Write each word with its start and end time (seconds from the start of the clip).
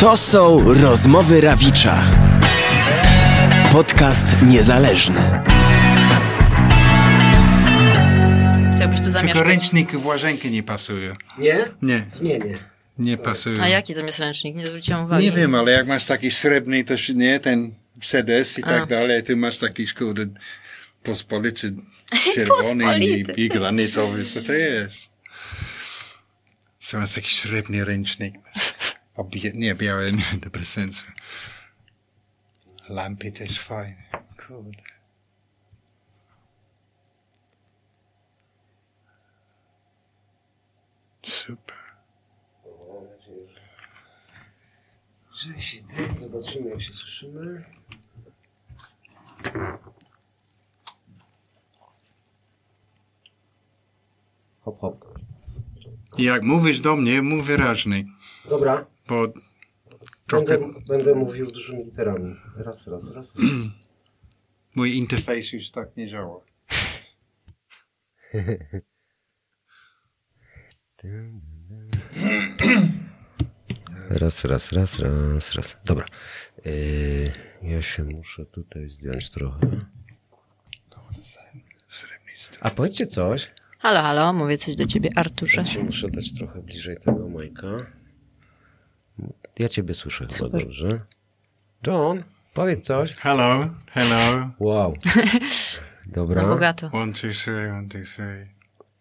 To 0.00 0.16
są 0.16 0.74
rozmowy 0.74 1.40
Rawicza. 1.40 2.10
Podcast 3.72 4.26
niezależny. 4.42 5.42
Chciałbyś 8.76 8.98
tu 9.00 9.10
zamieszkać? 9.10 9.22
Tylko 9.22 9.42
ręcznik 9.42 9.92
w 9.92 10.06
łazienkę 10.06 10.50
nie 10.50 10.62
pasuje. 10.62 11.16
Nie? 11.38 11.58
Nie, 11.82 12.04
Zmienię. 12.12 12.58
nie 12.98 13.16
pasuje. 13.16 13.62
A 13.62 13.68
jaki 13.68 13.94
to 13.94 14.00
jest 14.00 14.18
ręcznik? 14.18 14.56
Nie 14.56 14.66
zwróciłam 14.66 15.04
uwagi. 15.04 15.24
Nie 15.24 15.32
wiem, 15.32 15.54
ale 15.54 15.72
jak 15.72 15.86
masz 15.86 16.04
taki 16.04 16.30
srebrny, 16.30 16.84
to 16.84 16.96
się- 16.96 17.14
nie, 17.14 17.40
ten 17.40 17.74
sedes 18.02 18.58
i 18.58 18.62
tak 18.62 18.82
A. 18.82 18.86
dalej, 18.86 19.22
ty 19.22 19.36
masz 19.36 19.58
taki 19.58 19.86
szkody 19.86 20.28
pospolity 21.02 21.72
czerwony 22.34 22.74
i, 22.74 22.78
Pospolity. 23.24 23.32
i 23.32 23.48
granitowy, 23.48 24.24
co 24.24 24.40
to 24.42 24.52
jest? 24.52 25.12
Co 26.78 26.98
masz 26.98 27.12
taki 27.14 27.34
srebrny 27.34 27.84
ręcznik? 27.84 28.34
Nie, 29.54 29.74
biały, 29.74 30.12
nie, 30.12 30.40
to 30.40 30.50
bez 30.50 30.72
sensu. 30.72 31.06
Lampy 32.88 33.32
też 33.32 33.60
fajne, 33.60 34.08
kurde. 34.46 34.82
Super. 41.22 41.76
Że 45.34 45.60
się 45.60 45.78
zobaczymy 46.20 46.70
jak 46.70 46.82
się 46.82 46.92
słyszymy. 46.92 47.64
Hop, 54.64 54.80
hop. 54.80 55.18
Jak 56.18 56.42
mówisz 56.42 56.80
do 56.80 56.96
mnie, 56.96 57.22
mów 57.22 57.46
wyraźniej, 57.46 58.06
Dobra, 58.48 58.86
bo 59.10 59.32
trochę 60.26 60.44
będę, 60.44 60.80
będę 60.88 61.14
mówił 61.14 61.50
dużymi 61.50 61.84
literami. 61.84 62.36
Raz, 62.56 62.86
raz, 62.86 63.14
raz. 63.14 63.34
mój 64.76 64.96
interfejs 64.96 65.52
już 65.52 65.70
tak 65.70 65.96
nie 65.96 66.08
działa. 66.08 66.40
Raz, 74.10 74.44
raz, 74.44 74.72
raz, 74.72 74.98
raz, 74.98 75.54
raz. 75.54 75.76
Dobra. 75.84 76.06
Yy, 76.64 77.32
ja 77.62 77.82
się 77.82 78.04
muszę 78.04 78.46
tutaj 78.46 78.88
zdjąć 78.88 79.30
trochę. 79.30 79.78
A 82.60 82.70
powiedzcie 82.70 83.06
coś. 83.06 83.50
Halo, 83.78 84.00
halo, 84.00 84.32
mówię 84.32 84.58
coś 84.58 84.76
do 84.76 84.86
ciebie, 84.86 85.10
Arturze. 85.16 85.60
Ja 85.60 85.64
się 85.64 85.84
muszę 85.84 86.10
dać 86.10 86.34
trochę 86.34 86.62
bliżej 86.62 86.96
tego 86.96 87.28
majka. 87.28 87.99
Ja 89.58 89.68
ciebie 89.68 89.94
słyszę 89.94 90.24
chyba 90.32 90.58
dobrze. 90.58 91.00
John, 91.86 92.22
powiedz 92.54 92.86
coś. 92.86 93.16
Hello, 93.16 93.66
hello. 93.90 94.50
Wow. 94.58 94.94
Dobra. 96.06 96.42
No 96.42 96.48
bogato. 96.48 96.90
One, 96.92 97.12
two, 97.12 97.30
three, 97.44 97.70
one, 97.70 97.88
two, 97.88 97.98
three. 98.16 98.46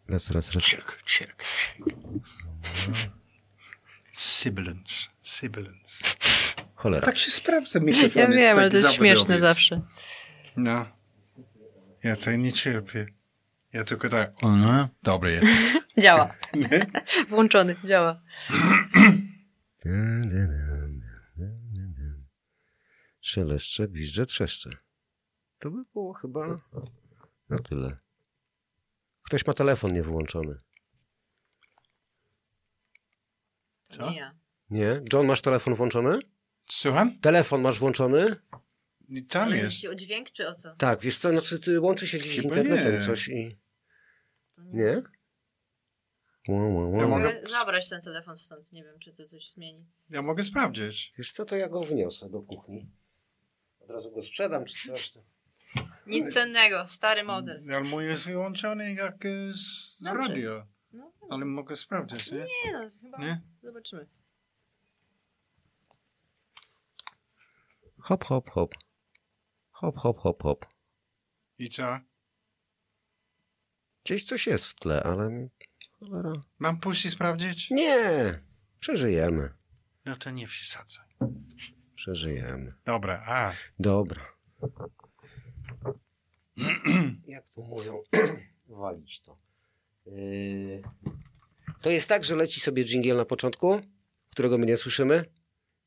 Raz, 0.07 0.31
raz, 0.31 0.51
raz. 0.51 0.63
Check, 0.63 1.03
check. 1.05 1.43
Sibilance, 4.13 5.09
sibilance. 5.23 6.03
Cholera. 6.75 7.05
Tak 7.05 7.17
się 7.17 7.31
sprawdza 7.31 7.79
mikrofony. 7.79 8.21
Ja 8.21 8.27
wiem, 8.27 8.59
ale 8.59 8.69
to 8.69 8.77
jest 8.77 8.87
zawodowiec. 8.89 9.17
śmieszne 9.17 9.39
zawsze. 9.39 9.81
No. 10.57 10.85
Ja 12.03 12.15
to 12.15 12.31
nie 12.31 12.53
cierpię. 12.53 13.07
Ja 13.73 13.83
tylko 13.83 14.09
tak, 14.09 14.31
no, 14.41 14.89
dobry 15.03 15.31
jest. 15.31 15.45
Działa. 16.03 16.33
Włączony, 17.29 17.75
działa. 17.85 18.21
Szeleszcze, 23.21 23.87
gwizdże, 23.87 24.25
trzeszcze. 24.25 24.69
To 25.59 25.71
by 25.71 25.83
było 25.93 26.13
chyba 26.13 26.57
na 27.49 27.59
tyle. 27.59 27.95
Ktoś 29.21 29.45
ma 29.45 29.53
telefon 29.53 29.93
niewyłączony. 29.93 30.57
Co? 33.91 34.09
Nie 34.11 34.17
ja. 34.17 34.35
Nie? 34.69 35.01
John, 35.13 35.27
masz 35.27 35.41
telefon 35.41 35.75
włączony? 35.75 36.19
Słucham? 36.69 37.19
Telefon 37.19 37.61
masz 37.61 37.79
włączony? 37.79 38.35
Tam 39.29 39.47
Ale 39.47 39.57
jest. 39.57 39.85
o 39.85 39.95
dźwięk 39.95 40.31
czy 40.31 40.47
o 40.47 40.55
co? 40.55 40.75
Tak, 40.75 41.01
wiesz 41.01 41.17
co, 41.17 41.29
znaczy 41.29 41.59
ty 41.59 41.79
łączy 41.79 42.07
się 42.07 42.17
gdzieś 42.17 42.39
z 42.39 42.43
internetem 42.43 42.99
nie. 42.99 43.05
coś 43.05 43.27
i... 43.27 43.57
To 44.55 44.61
Nie? 44.63 45.01
Ja 46.47 47.07
mogę- 47.07 47.41
zabrać 47.47 47.89
ten 47.89 48.01
telefon 48.01 48.37
stąd, 48.37 48.71
nie 48.71 48.83
wiem, 48.83 48.99
czy 48.99 49.13
to 49.13 49.25
coś 49.25 49.51
zmieni. 49.51 49.85
Ja 50.09 50.21
mogę 50.21 50.43
sprawdzić. 50.43 51.13
Wiesz 51.17 51.31
co, 51.31 51.45
to 51.45 51.55
ja 51.55 51.69
go 51.69 51.81
wniosę 51.83 52.29
do 52.29 52.41
kuchni. 52.41 52.89
Od 53.79 53.89
razu 53.89 54.11
go 54.11 54.21
sprzedam 54.21 54.65
czy 54.65 54.87
coś. 54.87 55.13
Nic 56.07 56.33
cennego, 56.33 56.87
stary 56.87 57.23
model. 57.23 57.63
Ale 57.69 57.83
mój 57.83 58.05
jest 58.05 58.25
wyłączony 58.25 58.93
jak 58.93 59.25
e, 59.25 59.53
z 59.53 60.01
Dobrze. 60.03 60.27
radio. 60.27 60.65
No, 60.91 61.11
Ale 61.29 61.45
mogę 61.45 61.75
sprawdzić, 61.75 62.31
nie? 62.31 62.37
nie 62.37 62.71
no, 62.73 62.89
chyba 63.01 63.17
Nie? 63.17 63.41
zobaczymy. 63.63 64.05
Hop, 67.99 68.25
hop, 68.25 68.49
hop. 68.49 68.75
Hop, 69.71 69.97
hop, 69.97 70.17
hop, 70.19 70.43
hop. 70.43 70.65
I 71.59 71.69
co? 71.69 71.99
Gdzieś 74.03 74.23
coś 74.23 74.47
jest 74.47 74.65
w 74.65 74.75
tle, 74.75 75.03
ale... 75.03 75.49
Cholera. 75.99 76.33
Mam 76.59 76.79
puścić 76.79 77.13
sprawdzić? 77.13 77.69
Nie! 77.71 78.39
Przeżyjemy. 78.79 79.49
No 80.05 80.15
to 80.15 80.31
nie 80.31 80.47
przesadzaj. 80.47 81.05
Przeżyjemy. 81.95 82.73
Dobra, 82.85 83.23
a. 83.25 83.53
Dobra. 83.79 84.25
Jak 87.27 87.49
to 87.49 87.61
mówią? 87.61 88.01
Walić 88.67 89.21
to. 89.21 89.37
Yy... 90.05 90.81
To 91.81 91.89
jest 91.89 92.09
tak, 92.09 92.25
że 92.25 92.35
leci 92.35 92.59
sobie 92.59 92.85
dżingiel 92.85 93.17
na 93.17 93.25
początku, 93.25 93.81
którego 94.31 94.57
my 94.57 94.65
nie 94.65 94.77
słyszymy. 94.77 95.25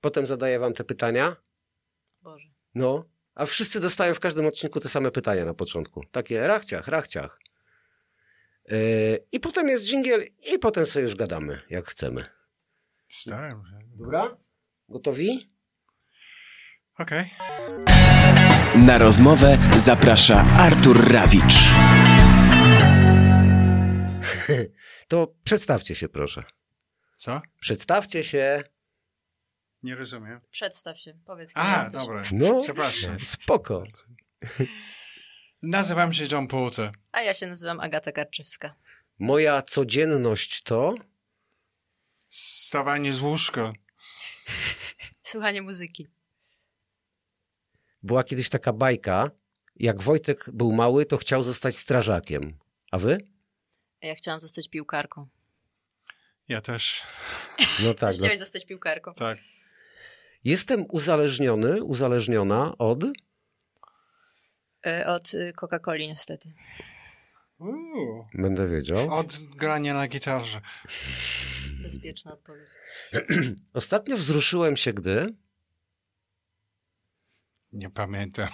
Potem 0.01 0.27
zadaję 0.27 0.59
wam 0.59 0.75
te 0.75 0.85
pytania. 0.85 1.37
Boże. 2.23 2.49
No. 2.75 3.05
A 3.35 3.47
wszyscy 3.47 3.81
dostają 3.81 4.15
w 4.15 4.21
każdym 4.21 4.47
odcinku 4.47 4.81
te 4.81 4.89
same 4.89 5.11
pytania 5.11 5.45
na 5.45 5.55
początku. 5.55 6.05
Takie 6.11 6.47
rachciach, 6.47 6.89
rachciach. 6.89 7.42
Yy... 8.71 9.27
I 9.33 9.41
potem 9.41 9.69
jest 9.69 9.85
dżingiel 9.85 10.25
i 10.55 10.59
potem 10.59 10.87
sobie 10.87 11.03
już 11.03 11.15
gadamy, 11.15 11.61
jak 11.71 11.87
chcemy. 11.87 12.25
Staram 13.09 13.63
się. 13.67 13.89
Dobra? 13.99 14.37
Gotowi? 14.89 15.53
Okej. 16.99 17.31
Na 18.77 18.99
rozmowę 18.99 19.59
zaprasza 19.79 20.45
Artur 20.59 21.13
Rawicz. 21.13 21.55
To 25.09 25.35
przedstawcie 25.45 25.95
się, 25.95 26.09
proszę. 26.09 26.45
Co? 27.19 27.41
Przedstawcie 27.61 28.25
się. 28.25 28.63
Nie 29.83 29.95
rozumiem. 29.95 30.41
Przedstaw 30.51 30.99
się, 30.99 31.15
powiedz 31.27 31.53
A, 31.55 31.77
jesteś. 31.77 31.93
dobra. 31.93 32.23
No. 32.33 32.61
Przepraszam. 32.63 33.21
Spoko. 33.21 33.85
Nazywam 35.63 36.13
się 36.13 36.27
John 36.33 36.47
Porter. 36.47 36.93
A 37.13 37.23
ja 37.23 37.35
się 37.35 37.47
nazywam 37.47 37.81
Agata 37.81 38.13
Karczewska. 38.13 38.75
Moja 39.19 39.63
codzienność 39.63 40.63
to. 40.63 40.95
Stawanie 42.29 43.13
z 43.13 43.21
łóżka. 43.21 43.73
Słuchanie 45.23 45.63
muzyki. 45.63 46.09
Była 48.03 48.25
kiedyś 48.25 48.49
taka 48.49 48.73
bajka. 48.73 49.31
Jak 49.77 50.03
Wojtek 50.03 50.51
był 50.53 50.73
mały, 50.73 51.07
to 51.07 51.17
chciał 51.17 51.43
zostać 51.43 51.77
strażakiem. 51.77 52.59
A 52.91 52.99
wy? 52.99 53.19
Ja 54.03 54.15
chciałam 54.15 54.41
zostać 54.41 54.69
piłkarką. 54.69 55.29
Ja 56.49 56.61
też. 56.61 57.03
No 57.83 57.95
tak. 57.95 58.11
Też 58.11 58.19
chciałeś 58.19 58.39
zostać 58.39 58.67
piłkarką. 58.67 59.15
Tak. 59.15 59.39
Jestem 60.45 60.87
uzależniony, 60.89 61.83
uzależniona 61.83 62.79
od. 62.79 63.05
E, 64.87 65.07
Od 65.07 65.35
y, 65.35 65.53
Coca-Coli 65.57 66.09
niestety. 66.09 66.53
Uuu. 67.59 68.27
Będę 68.35 68.69
wiedział. 68.69 69.15
Od 69.15 69.39
grania 69.39 69.95
na 69.95 70.09
gitarze. 70.09 70.61
Bezpieczna 71.83 72.33
odpowiedź. 72.33 72.69
Ostatnio 73.75 74.17
wzruszyłem 74.17 74.77
się, 74.77 74.93
gdy. 74.93 75.35
Nie 77.73 77.91
pamiętam. 77.91 78.49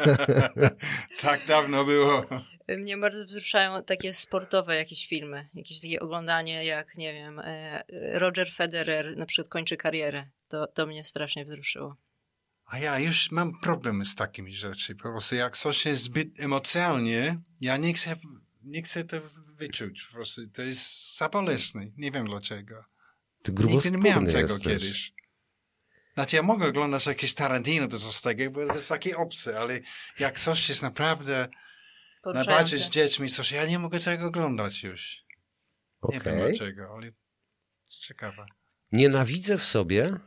tak 1.22 1.46
dawno 1.46 1.84
było. 1.84 2.26
Mnie 2.68 2.96
bardzo 2.96 3.24
wzruszają 3.24 3.82
takie 3.82 4.14
sportowe 4.14 4.76
jakieś 4.76 5.06
filmy, 5.08 5.48
jakieś 5.54 5.80
takie 5.80 6.00
oglądanie 6.00 6.64
jak, 6.64 6.94
nie 6.96 7.12
wiem, 7.12 7.40
e, 7.44 7.82
Roger 8.18 8.52
Federer 8.52 9.16
na 9.16 9.26
przykład 9.26 9.48
kończy 9.48 9.76
karierę. 9.76 10.26
To, 10.48 10.66
to 10.66 10.86
mnie 10.86 11.04
strasznie 11.04 11.44
wzruszyło. 11.44 11.96
A 12.70 12.78
ja 12.78 12.98
już 12.98 13.30
mam 13.30 13.60
problemy 13.60 14.04
z 14.04 14.14
takimi 14.14 14.54
rzeczy. 14.54 14.94
Po 14.94 15.02
prostu 15.02 15.34
jak 15.34 15.56
coś 15.56 15.86
jest 15.86 16.02
zbyt 16.02 16.40
emocjonalnie, 16.40 17.40
ja 17.60 17.76
nie 17.76 17.94
chcę, 17.94 18.16
nie 18.62 18.82
chcę 18.82 19.04
to 19.04 19.16
wyczuć. 19.46 20.02
Po 20.02 20.12
prostu 20.12 20.48
to 20.48 20.62
jest 20.62 21.16
za 21.16 21.28
bolesne. 21.28 21.86
Nie 21.96 22.10
wiem 22.10 22.26
dlaczego. 22.26 22.84
Ty 23.42 23.52
Nigdy 23.52 23.90
nie 23.90 23.98
miałem 23.98 24.26
tego 24.26 24.54
jesteś. 24.54 24.62
kiedyś. 24.62 25.12
Znaczy 26.14 26.36
ja 26.36 26.42
mogę 26.42 26.68
oglądać 26.68 27.06
jakieś 27.06 27.34
Tarantino 27.34 27.88
to 27.88 27.98
coś 27.98 28.20
takiego, 28.20 28.50
bo 28.50 28.66
to 28.66 28.74
jest 28.74 28.88
takie 28.88 29.16
obce, 29.16 29.58
ale 29.60 29.80
jak 30.18 30.40
coś 30.40 30.68
jest 30.68 30.82
naprawdę 30.82 31.48
najbardziej 32.34 32.78
z 32.78 32.88
dziećmi, 32.88 33.28
coś, 33.28 33.52
ja 33.52 33.66
nie 33.66 33.78
mogę 33.78 34.00
tego 34.00 34.26
oglądać 34.26 34.82
już. 34.82 35.24
Nie 36.08 36.20
wiem 36.20 36.38
dlaczego, 36.38 36.94
ale 36.96 37.12
ciekawe. 37.88 38.46
Nienawidzę 38.92 39.58
w 39.58 39.64
sobie. 39.64 40.20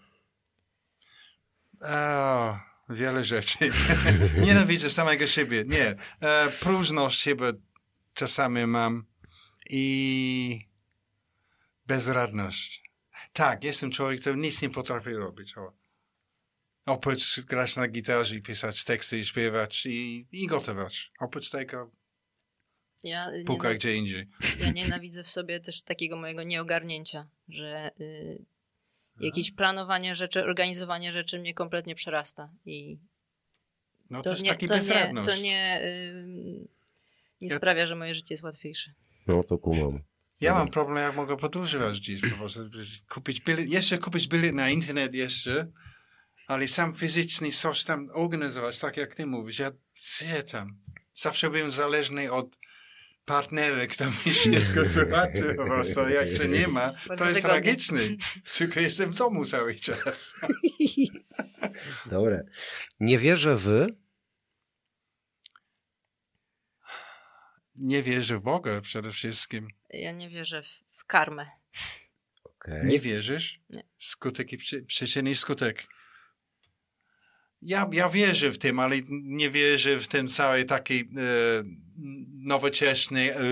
O, 1.83 2.59
wiele 2.89 3.23
rzeczy. 3.23 3.57
Nienawidzę 4.45 4.89
samego 4.89 5.27
siebie. 5.27 5.63
Nie. 5.67 5.95
E, 6.21 6.49
próżność 6.59 7.23
chyba 7.23 7.45
czasami 8.13 8.65
mam 8.65 9.05
i 9.69 10.67
bezradność. 11.87 12.83
Tak, 13.33 13.63
jestem 13.63 13.91
człowiek, 13.91 14.21
który 14.21 14.37
nic 14.37 14.61
nie 14.61 14.69
potrafi 14.69 15.13
robić. 15.13 15.57
O. 15.57 15.73
Oprócz 16.85 17.39
grać 17.41 17.75
na 17.75 17.87
gitarze 17.87 18.35
i 18.35 18.41
pisać 18.41 18.83
teksty 18.83 19.17
i 19.19 19.25
śpiewać 19.25 19.85
i, 19.85 20.27
i 20.31 20.47
gotować. 20.47 21.11
Oprócz 21.19 21.49
tego 21.49 21.91
Ja, 23.03 23.29
puka 23.45 23.67
niena- 23.67 23.75
gdzie 23.75 23.95
indziej. 23.95 24.27
ja 24.59 24.71
nienawidzę 24.71 25.23
w 25.23 25.27
sobie 25.27 25.59
też 25.59 25.81
takiego 25.81 26.15
mojego 26.17 26.43
nieogarnięcia, 26.43 27.27
że 27.49 27.91
y, 27.99 28.45
jakieś 29.19 29.51
planowanie 29.51 30.15
rzeczy, 30.15 30.43
organizowanie 30.43 31.11
rzeczy 31.11 31.39
mnie 31.39 31.53
kompletnie 31.53 31.95
przerasta. 31.95 32.49
I 32.65 32.97
No 34.09 34.21
to, 34.21 34.35
nie, 34.35 34.49
taki 34.49 34.65
to 34.67 34.77
nie, 34.77 35.13
to 35.25 35.35
nie, 35.35 35.81
y, 35.83 36.67
nie 37.41 37.47
Ja- 37.47 37.57
sprawia, 37.57 37.87
że 37.87 37.95
moje 37.95 38.15
życie 38.15 38.33
jest 38.33 38.43
łatwiejsze. 38.43 38.91
No 39.27 39.43
to 39.43 39.57
kumam. 39.57 39.99
Ja 40.41 40.53
mam 40.53 40.67
problem, 40.71 40.97
jak 40.97 41.15
mogę 41.15 41.37
podróżować 41.37 41.97
dziś 41.97 42.21
po 42.21 42.35
prostu. 42.37 42.61
Kupić 43.09 43.41
bilet, 43.41 43.69
jeszcze 43.69 43.97
kupić 43.97 44.27
bilet 44.27 44.55
na 44.55 44.69
internet 44.69 45.13
jeszcze, 45.13 45.67
ale 46.47 46.67
sam 46.67 46.93
fizycznie 46.93 47.51
coś 47.51 47.83
tam 47.83 48.09
organizować, 48.13 48.79
tak 48.79 48.97
jak 48.97 49.15
ty 49.15 49.25
mówisz. 49.25 49.59
Ja 49.59 49.71
gdzie 49.95 50.43
tam? 50.43 50.77
Zawsze 51.13 51.49
byłem 51.49 51.71
zależny 51.71 52.31
od 52.31 52.57
kto 53.89 54.05
mi 54.05 54.31
wszystko 54.31 54.85
zobaczy 54.85 55.55
po 55.57 55.65
prostu. 55.65 56.09
Jak 56.09 56.31
się 56.31 56.47
nie 56.47 56.67
ma, 56.67 56.93
to 56.93 57.07
Bardzo 57.07 57.27
jest 57.29 57.41
wygodnie. 57.41 57.61
tragiczny. 57.61 58.17
Tylko 58.57 58.79
jestem 58.79 59.11
w 59.11 59.15
domu 59.17 59.45
cały 59.45 59.75
czas. 59.75 60.35
Dobre. 62.11 62.45
Nie 62.99 63.17
wierzę 63.17 63.55
w... 63.55 63.87
Nie 67.75 68.03
wierzę 68.03 68.37
w 68.37 68.41
Boga 68.41 68.81
przede 68.81 69.11
wszystkim. 69.11 69.67
Ja 69.89 70.11
nie 70.11 70.29
wierzę 70.29 70.63
w, 70.63 70.99
w 70.99 71.05
karmę. 71.05 71.47
Okej. 72.43 72.85
Nie 72.85 72.99
wierzysz? 72.99 73.59
Nie. 73.69 73.83
Skutek 73.97 74.53
i 74.53 74.57
przy, 74.57 74.83
przyczyny 74.83 75.29
i 75.29 75.35
skutek. 75.35 75.87
Ja, 77.61 77.89
ja 77.91 78.09
wierzę 78.09 78.51
w 78.51 78.57
tym, 78.57 78.79
ale 78.79 78.95
nie 79.09 79.49
wierzę 79.49 79.99
w 79.99 80.07
ten 80.07 80.27
cały 80.27 80.65
taki 80.65 80.99
e, 80.99 81.03
nowoczesny 82.43 83.35
e, 83.35 83.39
e, 83.39 83.43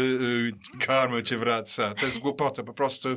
karma 0.79 1.21
czy 1.21 1.37
wraca. 1.37 1.93
To 1.93 2.05
jest 2.05 2.19
głupota. 2.19 2.63
Po 2.63 2.73
prostu 2.73 3.09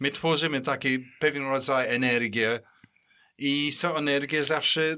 my 0.00 0.10
tworzymy 0.10 0.60
taki 0.60 0.98
pewien 0.98 1.42
rodzaj 1.42 1.94
energii 1.94 2.42
i 3.38 3.72
są 3.72 3.96
energie 3.96 4.44
zawsze 4.44 4.96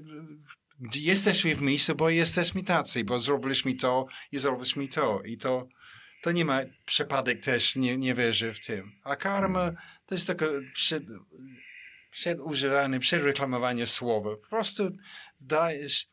jesteśmy 0.94 1.54
w 1.54 1.62
miejscu, 1.62 1.94
bo 1.94 2.10
jesteśmy 2.10 2.62
tacy, 2.62 3.04
bo 3.04 3.18
zrobiliśmy 3.18 3.74
to 3.74 4.06
i 4.32 4.38
zrobiliśmy 4.38 4.88
to. 4.88 5.22
I 5.22 5.36
to, 5.36 5.68
to 6.22 6.32
nie 6.32 6.44
ma 6.44 6.60
przypadek 6.86 7.44
też, 7.44 7.76
nie, 7.76 7.96
nie 7.96 8.14
wierzę 8.14 8.54
w 8.54 8.66
tym. 8.66 8.92
A 9.04 9.16
karma 9.16 9.72
to 10.06 10.14
jest 10.14 10.26
takie 10.26 10.46
przed, 10.74 11.04
przedreklamowanie 13.00 13.86
słowa. 13.86 14.30
Po 14.36 14.48
prostu 14.48 14.90
dajesz, 15.40 16.06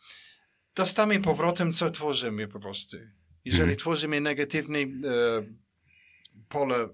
dostamy 0.76 1.20
powrotem, 1.20 1.74
co 1.74 1.90
tworzymy 1.90 2.48
po 2.48 2.60
prostu. 2.60 2.98
Jeżeli 3.46 3.64
Mhm. 3.64 3.78
tworzymy 3.80 4.22
negatywne 4.22 4.80
e, 4.80 4.86
pole 6.50 6.90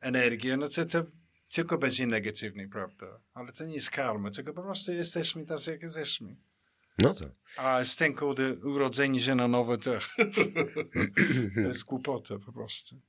energii, 0.00 0.56
no 0.58 0.68
to, 0.68 0.84
to 0.84 1.04
tylko 1.52 1.78
będzie 1.78 2.06
negatywne, 2.06 2.68
prawda? 2.68 3.06
Ale 3.34 3.52
to 3.52 3.64
nie 3.64 3.74
jest 3.74 3.90
karma, 3.90 4.30
tylko 4.30 4.52
po 4.52 4.62
prostu 4.62 4.92
jesteśmy 4.92 5.46
tacy, 5.46 5.70
jak 5.70 5.82
jesteśmy. 5.82 6.36
No 6.98 7.14
to. 7.14 7.24
A 7.56 7.84
z 7.84 7.96
tym 7.96 8.14
kurde 8.14 8.54
urodzenie 8.54 9.20
się 9.20 9.34
na 9.34 9.48
nowo, 9.48 9.76
to, 9.78 9.90
to 11.54 11.60
jest 11.60 11.84
głupota 11.84 12.34
po 12.46 12.52
prostu. 12.52 13.00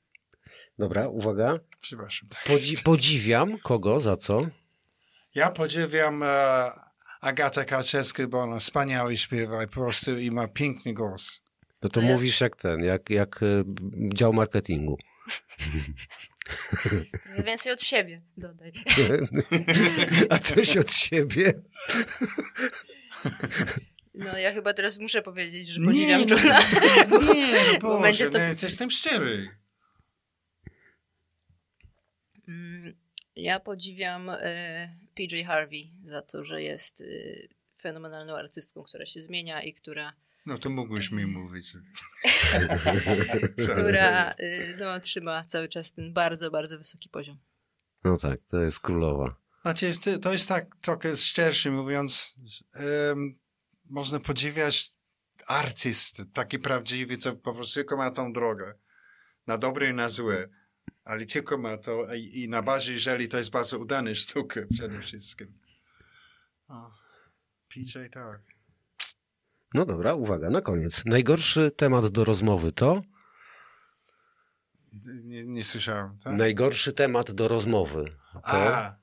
Dobra, 0.80 1.07
uwaga. 1.07 1.60
Przepraszam. 1.81 2.30
Podzi 2.48 2.78
podziwiam 2.84 3.60
kogo, 3.60 4.00
za 4.00 4.16
co? 4.16 4.48
Ja 5.36 5.51
podziwiam 5.51 6.24
e, 6.24 6.72
Agatę 7.22 7.66
Karczewską, 7.66 8.28
bo 8.28 8.42
ona 8.42 8.60
wspaniale 8.60 9.18
śpiewa 9.18 9.68
po 9.68 9.74
prostu 9.74 10.18
i 10.18 10.31
ma 10.31 10.48
piękny 10.48 10.94
głos. 10.94 11.42
No 11.83 11.89
to 11.89 12.01
ja- 12.01 12.12
mówisz 12.12 12.41
jak 12.41 12.56
ten, 12.56 12.83
jak, 12.83 13.09
jak 13.09 13.44
e, 13.44 13.63
dział 14.13 14.33
marketingu. 14.33 14.97
Więcej 17.45 17.71
od 17.71 17.81
siebie 17.81 18.21
dodaj. 18.38 18.71
A 20.30 20.39
coś 20.39 20.77
od 20.77 20.94
siebie? 20.94 21.53
No 24.13 24.38
ja 24.38 24.53
chyba 24.53 24.74
teraz 24.74 25.00
muszę 25.00 25.21
powiedzieć, 25.21 25.68
że 25.68 25.80
podziwiam 25.85 26.19
nie, 26.21 26.25
no, 26.25 26.35
Johna. 26.38 26.59
nie, 27.33 27.47
no 27.74 27.80
Bo 27.81 27.88
Boże, 27.88 28.01
będzie 28.01 28.30
to- 28.30 28.38
no, 28.39 28.44
jestem 28.63 28.91
szczery. 28.91 29.50
Mm, 32.47 32.94
Ja 33.35 33.59
podziwiam 33.59 34.30
e, 34.30 34.95
PJ 35.15 35.44
Harvey 35.47 35.91
za 36.03 36.21
to, 36.21 36.44
że 36.44 36.62
jest 36.62 37.01
e, 37.01 37.06
fenomenalną 37.81 38.35
artystką, 38.38 38.83
która 38.83 39.06
się 39.06 39.21
zmienia 39.21 39.62
i 39.62 39.74
która, 39.74 40.13
No 40.45 40.57
to 40.57 40.69
mógłbyś 40.69 41.12
mi 41.12 41.25
mówić. 41.25 41.74
która 43.72 44.31
e, 44.31 44.78
no, 44.80 45.00
trzyma 45.00 45.44
cały 45.45 45.69
czas 45.69 45.94
ten 45.94 46.13
bardzo, 46.13 46.51
bardzo 46.51 46.78
wysoki 46.78 47.10
poziom. 47.10 47.40
No 48.04 48.18
tak, 48.18 48.40
to 48.50 48.62
jest 48.62 48.80
królowa. 48.80 49.36
Znaczy, 49.62 49.94
to- 50.04 50.18
to 50.19 50.31
jest 50.34 50.48
tak 50.50 50.75
trochę 50.81 51.18
szczerze 51.18 51.72
mówiąc, 51.72 52.36
em, 52.74 53.40
można 53.90 54.19
podziwiać 54.19 54.92
artystę, 55.48 56.25
taki 56.25 56.60
prawdziwy, 56.60 57.18
co 57.18 57.36
po 57.36 57.54
prostu 57.54 57.75
tylko 57.75 57.98
ma 57.98 58.12
tą 58.12 58.34
drogę, 58.34 58.74
na 59.48 59.57
dobre 59.57 59.90
i 59.90 59.94
na 59.94 60.10
złe, 60.10 60.50
ale 61.04 61.25
tylko 61.25 61.57
ma 61.57 61.78
to 61.78 62.13
i, 62.13 62.42
i 62.44 62.50
na 62.50 62.62
bazie, 62.62 62.92
jeżeli 62.94 63.28
to 63.30 63.38
jest 63.38 63.50
bardzo 63.51 63.80
udane 63.80 64.16
sztuka 64.16 64.62
przede 64.74 65.02
wszystkim. 65.02 65.59
O, 66.68 66.92
PJ 67.68 68.00
tak. 68.12 68.42
No 69.73 69.85
dobra, 69.85 70.13
uwaga, 70.13 70.49
na 70.49 70.61
koniec. 70.61 71.06
Najgorszy 71.06 71.71
temat 71.71 72.07
do 72.07 72.23
rozmowy 72.23 72.71
to? 72.71 73.01
Nie, 75.23 75.45
nie 75.45 75.63
słyszałem. 75.63 76.18
Tak? 76.23 76.33
Najgorszy 76.37 76.94
temat 76.94 77.31
do 77.31 77.47
rozmowy 77.47 78.15
to? 78.33 78.39
A. 78.44 78.95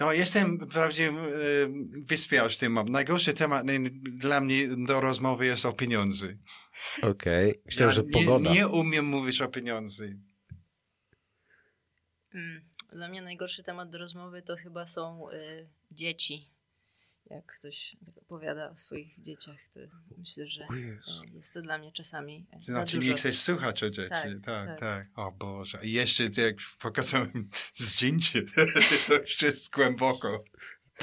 No, 0.00 0.12
jestem 0.12 0.58
wprawdzie 0.70 1.08
e, 1.08 1.12
wyspiał 2.06 2.50
z 2.50 2.58
tym. 2.58 2.78
Najgorszy 2.88 3.32
temat 3.34 3.64
nie- 3.66 3.90
dla 3.90 4.40
mnie 4.40 4.68
do 4.86 5.00
rozmowy 5.00 5.46
jest 5.46 5.66
o 5.66 5.72
pieniądze. 5.72 6.26
Okej, 7.02 7.62
myślałem, 7.66 7.90
Ja 7.90 7.94
że 7.94 8.02
pogoda. 8.04 8.50
Nie, 8.50 8.54
nie 8.56 8.68
umiem 8.68 9.04
mówić 9.06 9.42
o 9.42 9.48
pieniądze. 9.48 10.04
Mm, 12.34 12.68
Dla 12.92 13.08
mnie 13.08 13.22
najgorszy 13.22 13.62
temat 13.62 13.90
do 13.90 13.98
rozmowy 13.98 14.42
to 14.42 14.56
chyba 14.56 14.86
są 14.86 15.30
e, 15.30 15.34
dzieci. 15.90 16.51
Jak 17.32 17.46
ktoś 17.58 17.96
opowiada 18.16 18.70
o 18.70 18.76
swoich 18.76 19.22
dzieciach, 19.22 19.56
to 19.74 19.80
myślę, 20.18 20.46
że 20.46 20.62
e, 20.62 20.66
jest 21.34 21.54
to 21.54 21.62
dla 21.62 21.78
mnie 21.78 21.92
czasami 21.92 22.46
e, 22.52 22.60
za 22.60 22.72
znaczy 22.72 22.96
dużo. 22.96 23.10
nie 23.10 23.16
chcesz 23.16 23.38
słuchać 23.38 23.82
o 23.82 23.90
dzieci. 23.90 24.08
Tak, 24.10 24.28
Tak, 24.44 24.68
tak. 24.68 24.80
tak. 24.80 25.06
O 25.16 25.32
Boże. 25.32 25.78
I 25.82 25.92
jeszcze 25.92 26.24
jak 26.24 26.56
pokazałem 26.78 27.48
zdjęcie, 27.74 28.42
to 29.06 29.14
jeszcze 29.14 29.46
jest 29.46 29.72
głęboko. 29.72 30.44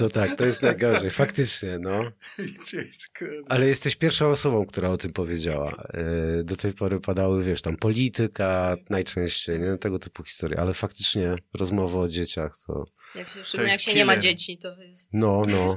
To 0.00 0.10
tak, 0.10 0.36
to 0.36 0.46
jest 0.46 0.62
najgorzej, 0.62 1.10
faktycznie, 1.10 1.78
no. 1.78 2.02
To. 2.36 3.24
Ale 3.48 3.66
jesteś 3.66 3.96
pierwszą 3.96 4.26
osobą, 4.30 4.66
która 4.66 4.90
o 4.90 4.96
tym 4.96 5.12
powiedziała. 5.12 5.82
E, 5.94 6.44
Do 6.44 6.56
tej 6.56 6.72
pory 6.72 7.00
padały, 7.00 7.44
wiesz, 7.44 7.62
tam 7.62 7.76
polityka 7.76 8.76
najczęściej, 8.90 9.60
nie? 9.60 9.78
Tego 9.78 9.98
typu 9.98 10.24
historie, 10.24 10.60
ale 10.60 10.74
faktycznie 10.74 11.36
rozmowa 11.54 11.98
o 11.98 12.08
dzieciach 12.08 12.52
to... 12.66 12.84
Jak 13.14 13.28
się, 13.28 13.44
szczególnie 13.44 13.72
jak 13.72 13.80
się 13.80 13.94
nie 13.94 14.04
ma 14.04 14.16
dzieci, 14.16 14.58
to 14.58 14.82
jest 14.82 15.08
No, 15.12 15.42
no, 15.48 15.76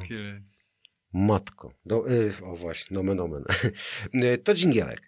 matko. 1.14 1.74
Do, 1.86 2.12
y, 2.12 2.34
o 2.44 2.56
właśnie, 2.56 2.96
nomen 2.98 3.20
omen. 3.20 3.44
Y, 4.24 4.38
To 4.38 4.54
dżingielek. 4.54 5.02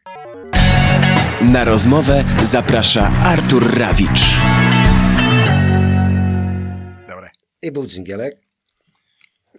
Na 1.41 1.63
rozmowę 1.63 2.25
zaprasza 2.43 3.07
Artur 3.07 3.77
Rawicz. 3.77 4.21
Dobra. 7.09 7.29
I 7.61 7.71
był 7.71 7.87
dżingielek. 7.87 8.44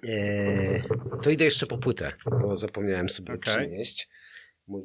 E, 0.09 0.83
to 1.23 1.31
idę 1.31 1.45
jeszcze 1.45 1.67
po 1.67 1.79
płytę, 1.79 2.13
bo 2.41 2.57
zapomniałem 2.57 3.09
sobie 3.09 3.35
Okej. 3.35 3.57
przynieść. 3.57 4.09
Mój 4.67 4.83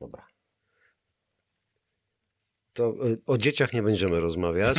Dobra. 0.00 0.26
to 2.72 2.94
y, 3.06 3.18
o 3.26 3.38
dzieciach 3.38 3.72
nie 3.72 3.82
będziemy 3.82 4.20
rozmawiać. 4.20 4.78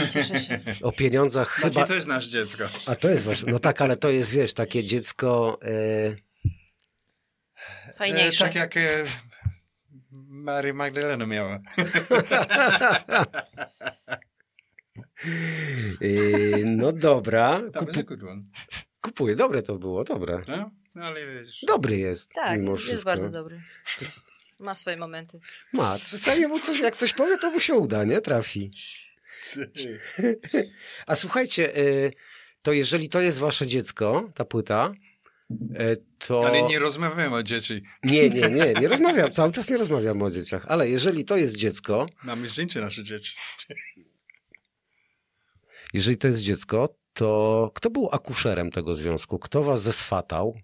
O 0.81 0.91
pieniądzach 0.91 1.59
Znaczy, 1.59 1.73
chyba... 1.73 1.87
to 1.87 1.95
jest 1.95 2.07
nasze 2.07 2.29
dziecko. 2.29 2.63
A 2.85 2.95
to 2.95 3.09
jest 3.09 3.23
właśnie, 3.23 3.51
no 3.51 3.59
tak, 3.59 3.81
ale 3.81 3.97
to 3.97 4.09
jest, 4.09 4.31
wiesz, 4.31 4.53
takie 4.53 4.83
dziecko... 4.83 5.59
E, 5.63 6.15
Fajniejsze. 7.97 8.45
E, 8.45 8.47
tak 8.47 8.55
jak 8.55 8.77
e, 8.77 9.03
Mary 10.11 10.73
Magdalena 10.73 11.25
miała. 11.25 11.59
e, 16.01 16.07
no 16.65 16.91
dobra, 16.91 17.61
a 17.73 17.79
kupu, 17.79 18.03
kupuję. 19.01 19.35
Dobre 19.35 19.61
to 19.61 19.77
było, 19.77 20.03
dobre. 20.03 20.41
No? 20.47 20.71
No, 20.95 21.05
ale 21.05 21.25
wiesz, 21.27 21.65
Dobry 21.67 21.97
jest, 21.97 22.31
Tak, 22.33 22.59
mimo 22.59 22.71
jest 22.71 22.83
wszystko. 22.83 23.09
bardzo 23.09 23.29
dobry. 23.29 23.61
Ma 24.59 24.75
swoje 24.75 24.97
momenty. 24.97 25.39
Ma, 25.73 25.99
czasami 25.99 26.47
mu 26.47 26.59
coś, 26.59 26.79
jak 26.79 26.95
coś 26.95 27.13
powie, 27.13 27.37
to 27.37 27.51
mu 27.51 27.59
się 27.59 27.73
uda, 27.73 28.03
nie? 28.03 28.21
Trafi. 28.21 28.71
A 31.07 31.15
słuchajcie, 31.15 31.75
e, 31.75 31.81
to 32.61 32.71
jeżeli 32.73 33.09
to 33.09 33.21
jest 33.21 33.39
wasze 33.39 33.67
dziecko, 33.67 34.31
ta 34.35 34.45
płyta, 34.45 34.93
e, 35.75 35.95
to... 36.27 36.47
Ale 36.47 36.63
nie 36.63 36.79
rozmawiamy 36.79 37.35
o 37.35 37.43
dzieci. 37.43 37.81
Nie, 38.03 38.29
nie, 38.29 38.49
nie, 38.49 38.73
nie 38.73 38.87
rozmawiam, 38.87 39.31
cały 39.31 39.51
czas 39.51 39.69
nie 39.69 39.77
rozmawiam 39.77 40.21
o 40.21 40.31
dzieciach, 40.31 40.65
ale 40.67 40.89
jeżeli 40.89 41.25
to 41.25 41.37
jest 41.37 41.55
dziecko, 41.55 42.07
Mamy 42.23 42.47
zdjęcie 42.47 42.81
nasze 42.81 43.03
dzieci. 43.03 43.35
Jeżeli 45.95 46.17
to 46.17 46.27
jest 46.27 46.39
dziecko, 46.39 46.95
to 47.13 47.71
kto 47.75 47.89
był 47.89 48.09
akuszerem 48.11 48.71
tego 48.71 48.93
związku? 48.93 49.39
Kto 49.39 49.63
was 49.63 49.81
zeswatał? 49.81 50.55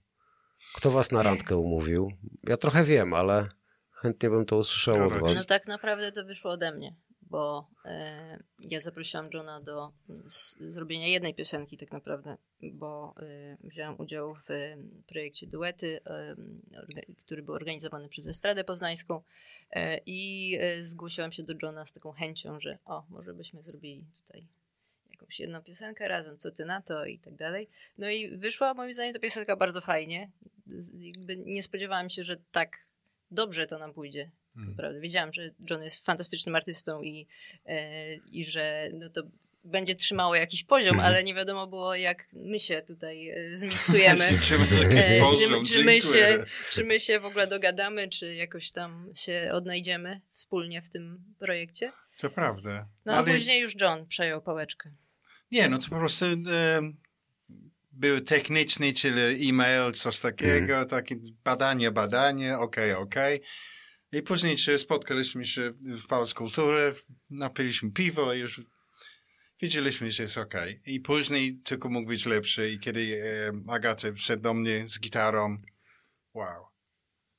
Kto 0.75 0.91
was 0.91 1.11
na 1.11 1.23
randkę 1.23 1.57
umówił? 1.57 2.11
Ja 2.43 2.57
trochę 2.57 2.83
wiem, 2.83 3.13
ale 3.13 3.49
chętnie 3.91 4.29
bym 4.29 4.45
to 4.45 4.57
usłyszał 4.57 4.93
od 4.93 5.13
Dobra. 5.13 5.19
was. 5.19 5.35
No 5.35 5.43
tak 5.43 5.67
naprawdę 5.67 6.11
to 6.11 6.25
wyszło 6.25 6.51
ode 6.51 6.71
mnie, 6.71 6.95
bo 7.21 7.69
e, 7.85 8.43
ja 8.69 8.79
zaprosiłam 8.79 9.29
Johna 9.33 9.61
do 9.61 9.91
s, 10.25 10.55
zrobienia 10.59 11.07
jednej 11.07 11.35
piosenki 11.35 11.77
tak 11.77 11.91
naprawdę, 11.91 12.37
bo 12.73 13.13
e, 13.17 13.57
wziąłem 13.63 13.95
udział 13.99 14.35
w 14.35 14.51
e, 14.51 14.77
projekcie 15.07 15.47
Duety, 15.47 15.99
e, 16.05 16.35
orga, 16.83 17.01
który 17.25 17.43
był 17.43 17.53
organizowany 17.53 18.09
przez 18.09 18.27
Estradę 18.27 18.63
Poznańską 18.63 19.21
e, 19.71 19.97
i 20.05 20.53
e, 20.59 20.85
zgłosiłam 20.85 21.31
się 21.31 21.43
do 21.43 21.53
Johna 21.63 21.85
z 21.85 21.91
taką 21.91 22.11
chęcią, 22.11 22.59
że 22.59 22.77
o, 22.85 23.03
może 23.09 23.33
byśmy 23.33 23.61
zrobili 23.61 24.05
tutaj 24.21 24.47
jakąś 25.21 25.39
jedną 25.39 25.61
piosenkę 25.61 26.07
razem, 26.07 26.37
co 26.37 26.51
ty 26.51 26.65
na 26.65 26.81
to 26.81 27.05
i 27.05 27.19
tak 27.19 27.35
dalej. 27.35 27.69
No 27.97 28.09
i 28.09 28.37
wyszła 28.37 28.73
moim 28.73 28.93
zdaniem 28.93 29.13
ta 29.13 29.19
piosenka 29.19 29.55
bardzo 29.55 29.81
fajnie. 29.81 30.31
Jakby 30.99 31.37
nie 31.37 31.63
spodziewałam 31.63 32.09
się, 32.09 32.23
że 32.23 32.35
tak 32.51 32.77
dobrze 33.31 33.67
to 33.67 33.79
nam 33.79 33.93
pójdzie. 33.93 34.31
Hmm. 34.55 35.01
Wiedziałam, 35.01 35.33
że 35.33 35.51
John 35.69 35.83
jest 35.83 36.05
fantastycznym 36.05 36.55
artystą 36.55 37.01
i, 37.01 37.27
e, 37.65 38.15
i 38.15 38.45
że 38.45 38.89
no 38.93 39.09
to 39.09 39.21
będzie 39.63 39.95
trzymało 39.95 40.35
jakiś 40.35 40.63
poziom, 40.63 40.93
Mhm. 40.95 41.07
ale 41.07 41.23
nie 41.23 41.33
wiadomo 41.33 41.67
było, 41.67 41.95
jak 41.95 42.25
my 42.33 42.59
się 42.59 42.81
tutaj 42.81 43.29
e, 43.29 43.57
zmiksujemy. 43.57 44.25
Czy, 44.43 44.55
E, 44.95 45.19
Poziom, 45.19 45.65
czy, 45.65 45.73
czy, 45.73 45.83
my 45.83 46.01
się, 46.01 46.45
czy 46.69 46.83
my 46.83 46.99
się 46.99 47.19
w 47.19 47.25
ogóle 47.25 47.47
dogadamy, 47.47 48.09
czy 48.09 48.35
jakoś 48.35 48.71
tam 48.71 49.11
się 49.15 49.49
odnajdziemy 49.53 50.21
wspólnie 50.31 50.81
w 50.81 50.89
tym 50.89 51.23
projekcie. 51.39 51.91
To 52.17 52.29
prawda. 52.29 52.87
No 53.05 53.13
a 53.13 53.17
Ale 53.17 53.33
później 53.33 53.61
już 53.61 53.81
John 53.81 54.07
przejął 54.07 54.41
pałeczkę. 54.41 54.91
Nie, 55.51 55.69
no 55.69 55.77
to 55.77 55.89
po 55.89 55.95
prostu 55.95 56.25
e, 56.25 56.81
był 57.91 58.21
techniczny, 58.21 58.93
czyli 58.93 59.49
e-mail, 59.49 59.91
coś 59.91 60.19
takiego, 60.19 60.85
takie 60.85 61.15
badanie, 61.43 61.91
badanie, 61.91 62.57
okej, 62.57 62.93
okej. 62.93 63.41
I 64.11 64.21
później 64.21 64.57
czy 64.57 64.79
spotkaliśmy 64.79 65.45
się 65.45 65.73
w 65.81 66.07
Pałac 66.07 66.33
Kultury, 66.33 66.95
napiliśmy 67.29 67.91
piwo 67.91 68.33
i 68.33 68.39
już 68.39 68.61
wiedzieliśmy, 69.61 70.11
że 70.11 70.23
jest 70.23 70.37
okej. 70.37 70.81
I 70.85 70.99
później 70.99 71.59
tylko 71.63 71.89
mógł 71.89 72.07
być 72.07 72.25
lepszy 72.25 72.69
i 72.69 72.79
kiedy 72.79 73.21
e, 73.23 73.71
Agata 73.73 74.13
wszedł 74.13 74.43
do 74.43 74.53
mnie 74.53 74.87
z 74.87 74.99
gitarą, 74.99 75.57
wow. 76.33 76.70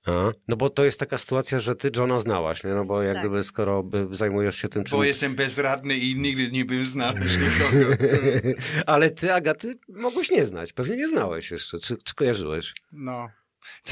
A? 0.06 0.30
No 0.48 0.56
bo 0.56 0.70
to 0.70 0.84
jest 0.84 1.00
taka 1.00 1.18
sytuacja, 1.18 1.58
że 1.58 1.76
ty 1.76 1.90
Johna 1.96 2.18
znałaś, 2.18 2.64
nie? 2.64 2.70
No 2.70 2.84
bo 2.84 3.02
jak 3.02 3.14
Tak. 3.14 3.22
gdyby 3.22 3.44
skoro 3.44 3.82
by 3.82 4.06
zajmujesz 4.10 4.56
się 4.56 4.68
tym, 4.68 4.84
czym... 4.84 4.98
Bo 4.98 5.04
jestem 5.04 5.34
bezradny 5.34 5.96
i 5.96 6.16
nigdy 6.16 6.50
nie 6.50 6.64
bym 6.64 6.84
znaleźć 6.86 7.36
nikogo. 7.44 7.96
Ale 8.86 9.10
ty 9.10 9.32
Agaty 9.34 9.74
mogłeś 9.88 10.30
nie 10.30 10.44
znać, 10.44 10.72
pewnie 10.72 10.96
nie 10.96 11.08
znałeś 11.08 11.50
jeszcze, 11.50 11.78
czy, 11.78 11.96
czy 12.04 12.14
kojarzyłeś? 12.14 12.74
No. 12.92 13.28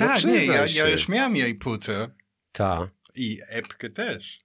No 0.00 0.06
Tak, 0.06 0.24
nie, 0.24 0.46
ja, 0.46 0.66
ja 0.66 0.88
już 0.88 1.08
miałem 1.08 1.36
jej 1.36 1.54
płytę 1.54 2.10
Ta. 2.52 2.90
i 3.14 3.40
epkę 3.48 3.90
też. 3.90 4.40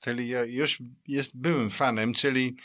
Czyli 0.00 0.28
ja 0.28 0.44
już 0.44 0.78
jest, 1.08 1.30
byłem 1.34 1.70
fanem, 1.70 2.14
czyli 2.14 2.56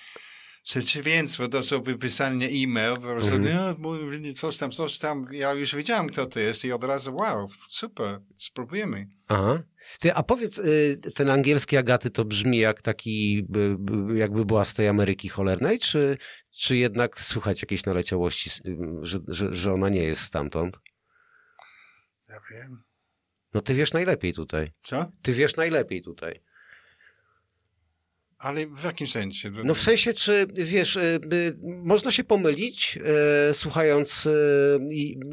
przeciwieństwo 0.66 1.48
do 1.48 1.64
sobie 1.64 1.98
pisania 1.98 2.48
e-mail, 2.48 2.96
po 2.96 3.02
prostu 3.02 3.36
Mhm. 3.36 3.76
no, 3.80 4.34
coś 4.36 4.58
tam, 4.58 4.72
coś 4.72 5.00
tam. 5.00 5.28
Ja 5.32 5.54
już 5.54 5.76
wiedziałem, 5.76 6.08
kto 6.08 6.26
to 6.26 6.40
jest 6.40 6.66
i 6.66 6.72
od 6.72 6.84
razu, 6.84 7.16
wow, 7.16 7.48
super, 7.70 8.20
spróbujemy. 8.38 9.08
Aha. 9.28 9.64
Ty, 10.00 10.14
a 10.14 10.24
powiedz, 10.24 10.58
y, 10.58 11.00
ten 11.16 11.30
angielski 11.30 11.78
Agaty 11.78 12.10
to 12.10 12.26
brzmi 12.26 12.58
jak 12.58 12.82
taki, 12.82 13.46
by, 13.50 13.76
by, 13.80 14.18
jakby 14.18 14.46
była 14.46 14.66
z 14.66 14.74
tej 14.74 14.88
Ameryki 14.88 15.30
cholernej, 15.30 15.80
czy, 15.80 16.18
czy 16.52 16.76
jednak 16.78 17.20
słychać 17.22 17.62
jakieś 17.62 17.86
naleciałości, 17.86 18.50
y, 18.68 18.78
że, 19.02 19.20
że, 19.28 19.54
że 19.54 19.74
ona 19.74 19.90
nie 19.90 20.04
jest 20.04 20.22
stamtąd? 20.22 20.80
Ja 22.30 22.40
wiem. 22.52 22.84
No 23.54 23.62
ty 23.62 23.74
wiesz 23.74 23.94
najlepiej 23.94 24.34
tutaj. 24.34 24.72
Co? 24.84 25.12
Ty 25.22 25.34
wiesz 25.34 25.56
najlepiej 25.56 26.02
tutaj. 26.02 26.42
Ale 28.46 28.68
w 28.68 28.84
jakim 28.84 29.08
sensie? 29.08 29.52
No 29.64 29.74
w 29.74 29.82
sensie, 29.82 30.14
czy 30.14 30.48
wiesz, 30.54 30.96
y, 30.96 31.20
y, 31.34 31.58
można 31.64 32.12
się 32.12 32.24
pomylić, 32.24 33.00
y, 33.50 33.54
słuchając, 33.54 34.28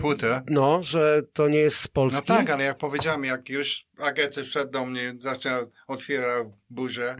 Płytę? 0.01 0.43
no, 0.51 0.83
że 0.83 1.23
to 1.33 1.49
nie 1.49 1.59
jest 1.59 1.77
z 1.77 1.89
Polski. 1.89 2.23
No 2.29 2.37
tak, 2.37 2.51
ale 2.51 2.65
jak 2.65 2.79
powiedziałem, 2.79 3.25
jak 3.25 3.49
już 3.49 3.87
Agata 3.99 4.43
wszedł 4.43 4.71
do 4.71 4.85
mnie, 4.87 5.15
zaczął, 5.21 5.71
otwierał 5.87 6.59
buzię, 6.71 7.17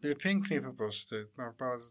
było 0.00 0.16
pięknie 0.16 0.60
po 0.62 0.72
prostu. 0.72 1.16
No, 1.38 1.54
bardzo, 1.58 1.90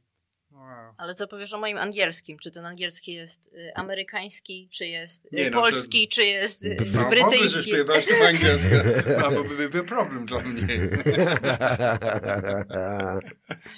wow. 0.55 0.93
Ale 0.97 1.15
co 1.15 1.27
powiesz 1.27 1.53
o 1.53 1.57
moim 1.59 1.77
angielskim? 1.77 2.39
Czy 2.39 2.51
ten 2.51 2.65
angielski 2.65 3.13
jest 3.13 3.41
y, 3.53 3.71
amerykański, 3.75 4.69
czy 4.71 4.85
jest 4.85 5.25
y, 5.25 5.29
Nie, 5.31 5.50
no, 5.50 5.62
polski, 5.62 6.07
czy 6.07 6.25
jest 6.25 6.63
y, 6.63 6.77
No, 6.79 6.85
No, 6.93 7.03
mogę, 7.03 7.09
brytyjski? 7.09 7.71
po 8.19 8.27
angielsku, 8.27 8.75
albo 9.25 9.43
by 9.43 9.69
był 9.69 9.85
problem 9.85 10.25
dla 10.25 10.39
mnie. 10.39 10.67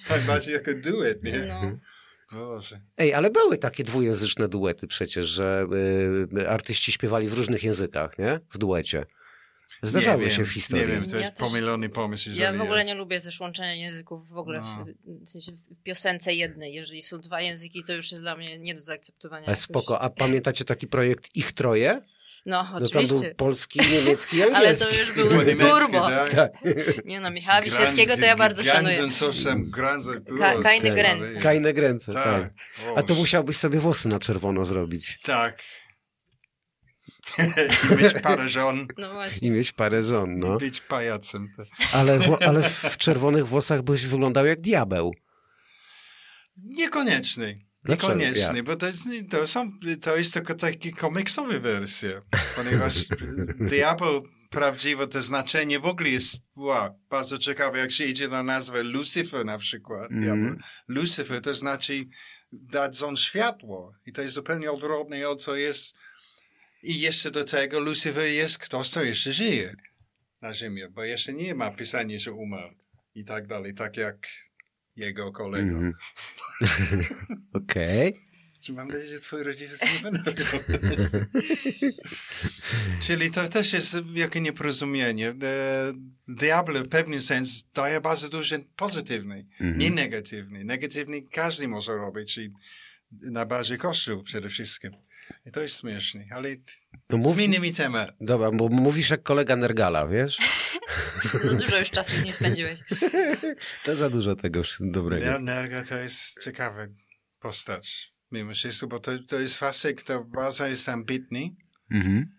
Tak 0.07 0.21
bardziej 0.21 0.53
jako 0.53 0.71
duet, 0.73 1.23
nie? 1.23 1.39
No. 1.39 1.77
Boże. 2.31 2.81
Ej, 2.97 3.13
ale 3.13 3.29
były 3.29 3.57
takie 3.57 3.83
dwujęzyczne 3.83 4.47
duety 4.47 4.87
przecież, 4.87 5.27
że 5.27 5.67
y, 6.37 6.49
artyści 6.49 6.91
śpiewali 6.91 7.27
w 7.27 7.33
różnych 7.33 7.63
językach, 7.63 8.17
nie? 8.19 8.39
W 8.49 8.57
duecie. 8.57 9.05
Zdarzały 9.83 10.23
nie 10.23 10.29
się 10.29 10.37
wiem, 10.37 10.45
w 10.45 10.49
historii. 10.53 10.85
Nie 10.87 10.93
wiem, 10.93 11.05
to 11.05 11.17
Ja 11.17 11.17
jest 11.25 11.37
też- 11.37 11.47
pomylony 11.47 11.89
pomysł, 11.89 12.29
Ja 12.33 12.53
w 12.53 12.61
ogóle 12.61 12.77
jest. 12.77 12.87
nie 12.87 12.95
lubię 12.95 13.21
też 13.21 13.39
łączenia 13.39 13.73
języków 13.75 14.27
w 14.29 14.37
ogóle 14.37 14.59
No. 14.59 14.85
w, 14.85 15.25
w, 15.25 15.29
sensie 15.29 15.51
w 15.51 15.83
piosence 15.83 16.33
jednej. 16.33 16.73
Jeżeli 16.73 17.01
są 17.01 17.19
dwa 17.21 17.41
języki, 17.41 17.83
to 17.83 17.93
już 17.93 18.11
jest 18.11 18.23
dla 18.23 18.35
mnie 18.35 18.59
nie 18.59 18.73
do 18.75 18.81
zaakceptowania. 18.81 19.45
Ale 19.45 19.51
jakoś. 19.51 19.63
spoko. 19.63 20.01
A 20.01 20.09
pamiętacie 20.09 20.65
taki 20.65 20.87
projekt 20.87 21.29
Ich 21.35 21.51
Troje? 21.51 22.01
No, 22.45 22.63
No 22.63 22.69
tam 22.73 22.83
oczywiście. 22.83 23.19
był 23.27 23.35
polski, 23.35 23.79
niemiecki 23.91 24.37
i 24.37 24.41
Ale 24.43 24.55
angielski. 24.57 24.85
to 24.93 24.99
już 24.99 25.13
było 25.13 25.29
turbo. 25.69 26.01
tak? 26.35 26.51
Nie 27.05 27.19
no, 27.19 27.31
Michała 27.31 27.61
Wiśniewskiego 27.61 28.15
to 28.17 28.21
ja 28.25 28.35
bardzo 28.35 28.63
szanuję. 28.63 28.97
Ka- 30.39 30.61
Kajny 30.63 30.87
tak, 30.87 30.95
Gręce. 30.97 31.39
Kajne 31.41 31.73
gręce, 31.73 32.13
tak. 32.13 32.25
Tak. 32.25 32.53
A 32.95 33.03
to 33.03 33.15
musiałbyś 33.15 33.57
sobie 33.57 33.79
włosy 33.79 34.07
na 34.07 34.19
czerwono 34.19 34.65
zrobić 34.65 35.19
Tak. 35.23 35.57
I 37.91 38.03
mieć 38.03 38.13
parę 38.13 38.49
żon 38.49 38.87
No 38.97 39.09
i 39.09 39.13
właśnie. 39.13 39.51
mieć 39.51 39.71
parę 39.71 40.03
żon, 40.03 40.39
no. 40.39 40.55
i 40.55 40.59
być 40.59 40.81
pajacem. 40.81 41.51
To. 41.57 41.63
Ale, 41.93 42.19
ale 42.47 42.69
w 42.69 42.97
czerwonych 42.97 43.47
włosach 43.47 43.81
byś 43.81 44.05
wyglądał 44.05 44.45
jak 44.45 44.61
diabeł. 44.61 45.13
Niekoniecznie. 46.63 47.59
Dlaczego? 47.83 48.13
Niekoniecznie, 48.13 48.55
Jak? 48.55 48.65
bo 48.65 48.75
to 48.75 48.85
jest, 48.87 49.03
to, 49.29 49.47
są, 49.47 49.71
to 50.01 50.17
jest 50.17 50.33
tylko 50.33 50.53
takie 50.55 50.91
komiksowe 50.91 51.59
wersje, 51.59 52.21
ponieważ 52.55 52.93
diabeł 53.59 54.23
prawdziwe 54.49 55.07
to 55.07 55.21
znaczenie 55.21 55.79
w 55.79 55.85
ogóle 55.85 56.09
jest 56.09 56.41
wow, 56.55 56.99
bardzo 57.09 57.37
ciekawe, 57.37 57.79
jak 57.79 57.91
się 57.91 58.03
idzie 58.03 58.27
na 58.27 58.43
nazwę 58.43 58.83
Lucifer 58.83 59.45
na 59.45 59.57
przykład. 59.57 60.11
Diabeł. 60.11 60.55
Lucifer 60.87 61.41
to 61.41 61.53
znaczy 61.53 62.05
dać 62.51 63.03
on 63.03 63.17
światło 63.17 63.93
i 64.05 64.11
to 64.11 64.21
jest 64.21 64.33
zupełnie 64.33 64.71
odwrotnie 64.71 65.29
od 65.29 65.43
co 65.43 65.55
jest 65.55 65.97
i 66.89 66.99
jeszcze 66.99 67.31
do 67.31 67.45
tego 67.45 67.79
Lucifer 67.79 68.25
jest 68.27 68.57
ktoś, 68.57 68.89
kto 68.89 69.03
jeszcze 69.03 69.33
żyje 69.33 69.75
na 70.41 70.53
ziemi, 70.53 70.81
bo 70.91 71.03
jeszcze 71.03 71.33
nie 71.33 71.55
ma 71.55 71.71
pisania, 71.71 72.19
że 72.19 72.31
umarł 72.31 72.75
i 73.15 73.23
tak 73.25 73.47
dalej, 73.47 73.73
tak 73.73 73.97
jak 73.97 74.27
jego 74.95 75.31
kolega. 75.31 75.71
Mhm. 75.71 75.93
Okej. 77.53 78.13
Mam 78.69 78.87
nadzieję, 78.87 79.07
że 79.07 79.19
twoi 79.19 79.43
rodzice 79.43 79.85
nie 79.93 79.99
będą. 80.11 80.31
Czyli 83.01 83.31
to 83.31 83.47
też 83.47 83.73
jest 83.73 84.03
wielkie 84.05 84.41
nieporozumienie. 84.41 85.29
E, 85.29 85.35
Diablo 86.27 86.83
w 86.83 86.89
pewnym 86.89 87.21
sensie 87.21 87.61
daje 87.73 88.01
bardzo 88.01 88.29
dużo 88.29 88.55
pozytywny, 88.75 89.45
Mhm. 89.51 89.77
nie 89.77 89.89
negatywny. 89.89 90.63
Negatywny 90.63 91.21
każdy 91.21 91.67
może 91.67 91.95
robić 91.97 92.37
i 92.37 92.51
na 93.11 93.45
bazie 93.45 93.77
kościół 93.77 94.23
przede 94.23 94.49
wszystkim. 94.49 94.91
I 95.45 95.51
to 95.51 95.61
jest 95.61 95.79
śmieszne, 95.79 96.25
ale 96.31 96.49
No 97.09 97.17
mów, 97.17 97.35
zmieni 97.35 97.59
mi 97.59 97.73
temat. 97.73 98.09
dobra, 98.21 98.51
bo 98.51 98.69
mówisz 98.69 99.09
jak 99.09 99.23
kolega 99.23 99.55
Nergala, 99.55 100.07
wiesz? 100.07 100.37
Za 101.43 101.53
dużo 101.53 101.79
już 101.79 101.89
czasu 101.91 102.11
z 102.15 102.23
nim 102.23 102.33
spędziłeś. 102.33 102.79
To 103.85 103.95
za 103.95 104.09
dużo 104.09 104.35
tego 104.35 104.59
już 104.59 104.77
dobrego. 104.79 105.25
Ner- 105.25 105.41
Nerga 105.41 105.83
to 105.83 105.97
jest 105.97 106.43
ciekawa 106.43 106.87
postać. 107.39 108.13
Mimo 108.31 108.53
wszystko, 108.53 108.87
bo 108.87 108.99
to, 108.99 109.11
to 109.27 109.39
jest 109.39 109.57
facet, 109.57 110.01
który 110.01 110.25
bardzo 110.25 110.67
jest 110.67 110.89
ambitny 110.89 111.49
Mhm. 111.91 112.31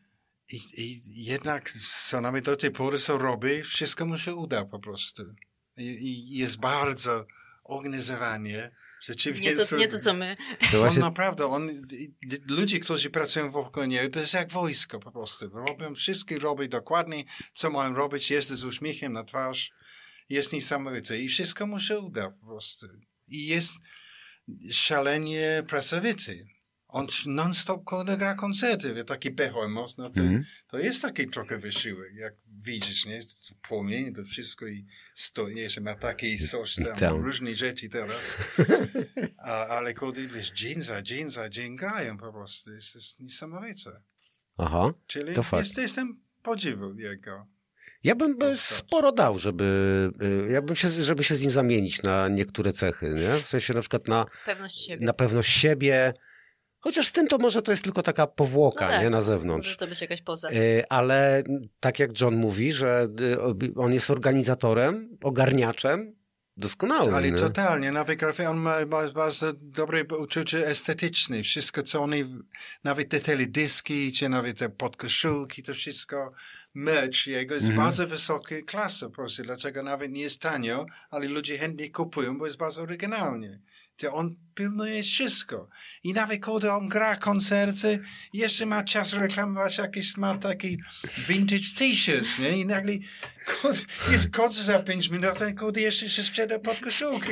i, 0.49 0.57
i 0.77 1.25
jednak 1.25 1.71
co 2.09 2.21
nawet 2.21 2.45
do 2.45 2.57
tej 2.57 2.71
pory 2.71 2.99
co 2.99 3.19
robi, 3.19 3.63
wszystko 3.63 4.07
mu 4.07 4.19
się 4.19 4.35
uda 4.35 4.65
po 4.65 4.79
prostu. 4.79 5.23
I, 5.77 5.83
i 5.85 6.37
jest 6.39 6.59
bardzo 6.61 7.27
organizowanie. 7.65 8.71
Rzeczywiście 9.03 9.55
Nie 9.55 9.67
to, 9.67 9.77
nie 9.77 9.89
to 9.89 9.99
co 9.99 10.15
my. 10.15 10.37
To 10.61 10.67
On 10.77 10.79
właśnie, 10.79 11.01
naprawdę, 11.01 11.47
on, 11.47 11.71
i- 11.71 12.05
i- 12.23 12.39
ludzie, 12.49 12.81
którzy 12.81 13.11
pracują 13.11 13.51
wokół 13.51 13.85
niego, 13.85 14.11
to 14.13 14.21
jest 14.21 14.35
jak 14.35 14.51
wojsko 14.51 14.99
po 15.01 15.13
prostu. 15.13 15.49
Robią, 15.49 15.95
wszystkie 15.95 16.39
robią 16.39 16.69
dokładnie, 16.69 17.25
co 17.53 17.71
mają 17.71 17.95
robić, 17.95 18.31
jest 18.31 18.49
z 18.49 18.65
uśmiechem 18.65 19.13
na 19.13 19.25
twarz, 19.25 19.71
jest 20.29 20.53
niesamowite 20.53 21.19
i 21.19 21.29
wszystko 21.29 21.67
mu 21.67 21.81
się 21.81 21.99
uda 21.99 22.31
po 22.31 22.47
prostu. 22.47 22.87
I 23.29 23.47
jest 23.47 23.75
szalenie 24.73 25.63
pracowity. 25.69 26.47
On 26.89 27.07
non-stop 27.27 27.85
gra 28.19 28.35
koncerty, 28.35 28.95
wie, 28.95 29.05
taki 29.05 29.31
behemoth, 29.31 29.99
no 29.99 30.11
to, 30.11 30.21
Mhm. 30.21 30.45
to 30.69 30.79
jest 30.79 31.03
taki 31.03 31.27
trochę 31.27 31.59
wysiłek, 31.59 32.15
jak 32.15 32.35
widzisz, 32.47 33.07
nie? 33.07 33.21
To 33.25 33.55
Płomienie, 33.63 34.13
to 34.13 34.25
wszystko 34.25 34.67
i 34.67 34.87
sto, 35.15 35.49
jeszcze 35.49 35.81
ma 35.81 35.95
takie 35.95 36.39
coś 36.39 36.75
tam, 36.77 36.97
Tam. 36.97 37.25
różne 37.25 37.55
rzeczy 37.55 37.89
teraz. 37.89 38.21
A, 39.39 39.67
ale 39.67 39.95
kurde, 39.95 40.27
wiesz, 40.27 40.51
dzień 40.51 40.81
za 40.83 41.03
dzień 41.03 41.29
za 41.29 41.49
dzień 41.49 41.77
grają 41.77 42.19
po 42.19 42.33
prostu, 42.33 42.73
jest, 42.73 42.95
jest 42.95 43.21
niesamowite. 43.21 43.91
Aha. 44.59 44.93
Czyli 45.07 45.35
To 45.35 45.43
fakt. 45.43 45.67
jest, 45.67 45.79
jestem 45.79 46.21
podziwu 46.43 46.95
jego. 46.95 47.47
Ja 48.05 48.15
bym 48.15 48.39
by 48.39 48.47
Postać. 48.51 48.61
sporo 48.77 49.13
dał, 49.13 49.39
żeby, 49.39 49.65
y, 50.49 50.53
ja 50.53 50.63
bym 50.63 50.77
się, 50.77 50.89
żeby 50.89 51.25
się 51.25 51.35
z 51.35 51.43
nim 51.43 51.51
zamienić 51.51 52.03
na 52.03 52.29
niektóre 52.29 52.73
cechy, 52.73 53.11
nie? 53.11 53.43
W 53.43 53.47
sensie 53.47 53.75
na 53.75 53.81
przykład 53.81 54.09
na, 54.09 54.27
Pewność 54.47 54.87
siebie. 54.87 55.07
na 55.07 55.13
pewność 55.13 55.51
siebie. 55.61 56.15
Chociaż 56.81 57.07
z 57.07 57.13
tym 57.13 57.27
to 57.29 57.39
może 57.39 57.63
to 57.63 57.71
jest 57.71 57.85
tylko 57.85 58.03
taka 58.03 58.27
powłoka, 58.27 58.85
No 58.85 58.91
tak, 58.91 59.03
nie? 59.03 59.11
Na 59.11 59.17
Może 59.17 59.27
zewnątrz. 59.27 59.77
to 59.77 59.87
być 59.87 60.01
jakaś 60.01 60.23
poza. 60.23 60.51
Y, 60.53 60.85
Ale 60.89 61.43
tak 61.81 61.99
jak 61.99 62.21
John 62.21 62.35
mówi, 62.37 62.73
że 62.73 63.09
y, 63.21 63.75
on 63.77 63.93
jest 63.93 64.11
organizatorem, 64.11 65.19
ogarniaczem, 65.23 66.19
doskonałym. 66.57 67.15
Ale 67.15 67.31
nie? 67.31 67.39
totalnie, 67.39 67.93
nawet 67.93 68.19
grafie, 68.19 68.51
on 68.51 68.57
ma, 68.57 68.87
ma 68.87 69.09
bardzo 69.09 69.53
dobre 69.53 70.05
uczucie 70.21 70.67
estetyczne. 70.67 71.43
Wszystko, 71.43 71.83
co 71.83 72.01
oni, 72.03 72.25
nawet 72.85 73.09
te 73.09 73.21
teledyski, 73.21 74.13
czy 74.13 74.29
nawet 74.29 74.59
te 74.59 74.69
podkoszulki, 74.69 75.63
to 75.63 75.75
wszystko, 75.75 76.33
merch 76.75 77.27
jego 77.27 77.55
jest 77.55 77.69
Mhm. 77.69 77.87
bardzo 77.87 78.07
wysokiej 78.07 78.65
klasy. 78.65 79.05
Po 79.07 79.11
prostu. 79.11 79.43
Dlaczego 79.43 79.83
nawet 79.83 80.13
nie 80.13 80.23
jest 80.23 80.43
tanio, 80.43 80.87
ale 81.11 81.27
ludzie 81.29 81.59
chętnie 81.59 81.91
kupują, 81.91 82.39
bo 82.39 82.45
jest 82.47 82.59
bardzo 82.59 82.83
oryginalnie. 82.83 83.61
To 83.99 84.13
on 84.15 84.37
pilnuje 84.55 85.03
wszystko. 85.03 85.69
I 86.03 86.13
nawet 86.13 86.45
kiedy 86.47 86.73
on 86.73 86.89
gra 86.89 87.17
koncerty, 87.17 87.99
jeszcze 88.33 88.67
ma 88.67 88.85
czas 88.85 89.13
reklamować 89.13 89.79
jakieś, 89.79 90.17
ma 90.17 90.39
taki 90.39 90.79
vintage 91.29 91.75
t-shirts, 91.79 92.39
nie? 92.39 92.59
I 92.59 92.67
nagle 92.67 92.93
kurde, 93.47 93.81
jest 94.11 94.31
koncert 94.31 94.67
za 94.67 94.79
pięć 94.79 95.09
minut, 95.11 95.31
a 95.31 95.35
ten 95.35 95.57
jeszcze 95.77 96.11
się 96.11 96.23
sprzeda 96.23 96.59
pod 96.59 96.81
koszulki. 96.81 97.31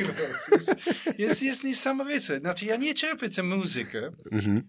Jest, 0.49 0.75
jest, 1.17 1.43
jest 1.43 1.63
niesamowite. 1.63 2.39
Znaczy, 2.39 2.65
ja 2.65 2.75
nie 2.75 2.93
cierpię 2.93 3.29
tę 3.29 3.43
muzykę, 3.43 4.11
Mhm. 4.31 4.67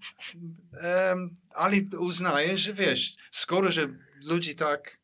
em, 0.83 1.37
ale 1.55 1.77
uznaję, 2.01 2.59
że 2.59 2.72
wiesz, 2.75 3.14
skoro, 3.31 3.70
że 3.70 3.87
ludzie 4.25 4.55
tak, 4.55 4.99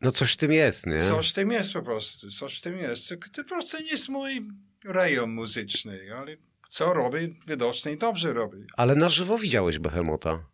No 0.00 0.10
coś 0.10 0.32
w 0.32 0.36
tym 0.36 0.52
jest, 0.52 0.86
nie? 0.86 1.00
coś 1.00 1.30
w 1.30 1.34
tym 1.34 1.52
jest 1.52 1.72
po 1.72 1.82
prostu, 1.82 2.30
coś 2.30 2.58
w 2.58 2.60
tym 2.60 2.78
jest. 2.78 3.08
To, 3.08 3.14
to 3.32 3.42
po 3.42 3.48
prostu 3.48 3.78
nie 3.82 3.90
jest 3.90 4.08
mój 4.08 4.48
rejon 4.84 5.30
muzyczny, 5.30 6.00
ale 6.18 6.36
co 6.70 6.92
robi, 6.92 7.40
widocznie 7.46 7.96
dobrze 7.96 8.32
robi. 8.32 8.58
Ale 8.76 8.94
na 8.94 9.08
żywo 9.08 9.38
widziałeś 9.38 9.78
Behemota. 9.78 10.44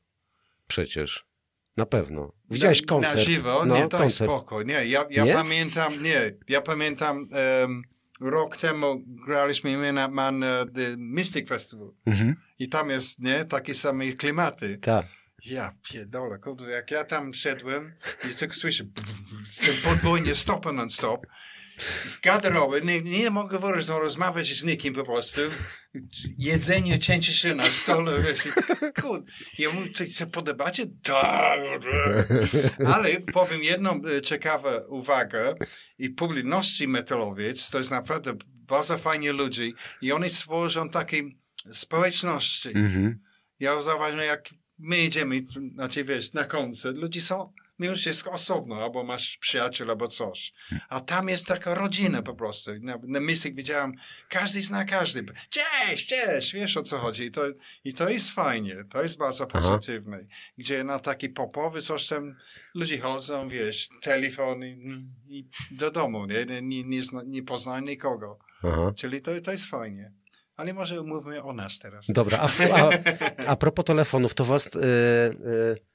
Przecież. 0.66 1.28
Na 1.76 1.86
pewno. 1.86 2.32
Widziałeś 2.50 2.82
koncert. 2.86 3.14
Na 3.16 3.20
żywo? 3.22 3.64
No, 3.66 3.76
nie, 3.76 3.88
to 3.88 3.98
koncert. 3.98 4.30
spoko. 4.30 4.62
Nie, 4.62 4.86
ja, 4.86 5.04
ja 5.10 5.24
Nie? 5.24 5.34
pamiętam, 5.34 6.02
nie, 6.02 6.32
ja 6.48 6.60
pamiętam 6.60 7.28
um, 7.62 7.82
rok 8.20 8.56
temu 8.56 9.02
graliśmy 9.26 9.92
na, 9.92 10.08
na, 10.08 10.30
na 10.32 10.64
the 10.74 10.96
Mystic 10.96 11.48
Festival 11.48 11.90
Mhm. 12.06 12.34
i 12.58 12.68
tam 12.68 12.90
jest, 12.90 13.20
nie, 13.20 13.44
takie 13.44 13.74
same 13.74 14.12
klimaty. 14.12 14.78
Tak. 14.78 15.06
Ja 15.46 15.72
pierdolę, 15.92 16.38
jak 16.70 16.90
ja 16.90 17.04
tam 17.04 17.34
szedłem 17.34 17.92
i 18.30 18.34
tylko 18.34 18.54
słyszę 18.54 18.84
podwójnie 19.84 20.34
stopa 20.34 20.72
non 20.72 20.90
stop. 20.90 21.26
W 21.78 22.20
garderobie 22.20 22.80
nie, 22.80 23.02
nie 23.02 23.30
mogę 23.30 23.58
rozmawiać 23.88 24.58
z 24.58 24.64
nikim 24.64 24.94
po 24.94 25.04
prostu. 25.04 25.40
Jedzenie 26.38 26.98
cięcie 26.98 27.32
się 27.32 27.54
na 27.54 27.70
stole. 27.70 28.12
Kurde. 29.02 29.32
Ja 29.58 29.70
mówię, 29.70 29.88
czy 29.88 30.10
się 30.10 30.26
podobacie? 30.26 30.86
Tak. 31.02 31.60
Ale 32.86 33.20
powiem 33.20 33.62
jedną 33.62 34.00
e, 34.16 34.22
ciekawą 34.22 34.68
uwagę 34.88 35.54
i 35.98 36.10
publiczności 36.10 36.88
metalowiec 36.88 37.70
to 37.70 37.78
jest 37.78 37.90
naprawdę 37.90 38.34
bardzo 38.46 38.98
fajni 38.98 39.28
ludzie 39.28 39.70
i 40.02 40.12
oni 40.12 40.30
stworzą 40.30 40.90
takie 40.90 41.22
społeczności. 41.72 42.68
Mhm. 42.68 43.18
Ja 43.60 43.80
zauważyłem, 43.80 44.26
jak 44.26 44.48
my 44.78 44.98
idziemy, 44.98 45.40
znaczy 45.74 46.04
wiesz, 46.04 46.32
na 46.32 46.44
koncert, 46.44 46.96
ludzie 46.96 47.20
są 47.20 47.52
mimo 47.78 47.94
wszystko 47.94 48.30
osobno, 48.30 48.82
albo 48.82 49.04
masz 49.04 49.38
przyjaciół, 49.38 49.90
albo 49.90 50.08
coś. 50.08 50.52
A 50.88 51.00
tam 51.00 51.28
jest 51.28 51.46
taka 51.46 51.74
rodzina 51.74 52.22
po 52.22 52.34
prostu. 52.34 52.70
Na, 52.80 52.98
na 53.02 53.20
Mystic 53.20 53.56
widziałem, 53.56 53.92
każdy 54.28 54.62
zna 54.62 54.84
każdy. 54.84 55.24
Cześć, 55.50 56.06
cześć, 56.08 56.54
wiesz 56.54 56.76
o 56.76 56.82
co 56.82 56.98
chodzi. 56.98 57.24
I 57.24 57.30
to, 57.30 57.42
i 57.84 57.94
to 57.94 58.08
jest 58.08 58.30
fajnie, 58.30 58.84
to 58.90 59.02
jest 59.02 59.18
bardzo 59.18 59.46
pozytywne. 59.46 60.26
Gdzie 60.58 60.84
na 60.84 60.98
taki 60.98 61.28
popowy 61.28 61.82
coś 61.82 62.06
tam 62.06 62.36
ludzie 62.74 62.98
chodzą, 62.98 63.48
wiesz, 63.48 63.88
telefon 64.02 64.64
i, 64.64 65.00
i 65.28 65.48
do 65.70 65.90
domu, 65.90 66.26
nie, 66.26 66.44
nie, 66.44 66.62
nie, 66.62 66.84
nie, 66.84 67.02
zna- 67.02 67.22
nie 67.26 67.42
poznają 67.42 67.84
nikogo. 67.84 68.38
Aha. 68.64 68.92
Czyli 68.96 69.20
to, 69.22 69.40
to 69.40 69.52
jest 69.52 69.66
fajnie. 69.66 70.12
Ale 70.56 70.72
może 70.74 71.00
umówmy 71.00 71.42
o 71.42 71.52
nas 71.52 71.78
teraz. 71.78 72.06
Dobra, 72.08 72.38
a, 72.38 72.48
a, 72.72 72.90
a 73.46 73.56
propos 73.56 73.84
telefonów, 73.84 74.34
to 74.34 74.44
was 74.44 74.66
y, 74.66 74.70
y, 74.70 74.80
y, 74.80 75.87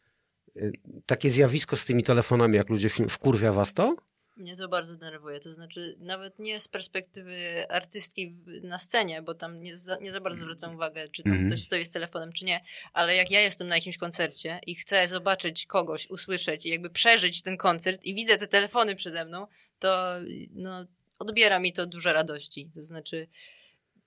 takie 1.05 1.29
zjawisko 1.29 1.77
z 1.77 1.85
tymi 1.85 2.03
telefonami, 2.03 2.57
jak 2.57 2.69
ludzie 2.69 2.89
film, 2.89 3.09
wkurwia 3.09 3.53
was 3.53 3.73
to? 3.73 3.95
Mnie 4.37 4.57
to 4.57 4.67
bardzo 4.67 4.95
denerwuje. 4.95 5.39
To 5.39 5.53
znaczy, 5.53 5.95
nawet 5.99 6.39
nie 6.39 6.59
z 6.59 6.67
perspektywy 6.67 7.35
artystki 7.69 8.35
na 8.63 8.77
scenie, 8.77 9.21
bo 9.21 9.33
tam 9.33 9.61
nie 9.61 9.77
za, 9.77 9.97
nie 9.97 10.11
za 10.11 10.21
bardzo 10.21 10.41
zwracam 10.41 10.75
uwagę, 10.75 11.07
czy 11.09 11.23
tam 11.23 11.31
Mhm. 11.31 11.49
ktoś 11.49 11.63
stoi 11.63 11.85
z 11.85 11.91
telefonem, 11.91 12.33
czy 12.33 12.45
nie. 12.45 12.61
Ale 12.93 13.15
jak 13.15 13.31
ja 13.31 13.39
jestem 13.39 13.67
na 13.67 13.75
jakimś 13.75 13.97
koncercie 13.97 14.59
i 14.67 14.75
chcę 14.75 15.07
zobaczyć 15.07 15.65
kogoś, 15.65 16.09
usłyszeć 16.09 16.65
i 16.65 16.69
jakby 16.69 16.89
przeżyć 16.89 17.41
ten 17.41 17.57
koncert 17.57 18.03
i 18.03 18.15
widzę 18.15 18.37
te 18.37 18.47
telefony 18.47 18.95
przede 18.95 19.25
mną, 19.25 19.47
to 19.79 20.07
no, 20.51 20.85
odbiera 21.19 21.59
mi 21.59 21.73
to 21.73 21.85
dużo 21.85 22.13
radości. 22.13 22.69
To 22.75 22.83
znaczy, 22.83 23.27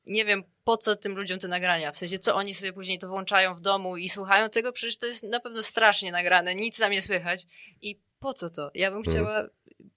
nie 0.07 0.25
wiem 0.25 0.43
po 0.65 0.77
co 0.77 0.97
tym 0.97 1.17
ludziom 1.17 1.39
te 1.39 1.49
nagrania. 1.49 1.93
W 1.93 1.97
sensie, 1.97 2.19
co 2.19 2.35
oni 2.35 2.55
sobie 2.55 2.73
później 2.73 2.99
to 2.99 3.09
włączają 3.09 3.55
w 3.55 3.61
domu 3.61 3.97
i 3.97 4.09
słuchają 4.09 4.49
tego, 4.49 4.73
przecież 4.73 4.97
to 4.99 5.07
jest 5.07 5.23
na 5.23 5.41
pewno 5.41 5.63
strasznie 5.63 6.13
nagrane, 6.13 6.55
nic 6.55 6.79
tam 6.79 6.93
nie 6.93 7.03
słychać. 7.03 7.47
I 7.83 8.01
po 8.19 8.35
co 8.35 8.51
to? 8.51 8.71
Ja 8.75 8.91
bym 8.91 8.99
Mhm. 8.99 9.15
chciała 9.17 9.49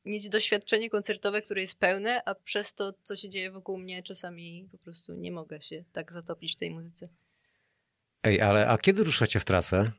mieć 0.06 0.30
doświadczenie 0.30 0.90
koncertowe, 0.90 1.42
które 1.42 1.62
jest 1.62 1.80
pełne, 1.80 2.22
a 2.26 2.36
przez 2.36 2.74
to, 2.74 2.94
co 3.02 3.16
się 3.16 3.30
dzieje 3.30 3.52
wokół 3.52 3.78
mnie, 3.78 4.04
czasami 4.04 4.68
po 4.72 4.78
prostu 4.78 5.14
nie 5.14 5.32
mogę 5.32 5.62
się 5.62 5.84
tak 5.92 6.14
zatopić 6.14 6.54
w 6.56 6.58
tej 6.60 6.72
muzyce. 6.72 7.10
Ej, 8.24 8.42
ale 8.42 8.68
a 8.68 8.78
kiedy 8.78 9.04
ruszacie 9.04 9.40
w 9.40 9.46
trasę? 9.46 9.92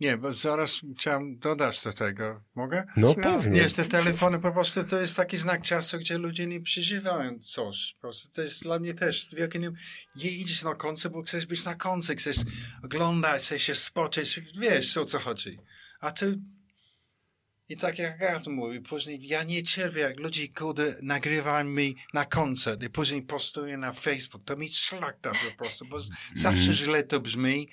Nie, 0.00 0.16
bo 0.16 0.32
zaraz 0.32 0.80
chciałem 0.98 1.38
dodać 1.38 1.84
do 1.84 1.92
tego. 1.92 2.44
Mogę? 2.54 2.84
No 2.96 3.14
pewnie. 3.14 3.60
Nie, 3.60 3.68
te 3.70 3.84
telefony 3.84 4.38
po 4.38 4.52
prostu 4.52 4.84
to 4.84 5.00
jest 5.00 5.16
taki 5.16 5.36
znak 5.38 5.62
czasu, 5.62 5.98
gdzie 5.98 6.18
ludzie 6.18 6.46
nie 6.46 6.60
przeżywają 6.60 7.38
coś. 7.38 7.92
Po 7.94 8.00
prostu 8.00 8.34
to 8.34 8.42
jest 8.42 8.62
dla 8.62 8.78
mnie 8.78 8.94
też 8.94 9.28
wielkie 9.32 9.58
nie... 9.58 9.70
nie 10.16 10.30
idziesz 10.30 10.62
na 10.62 10.74
koncert, 10.74 11.14
bo 11.14 11.22
chcesz 11.22 11.46
być 11.46 11.64
na 11.64 11.74
koncert, 11.74 12.20
chcesz 12.20 12.36
oglądać, 12.82 13.42
chcesz 13.42 13.62
się 13.62 13.74
spoczyć, 13.74 14.40
wiesz 14.58 14.96
o 14.96 15.04
co 15.04 15.18
chodzi. 15.18 15.58
A 16.00 16.10
tu 16.10 16.26
I 17.68 17.76
tak 17.76 17.98
jak 17.98 18.22
Agata 18.22 18.50
mówi, 18.50 18.80
później 18.80 19.26
ja 19.26 19.42
nie 19.42 19.62
cierpię, 19.62 20.00
jak 20.00 20.20
ludzie 20.20 20.48
kurde 20.48 20.96
nagrywają 21.02 21.64
mi 21.64 21.96
na 22.14 22.24
koncert 22.24 22.82
i 22.82 22.90
później 22.90 23.22
postują 23.22 23.78
na 23.78 23.92
Facebook. 23.92 24.44
To 24.44 24.56
mi 24.56 24.68
szlak 24.68 25.20
tam 25.20 25.34
po 25.50 25.58
prostu, 25.58 25.84
bo 25.86 26.00
z- 26.00 26.10
zawsze 26.36 26.72
źle 26.72 27.02
to 27.02 27.20
brzmi 27.20 27.68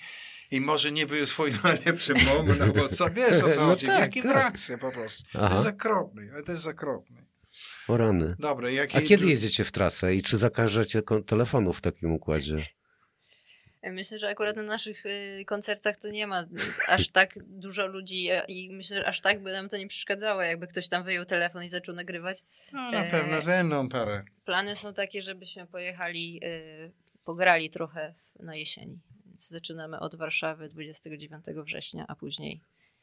i 0.51 0.61
może 0.61 0.91
nie 0.91 1.07
był 1.07 1.25
swój 1.25 1.51
najlepszy 1.63 2.13
moment, 2.13 2.59
no 2.59 2.67
bo 2.67 2.89
co, 2.89 3.09
wiesz 3.09 3.43
o 3.43 3.49
co 3.49 3.61
No 3.61 3.65
chodzi, 3.65 3.85
tak, 3.85 3.99
jaki 3.99 4.21
tak. 4.21 4.33
reakcja 4.33 4.77
po 4.77 4.91
prostu. 4.91 5.31
To 5.31 5.45
Aha. 5.45 5.55
jest 5.55 5.67
okropny, 5.67 6.31
to 6.45 6.51
jest 6.51 6.67
okropny. 6.67 7.25
O 7.87 7.97
rany. 7.97 8.35
Dobra. 8.39 8.69
A 8.93 9.01
kiedy 9.01 9.27
jedziecie 9.27 9.63
w 9.63 9.71
trasę 9.71 10.15
i 10.15 10.23
czy 10.23 10.37
zakażecie 10.37 11.01
telefonu 11.25 11.73
w 11.73 11.81
takim 11.81 12.11
układzie? 12.11 12.65
Myślę, 13.83 14.19
że 14.19 14.29
akurat 14.29 14.55
na 14.55 14.63
naszych 14.63 15.05
y, 15.05 15.45
koncertach 15.45 15.97
to 15.97 16.09
nie 16.09 16.27
ma 16.27 16.47
aż 16.87 17.09
tak 17.09 17.39
dużo 17.43 17.87
ludzi 17.87 18.27
e, 18.29 18.45
i 18.47 18.69
myślę, 18.73 18.95
że 18.95 19.07
aż 19.07 19.21
tak 19.21 19.43
by 19.43 19.51
nam 19.51 19.69
to 19.69 19.77
nie 19.77 19.87
przeszkadzało, 19.87 20.41
jakby 20.41 20.67
ktoś 20.67 20.89
tam 20.89 21.03
wyjął 21.03 21.25
telefon 21.25 21.63
i 21.63 21.69
zaczął 21.69 21.95
nagrywać. 21.95 22.43
No, 22.73 22.91
na 22.91 23.05
e, 23.05 23.11
pewno 23.11 23.41
będą 23.41 23.89
parę. 23.89 24.23
Plany 24.45 24.75
są 24.75 24.93
takie, 24.93 25.21
żebyśmy 25.21 25.67
pojechali, 25.67 26.41
y, 26.43 26.91
pograli 27.25 27.69
trochę 27.69 28.13
na 28.39 28.55
jesieni. 28.55 28.99
Więc 29.31 29.47
zaczynamy 29.49 29.99
od 29.99 30.15
Warszawy 30.15 30.69
29 30.69 31.45
września, 31.65 32.05
a 32.07 32.15
później 32.15 32.61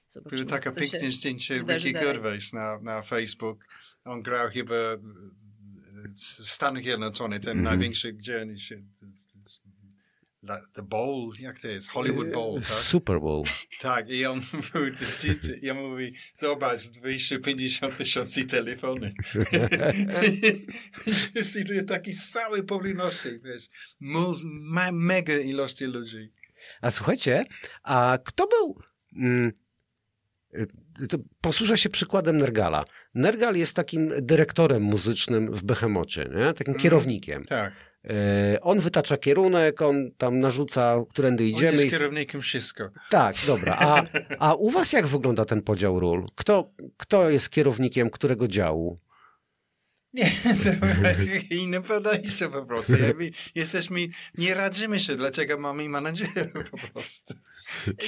zobaczymy, 0.09 0.45
Było 0.45 0.59
takie 0.61 0.81
piękne 0.81 1.11
zdjęcie 1.11 1.59
Ricky. 1.59 1.93
Gervais 1.93 2.53
na, 2.53 2.79
na 2.83 3.03
Facebook. 3.03 3.69
On 4.05 4.23
grał 4.23 4.51
chyba 4.51 4.75
w 6.45 6.51
Stanach 6.51 6.83
Zjednoczonych, 6.83 7.41
ten 7.41 7.59
Mhm. 7.59 7.65
największy, 7.65 8.13
gdzie 8.13 8.43
oni 8.43 8.61
się... 8.61 8.83
The 10.75 10.83
Bowl, 10.83 11.33
jak 11.39 11.59
to 11.59 11.69
jest? 11.69 11.89
Hollywood 11.89 12.33
Bowl, 12.33 12.55
tak? 12.55 12.67
Super 12.67 13.21
Bowl. 13.21 13.45
Tak, 13.81 14.11
i 14.11 14.27
on 14.27 14.39
mówił 14.53 14.95
on 15.71 15.79
mówi, 15.79 16.15
zobacz, 16.35 16.87
250 16.87 17.97
tysięcy 17.97 18.45
telefony. 18.45 19.15
I 21.35 21.45
taki 21.87 22.15
cały 22.15 22.63
powinności, 22.63 23.29
wiesz, 23.45 23.69
ma, 24.45 24.93
mega 24.93 25.39
ilości 25.39 25.85
ludzi. 25.85 26.33
A 26.81 26.91
słuchajcie, 26.91 27.45
a 27.83 28.19
kto 28.25 28.47
był... 28.47 28.83
Mm, 29.17 29.53
y, 30.55 30.67
posłużę 31.41 31.79
się 31.79 31.89
przykładem 31.89 32.37
Nergala. 32.37 32.85
Nergal 33.15 33.57
jest 33.57 33.77
takim 33.77 34.11
dyrektorem 34.23 34.83
muzycznym 34.83 35.53
w 35.57 35.63
Behemocie, 35.63 36.21
nie? 36.23 36.47
takim 36.47 36.69
Mhm. 36.75 36.79
kierownikiem. 36.83 37.45
Tak, 37.45 37.73
E, 38.11 38.61
on 38.61 38.81
wytacza 38.81 39.17
kierunek, 39.17 39.83
on 39.83 40.11
tam 40.19 40.41
narzuca, 40.41 40.97
którędy 41.11 41.45
on 41.45 41.51
idziemy. 41.51 41.73
jest 41.73 41.85
i- 41.85 41.91
kierownikiem 41.91 42.41
wszystko. 42.41 42.91
Tak, 43.11 43.37
dobra. 43.47 43.77
A, 43.79 44.03
a 44.49 44.55
u 44.55 44.71
was 44.71 44.93
jak 44.93 45.07
wygląda 45.07 45.45
ten 45.45 45.63
podział 45.63 46.01
ról? 46.01 46.27
Kto, 46.35 46.71
kto 46.97 47.31
jest 47.31 47.51
kierownikiem 47.51 48.11
którego 48.11 48.49
działu? 48.49 49.01
Nie, 50.13 50.25
to 50.63 51.55
inne 51.55 51.83
podejście 51.83 52.49
po 52.49 52.67
prostu. 52.67 52.93
Jakby 52.97 53.31
jesteśmy, 53.55 54.01
nie 54.39 54.55
radzimy 54.55 55.01
się, 55.01 55.17
dlaczego 55.17 55.59
mamy 55.59 55.89
menadżerów 55.89 56.71
po 56.71 56.79
prostu. 56.93 57.35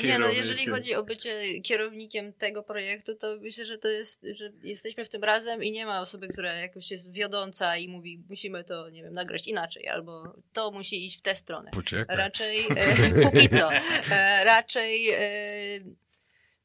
Nie 0.04 0.18
no, 0.18 0.28
jeżeli 0.28 0.66
chodzi 0.66 0.94
o 0.94 1.02
bycie 1.02 1.60
kierownikiem 1.60 2.32
tego 2.32 2.62
projektu, 2.62 3.14
to 3.14 3.36
myślę, 3.40 3.66
że 3.66 3.78
to 3.78 3.88
jest, 3.88 4.26
że 4.34 4.52
jesteśmy 4.62 5.04
w 5.04 5.08
tym 5.08 5.24
razem 5.24 5.64
i 5.64 5.72
nie 5.72 5.86
ma 5.86 6.00
osoby, 6.00 6.28
która 6.28 6.54
jakoś 6.54 6.90
jest 6.90 7.12
wiodąca 7.12 7.76
i 7.76 7.88
mówi, 7.88 8.22
musimy 8.28 8.64
to, 8.64 8.90
nie 8.90 9.02
wiem, 9.02 9.14
nagrać 9.14 9.46
inaczej, 9.46 9.88
albo 9.88 10.34
to 10.52 10.70
musi 10.70 11.06
iść 11.06 11.18
w 11.18 11.22
tę 11.22 11.34
stronę. 11.34 11.70
Poczekaj. 11.70 12.16
Raczej, 12.16 12.66
e, 12.76 13.22
póki 13.30 13.48
co, 13.48 13.70
e, 14.10 14.44
raczej 14.44 15.10
e, 15.10 15.20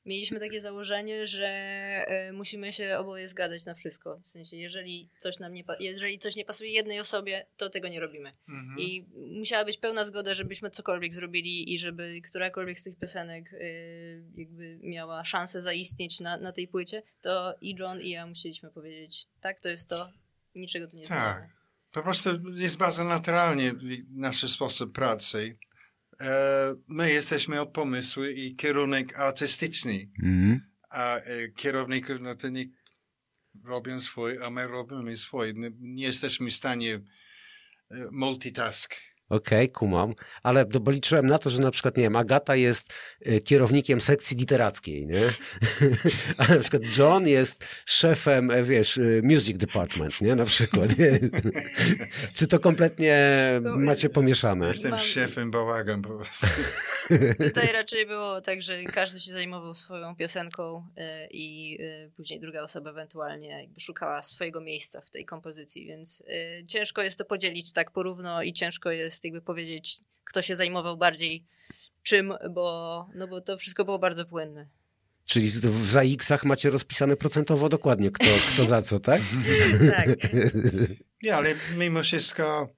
mieliśmy 0.06 0.39
takie 0.39 0.62
założenie, 0.62 1.28
że 1.28 1.48
e, 1.48 2.32
musimy 2.34 2.74
się 2.74 2.98
oboje 2.98 3.28
zgadzać 3.28 3.65
na 3.65 3.76
wszystko. 3.76 4.20
W 4.24 4.30
sensie, 4.30 4.58
jeżeli 4.58 5.10
coś 5.20 5.39
nam 5.39 5.54
nie, 5.54 5.63
jeżeli 5.80 6.20
coś 6.20 6.36
nie 6.36 6.46
pasuje 6.46 6.72
jednej 6.72 7.00
osobie, 7.00 7.46
to 7.58 7.70
tego 7.70 7.88
nie 7.88 8.00
robimy. 8.00 8.34
Mhm. 8.50 8.80
I 8.80 9.06
musiała 9.39 9.65
być 9.65 9.78
pełna 9.78 10.06
zgoda, 10.06 10.34
żebyśmy 10.34 10.70
cokolwiek 10.70 11.13
zrobili 11.13 11.74
i 11.74 11.80
żeby 11.80 12.22
którakolwiek 12.22 12.80
z 12.80 12.84
tych 12.84 12.98
piosenek 12.98 13.54
y, 13.54 14.24
jakby 14.38 14.80
miała 14.82 15.26
szansę 15.26 15.62
zaistnieć 15.62 16.20
na, 16.20 16.38
na 16.38 16.52
tej 16.52 16.68
płycie, 16.68 17.04
to 17.22 17.56
i 17.62 17.76
John 17.80 18.02
i 18.02 18.10
ja 18.10 18.28
musieliśmy 18.28 18.72
powiedzieć, 18.72 19.28
tak, 19.41 19.62
to 19.62 19.70
jest 19.70 19.89
to, 19.89 20.12
niczego 20.56 20.88
tu 20.88 20.98
nie 20.98 21.08
Tak. 21.08 21.34
zmieniamy. 21.38 21.56
Po 21.91 22.04
prostu 22.04 22.30
jest 22.52 22.78
bardzo 22.78 23.04
naturalnie 23.04 23.74
nasz 24.10 24.52
sposób 24.52 24.94
pracy. 24.94 25.58
E, 26.21 26.75
my 26.88 27.12
jesteśmy 27.12 27.62
od 27.62 27.69
pomysłu 27.69 28.25
i 28.25 28.56
kierunek 28.56 29.19
artystyczny, 29.19 30.10
a 30.89 31.17
e, 31.17 31.49
kierowników, 31.49 32.21
no 32.21 32.36
to 32.36 32.49
nie 32.49 32.65
robią 33.63 33.99
swój, 33.99 34.38
a 34.43 34.49
my 34.49 34.67
robimy 34.67 35.17
swój. 35.17 35.54
Nie, 35.54 35.71
nie 35.80 36.04
jesteśmy 36.04 36.49
w 36.49 36.56
stanie 36.56 36.93
e, 36.95 37.01
multitask. 38.12 38.95
Okej, 39.30 39.70
kumam. 39.70 40.14
Ale 40.44 40.66
do- 40.66 40.80
bo 40.80 40.92
liczyłem 40.92 41.26
na 41.28 41.38
to, 41.40 41.50
że 41.50 41.62
na 41.62 41.72
przykład, 41.72 41.98
nie 41.98 42.04
wiem, 42.04 42.16
Agata 42.16 42.56
jest 42.56 42.94
y, 43.28 43.42
kierownikiem 43.42 44.02
sekcji 44.02 44.38
literackiej, 44.38 45.08
nie? 45.08 45.22
A 46.38 46.54
na 46.54 46.60
przykład 46.60 46.82
John 46.98 47.28
jest 47.28 47.66
szefem, 47.86 48.52
e, 48.52 48.64
wiesz, 48.64 48.98
y, 48.98 49.22
music 49.24 49.58
department, 49.58 50.22
nie? 50.22 50.36
Na 50.36 50.46
przykład. 50.46 50.98
Nie? 50.98 51.20
Czy 52.36 52.48
to 52.48 52.60
kompletnie 52.60 53.16
macie 53.76 54.10
pomieszane? 54.10 54.68
Jestem 54.68 54.92
Mam- 54.92 55.00
szefem 55.00 55.52
bałagan 55.52 56.02
po 56.02 56.10
prostu. 56.10 56.48
Tutaj 57.48 57.72
raczej 57.74 58.06
było 58.06 58.42
tak, 58.42 58.62
że 58.62 58.84
każdy 58.84 59.20
się 59.20 59.32
zajmował 59.32 59.74
swoją 59.76 60.16
piosenką 60.16 60.78
y, 60.98 61.28
i 61.32 61.78
y, 61.82 62.12
później 62.16 62.40
druga 62.40 62.62
osoba 62.62 62.90
ewentualnie 62.90 63.50
jakby 63.62 63.80
szukała 63.80 64.24
swojego 64.24 64.62
miejsca 64.62 65.02
w 65.02 65.10
tej 65.10 65.26
kompozycji, 65.26 65.86
więc 65.86 66.22
y, 66.62 66.66
ciężko 66.68 67.02
jest 67.02 67.18
to 67.18 67.26
podzielić 67.26 67.74
tak 67.74 67.92
porówno 67.92 68.44
i 68.44 68.54
ciężko 68.54 68.92
jest 68.92 69.14
jakby 69.23 69.41
powiedzieć, 69.41 69.97
kto 70.23 70.41
się 70.41 70.56
zajmował 70.56 70.97
bardziej 70.97 71.45
czym, 72.04 72.34
bo, 72.49 73.08
no 73.15 73.28
bo 73.28 73.41
to 73.41 73.58
wszystko 73.58 73.86
było 73.86 73.99
bardzo 73.99 74.25
płynne. 74.25 74.67
Czyli 75.25 75.49
w 75.51 75.89
ZAX-ach 75.91 76.45
macie 76.45 76.69
rozpisane 76.69 77.17
procentowo 77.17 77.69
dokładnie, 77.69 78.12
kto, 78.12 78.25
kto 78.54 78.65
za 78.65 78.82
co, 78.82 78.99
tak? 78.99 79.21
Tak. 79.95 80.10
Nie, 81.23 81.36
ale 81.36 81.56
mimo 81.78 82.04
wszystko 82.04 82.73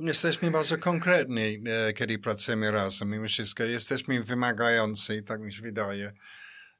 jesteśmy 0.00 0.50
bardzo 0.50 0.78
konkretni, 0.78 1.62
e, 1.66 1.92
kiedy 1.92 2.18
pracujemy 2.18 2.70
razem. 2.70 3.10
Mimo 3.10 3.28
wszystko 3.28 3.64
jesteśmy 3.64 4.22
wymagający, 4.24 5.22
tak 5.22 5.40
mi 5.40 5.52
się 5.52 5.62
wydaje. 5.62 6.12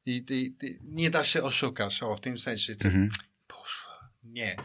I, 0.07 0.25
i, 0.31 0.67
i 0.67 0.79
nie 0.85 1.11
da 1.11 1.25
się 1.25 1.43
oszukać 1.43 2.03
o, 2.03 2.17
w 2.17 2.21
tym 2.21 2.39
sensie, 2.39 2.73
że 2.83 2.89
Mhm. 2.89 3.09
poszło. 3.47 3.93
Nie. 4.25 4.57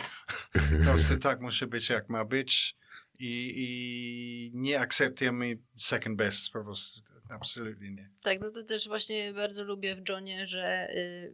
Po 0.54 0.84
prostu 0.84 1.18
tak 1.18 1.42
musi 1.42 1.68
być, 1.68 1.90
jak 1.90 2.10
ma 2.10 2.26
być. 2.26 2.76
I, 3.20 3.54
i 3.58 4.52
nie 4.54 4.80
akceptujemy 4.80 5.58
second 5.78 6.18
best, 6.18 6.50
po 6.50 6.64
prostu. 6.64 7.02
Absolutnie 7.30 7.92
nie. 7.92 8.10
Tak, 8.22 8.40
no 8.42 8.52
to 8.52 8.64
też 8.64 8.88
właśnie 8.88 9.34
bardzo 9.34 9.64
lubię 9.64 9.96
w 9.96 10.10
Johnie, 10.10 10.48
że 10.48 10.90
y, 10.96 11.34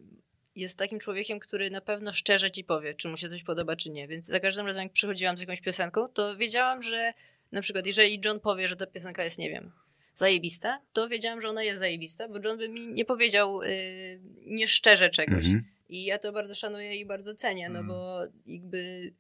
jest 0.56 0.78
takim 0.78 1.00
człowiekiem, 1.00 1.40
który 1.40 1.70
na 1.70 1.82
pewno 1.82 2.12
szczerze 2.12 2.52
ci 2.52 2.64
powie, 2.64 2.94
czy 2.96 3.08
mu 3.08 3.18
się 3.18 3.30
coś 3.30 3.44
podoba, 3.44 3.76
czy 3.76 3.90
nie. 3.90 4.08
Więc 4.08 4.26
za 4.26 4.40
każdym 4.40 4.66
razem, 4.68 4.84
jak 4.84 4.92
przychodziłam 4.92 5.38
z 5.38 5.40
jakąś 5.42 5.62
piosenką, 5.62 6.08
to 6.08 6.38
wiedziałam, 6.38 6.84
że 6.84 7.14
na 7.52 7.62
przykład, 7.62 7.86
jeżeli 7.86 8.22
John 8.26 8.40
powie, 8.40 8.68
że 8.68 8.76
ta 8.76 8.88
piosenka 8.88 9.24
jest, 9.24 9.38
nie 9.38 9.50
wiem, 9.50 9.72
zajebista, 10.14 10.82
to 10.94 11.10
wiedziałam, 11.10 11.42
że 11.42 11.48
ona 11.50 11.64
jest 11.64 11.80
zajebista, 11.80 12.28
bo 12.28 12.40
John 12.44 12.58
by 12.58 12.70
mi 12.70 12.88
nie 12.88 13.06
powiedział 13.06 13.62
y, 13.62 13.68
nieszczerze 14.46 15.10
czegoś. 15.10 15.46
Mhm. 15.46 15.66
I 15.90 16.06
ja 16.06 16.18
to 16.20 16.32
bardzo 16.32 16.56
szanuję 16.56 16.96
i 16.96 17.06
bardzo 17.06 17.36
cenię, 17.36 17.70
no 17.70 17.80
Mm. 17.80 17.88
bo 17.88 18.22
jakby 18.46 19.14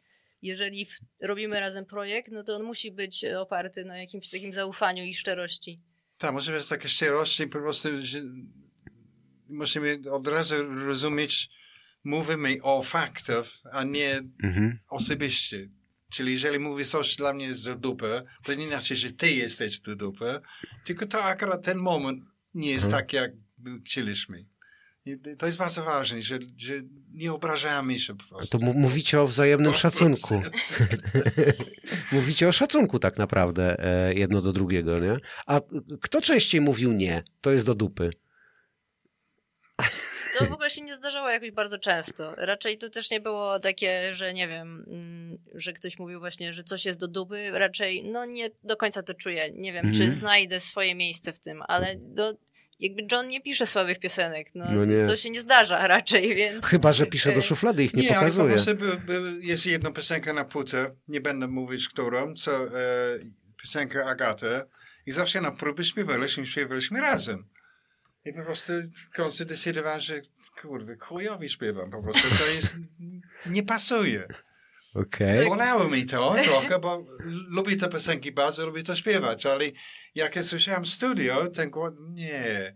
jeżeli 0.45 0.85
w, 0.85 0.97
robimy 1.21 1.59
razem 1.59 1.85
projekt, 1.85 2.29
no 2.31 2.43
to 2.43 2.55
on 2.55 2.63
musi 2.63 2.91
być 2.91 3.25
oparty 3.25 3.85
na 3.85 3.97
jakimś 3.97 4.29
takim 4.29 4.53
zaufaniu 4.53 5.03
i 5.03 5.13
szczerości. 5.15 5.81
Tak, 6.17 6.33
może 6.33 6.51
być 6.53 6.67
takie 6.67 6.89
szczerości, 6.89 7.47
po 7.47 7.59
prostu, 7.59 7.89
że 7.99 8.21
musimy 9.49 9.99
od 10.11 10.27
razu 10.27 10.55
rozumieć, 10.85 11.49
mówimy 12.03 12.57
o 12.63 12.81
faktach, 12.81 13.45
a 13.71 13.83
nie 13.83 14.21
Mhm. 14.43 14.79
osobiście. 14.89 15.67
Czyli 16.09 16.31
jeżeli 16.31 16.59
mówisz 16.59 16.89
coś 16.89 17.15
dla 17.15 17.33
mnie 17.33 17.45
jest 17.45 17.65
do 17.65 17.75
dupy, 17.75 18.23
to 18.43 18.53
nie 18.53 18.67
znaczy, 18.67 18.95
że 18.95 19.11
ty 19.11 19.31
jesteś 19.31 19.79
do 19.79 19.95
dupy, 19.95 20.39
tylko 20.85 21.05
to 21.05 21.23
akurat 21.23 21.65
ten 21.65 21.77
moment 21.77 22.23
nie 22.53 22.71
jest 22.71 22.85
Mhm. 22.85 23.03
tak, 23.03 23.13
jak 23.13 23.31
chcieliśmy. 23.85 24.45
To 25.39 25.45
jest 25.45 25.57
bardzo 25.57 25.83
ważne, 25.83 26.21
że, 26.21 26.39
że 26.57 26.73
nie 27.13 27.33
obrażamy 27.33 27.99
się 27.99 28.17
po 28.17 28.23
To 28.23 28.29
prostu. 28.35 28.57
mu- 28.65 28.73
mówicie 28.73 29.21
o 29.21 29.27
wzajemnym 29.27 29.71
O, 29.71 29.73
szacunku. 29.75 30.41
mówicie 32.11 32.47
o 32.47 32.51
szacunku 32.51 32.99
tak 32.99 33.17
naprawdę 33.17 33.75
e, 33.79 34.13
jedno 34.13 34.41
do 34.41 34.53
drugiego, 34.53 34.99
nie? 34.99 35.17
A 35.45 35.61
kto 36.01 36.21
częściej 36.21 36.61
mówił 36.61 36.91
nie? 36.93 37.23
To 37.41 37.51
jest 37.51 37.65
do 37.65 37.75
dupy. 37.75 38.09
To 40.37 40.45
w 40.45 40.51
ogóle 40.51 40.69
się 40.69 40.81
nie 40.81 40.95
zdarzało 40.95 41.29
jakoś 41.29 41.51
bardzo 41.51 41.79
często. 41.79 42.35
Raczej 42.37 42.77
to 42.77 42.89
też 42.89 43.11
nie 43.11 43.19
było 43.19 43.59
takie, 43.59 44.15
że 44.15 44.33
nie 44.33 44.47
wiem, 44.47 44.85
mm, 44.87 45.37
że 45.53 45.73
ktoś 45.73 45.99
mówił 45.99 46.19
właśnie, 46.19 46.53
że 46.53 46.63
coś 46.63 46.85
jest 46.85 46.99
do 46.99 47.07
dupy. 47.07 47.51
Raczej, 47.51 48.03
no 48.03 48.25
nie 48.25 48.49
do 48.63 48.77
końca 48.77 49.03
to 49.03 49.13
czuję. 49.13 49.51
Nie 49.53 49.73
wiem, 49.73 49.85
Mhm. 49.85 49.93
czy 50.05 50.11
znajdę 50.11 50.59
swoje 50.59 50.95
miejsce 50.95 51.33
w 51.33 51.39
tym, 51.39 51.63
ale 51.67 51.95
do, 51.95 52.33
jakby 52.79 53.07
John 53.11 53.27
nie 53.27 53.41
pisze 53.41 53.65
słabych 53.65 53.99
piosenek. 53.99 54.47
No, 54.55 54.65
No 54.71 54.85
nie. 54.85 55.05
To 55.07 55.17
się 55.17 55.29
nie 55.29 55.41
zdarza 55.41 55.87
raczej, 55.95 56.35
więc... 56.35 56.65
Chyba, 56.65 56.93
że 56.93 57.05
pisze 57.05 57.31
do 57.31 57.41
szuflady, 57.41 57.83
ich 57.83 57.93
nie, 57.93 58.03
Nie, 58.03 58.17
ale 58.17 58.31
po 58.31 58.37
pokazuje. 58.37 58.53
prostu 58.53 58.75
by, 58.75 58.97
by, 58.97 59.37
jest 59.45 59.65
jedna 59.65 59.91
piosenka 59.91 60.33
na 60.33 60.45
płytę, 60.45 60.95
nie 61.07 61.21
będę 61.21 61.47
mówić 61.47 61.89
którą, 61.89 62.33
co 62.33 62.51
e, 62.63 62.67
piosenka 63.61 64.05
Agaty 64.05 64.61
i 65.05 65.11
zawsze 65.11 65.41
na 65.41 65.51
próby 65.51 65.83
śpiewaliśmy, 65.83 66.45
śpiewaliśmy 66.45 67.01
razem. 67.01 67.47
I 68.25 68.33
po 68.33 68.43
prostu 68.43 68.73
w 69.11 69.15
końcu 69.15 69.45
decydowałem, 69.45 70.01
że 70.01 70.21
kurwa, 70.61 70.93
chujowi 70.99 71.49
śpiewam 71.49 71.91
po 71.91 72.03
prostu, 72.03 72.27
to 72.37 72.45
jest, 72.47 72.75
nie 73.45 73.63
pasuje. 73.63 74.27
Okej. 74.95 75.49
Bolało 75.49 75.89
mi 75.89 76.05
to 76.05 76.35
trochę, 76.43 76.79
bo 76.79 77.05
lubię 77.49 77.75
te 77.75 77.87
piosenki 77.89 78.31
bardzo, 78.31 78.65
lubię 78.65 78.83
to 78.83 78.95
śpiewać, 78.95 79.45
ale 79.45 79.65
jak 80.15 80.35
ja 80.35 80.43
słyszałem 80.43 80.85
studio, 80.85 81.47
ten 81.47 81.69
głos, 81.69 81.93
nie. 82.09 82.75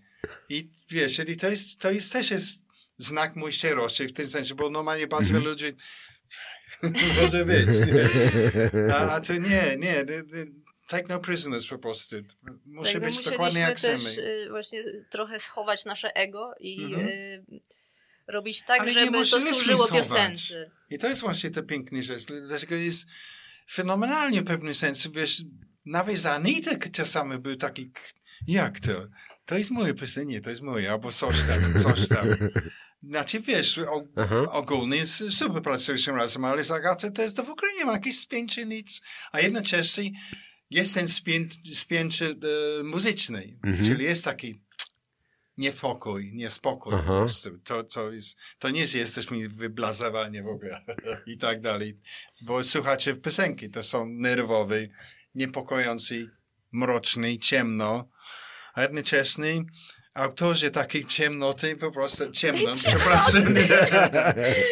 I 0.50 0.70
wiesz, 0.90 1.16
czyli 1.16 1.38
to 1.38 1.50
jest, 1.50 1.80
to 1.80 1.92
jest 1.92 2.14
też 2.14 2.32
jest 2.32 2.62
znak 2.98 3.36
mój 3.36 3.52
szczerości 3.52 4.08
w 4.08 4.14
tym 4.14 4.30
sensie, 4.30 4.56
bo 4.56 4.70
normalnie 4.70 5.08
bardzo 5.08 5.34
wielu 5.34 5.46
ludzi 5.46 5.66
może 7.22 7.46
być. 7.46 7.68
A, 8.94 9.12
a 9.12 9.20
to 9.20 9.34
nie, 9.34 9.76
nie. 9.78 10.06
Take 10.88 11.06
no 11.10 11.20
prisoners 11.20 11.68
po 11.68 11.78
prostu. 11.78 12.16
Musi 12.66 12.94
tak, 12.94 13.02
no 13.02 13.08
być 13.08 13.24
dokładnie 13.24 13.60
jak 13.62 13.80
też 13.80 14.02
chcemy. 14.02 14.28
y, 14.28 14.50
właśnie 14.50 14.84
trochę 15.10 15.40
schować 15.40 15.86
nasze 15.86 16.16
ego 16.16 16.54
i 16.60 16.84
Mhm. 16.84 17.08
y, 17.08 17.44
robić 18.30 18.64
tak, 18.64 18.82
Ale 18.82 18.92
żeby 18.92 19.18
to 19.26 19.42
służyło 19.42 19.88
piosence. 19.88 20.72
I 20.90 20.98
to 20.98 21.08
jest 21.08 21.22
właśnie 21.22 21.52
to 21.52 21.64
piękna 21.64 22.02
rzecz, 22.02 22.26
dlaczego 22.26 22.76
jest 22.76 23.08
fenomenalnie 23.72 24.42
w 24.42 24.46
pewnym 24.46 24.74
sensie, 24.76 25.10
wiesz, 25.10 25.44
nawet 25.86 26.20
za 26.20 26.34
Anitę 26.34 26.78
czasami 26.92 27.40
był 27.40 27.56
taki, 27.56 27.92
jak 28.48 28.80
to? 28.80 29.08
To 29.46 29.58
jest 29.58 29.72
moje 29.72 29.94
piosenka, 29.94 30.32
nie, 30.32 30.42
to 30.42 30.50
jest 30.50 30.62
moje, 30.62 30.92
albo 30.92 31.12
coś 31.12 31.36
tam, 31.48 31.80
coś 31.80 32.08
tam. 32.08 32.28
Znaczy, 33.04 33.40
wiesz, 33.40 33.80
Aha. 34.16 34.46
ogólnie 34.52 35.06
super 35.06 35.62
pracujemy 35.62 36.20
razem, 36.20 36.46
ale 36.46 36.64
z 36.64 36.72
Agatą 36.72 37.12
to 37.12 37.22
jest 37.22 37.36
to 37.38 37.44
w 37.44 37.50
ogóle 37.50 37.74
nie 37.74 37.86
ma 37.86 37.92
jakichś 37.92 38.18
spięcie, 38.18 38.66
nic, 38.66 39.02
a 39.32 39.40
jednocześnie 39.40 40.12
jest 40.70 40.94
ten 40.94 41.08
spię, 41.08 41.40
spięcie 41.74 42.26
e, 42.80 42.84
muzyczny, 42.84 43.58
Mhm. 43.64 43.86
czyli 43.86 44.04
jest 44.04 44.26
taki 44.26 44.62
niepokój, 45.60 46.32
niespokój 46.34 46.94
Aha. 46.94 47.04
po 47.04 47.08
prostu. 47.10 47.50
To, 47.64 47.84
to, 47.84 48.12
jest, 48.12 48.38
to 48.60 48.70
nie 48.70 48.80
jest, 48.80 48.96
jesteśmy 48.96 49.50
wyblazowani 49.50 50.42
w 50.42 50.48
ogóle 50.48 50.86
i 51.34 51.38
tak 51.38 51.62
dalej. 51.62 52.00
Bo 52.42 52.64
słuchacie 52.64 53.16
piosenki, 53.16 53.70
to 53.70 53.84
są 53.84 54.06
nerwowe, 54.10 54.76
niepokojące, 55.36 56.16
mroczne, 56.72 57.38
ciemno, 57.38 58.10
a 58.74 58.82
jednocześnie 58.82 59.64
autorzy 60.14 60.72
takiej 60.72 61.06
ciemnoty, 61.06 61.76
po 61.76 61.92
prostu 61.92 62.32
ciemno, 62.32 62.74
przepraszam. 62.86 63.44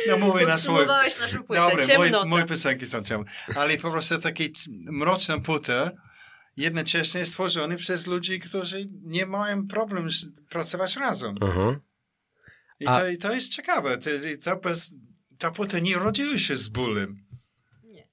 No 0.07 0.17
mówię 0.17 0.45
na 0.45 0.57
swój... 0.57 0.85
Naszą 0.85 1.43
płytę, 1.43 1.61
Dobre, 1.61 1.97
moje, 1.97 2.25
moje 2.25 2.45
piosenki 2.45 2.85
są 2.85 3.03
ciemne. 3.03 3.31
Ale 3.55 3.77
po 3.77 3.91
prostu 3.91 4.17
takie 4.17 4.49
mroczne 4.91 5.41
płyty 5.41 5.73
jednocześnie 6.57 7.25
stworzone 7.25 7.75
przez 7.75 8.07
ludzi, 8.07 8.39
którzy 8.39 8.89
nie 9.03 9.25
mają 9.25 9.67
problemu 9.67 10.09
z- 10.09 10.31
pracować 10.49 10.95
razem. 10.95 11.35
Aha. 11.41 11.79
I 12.79 12.87
A- 12.87 12.99
to, 12.99 13.07
i 13.07 13.17
to 13.17 13.33
jest 13.33 13.49
ciekawe. 13.49 13.97
To, 13.97 14.09
i 14.09 14.37
to, 14.37 14.55
bez- 14.57 14.93
ta 15.37 15.51
płyta 15.51 15.79
nie 15.79 15.95
rodziła 15.95 16.37
się 16.37 16.55
z 16.55 16.67
bólem, 16.67 17.25
Nie, 17.83 18.07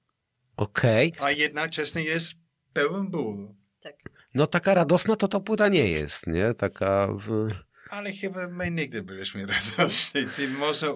Okej. 0.57 1.13
a 1.19 1.31
jednocześnie 1.31 2.01
jest 2.03 2.33
pełen 2.73 3.07
bólu. 3.07 3.55
tak. 3.81 3.95
No 4.33 4.47
taka 4.47 4.73
radosna 4.73 5.15
to 5.15 5.27
ta 5.27 5.39
płyta 5.39 5.67
nie 5.67 5.89
jest, 5.89 6.27
nie? 6.27 6.53
Taka... 6.53 7.07
W... 7.07 7.49
Ale 7.89 8.11
chyba 8.13 8.47
my 8.47 8.71
nigdy 8.71 9.03
byliśmy 9.03 9.45
radosni. 9.45 10.25
Ty 10.35 10.47
może, 10.47 10.87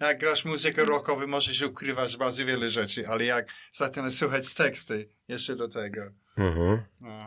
jak 0.00 0.18
grasz 0.20 0.44
muzykę 0.44 0.84
rockową, 0.84 1.26
możesz 1.26 1.62
ukrywać 1.62 2.16
bardzo 2.16 2.44
wiele 2.46 2.70
rzeczy, 2.70 3.08
ale 3.08 3.24
jak 3.24 3.48
zaczynasz 3.72 4.12
słuchać 4.12 4.54
teksty, 4.54 5.08
jeszcze 5.28 5.56
do 5.56 5.68
tego. 5.68 6.00
Mhm. 6.38 6.82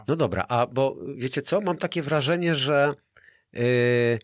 No. 0.08 0.16
Dobra, 0.16 0.46
a 0.50 0.68
bo 0.68 0.98
wiecie 1.16 1.42
co? 1.42 1.62
Mam 1.62 1.78
takie 1.78 2.02
wrażenie, 2.02 2.56
że 2.56 2.94
yy, 3.54 4.20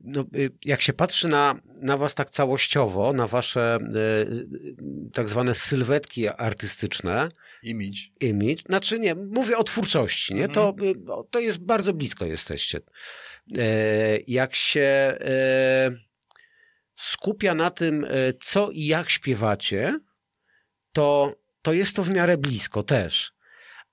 no, 0.00 0.24
yy, 0.32 0.50
jak 0.64 0.82
się 0.82 0.92
patrzy 0.92 1.28
na, 1.28 1.60
na 1.64 1.96
was 1.96 2.14
tak 2.14 2.30
całościowo, 2.30 3.12
na 3.12 3.26
wasze 3.26 3.78
yy, 3.94 5.10
tak 5.12 5.28
zwane 5.28 5.54
sylwetki 5.54 6.28
artystyczne, 6.28 7.28
Image. 7.62 7.98
image, 8.20 8.62
znaczy 8.66 8.98
nie, 8.98 9.14
mówię 9.14 9.56
o 9.56 9.64
twórczości, 9.64 10.34
nie? 10.34 10.48
To, 10.48 10.74
y, 10.82 11.12
o, 11.12 11.24
to 11.24 11.40
jest 11.40 11.58
bardzo 11.58 11.92
blisko 11.92 12.24
jesteście. 12.24 12.80
E, 13.58 14.18
jak 14.26 14.54
się 14.54 14.80
e, 15.20 15.90
skupia 16.94 17.54
na 17.54 17.70
tym, 17.70 18.04
e, 18.04 18.08
co 18.40 18.70
i 18.70 18.86
jak 18.86 19.10
śpiewacie, 19.10 19.98
to, 20.92 21.36
to 21.62 21.72
jest 21.72 21.96
to 21.96 22.02
w 22.02 22.10
miarę 22.10 22.38
blisko 22.38 22.82
też. 22.82 23.32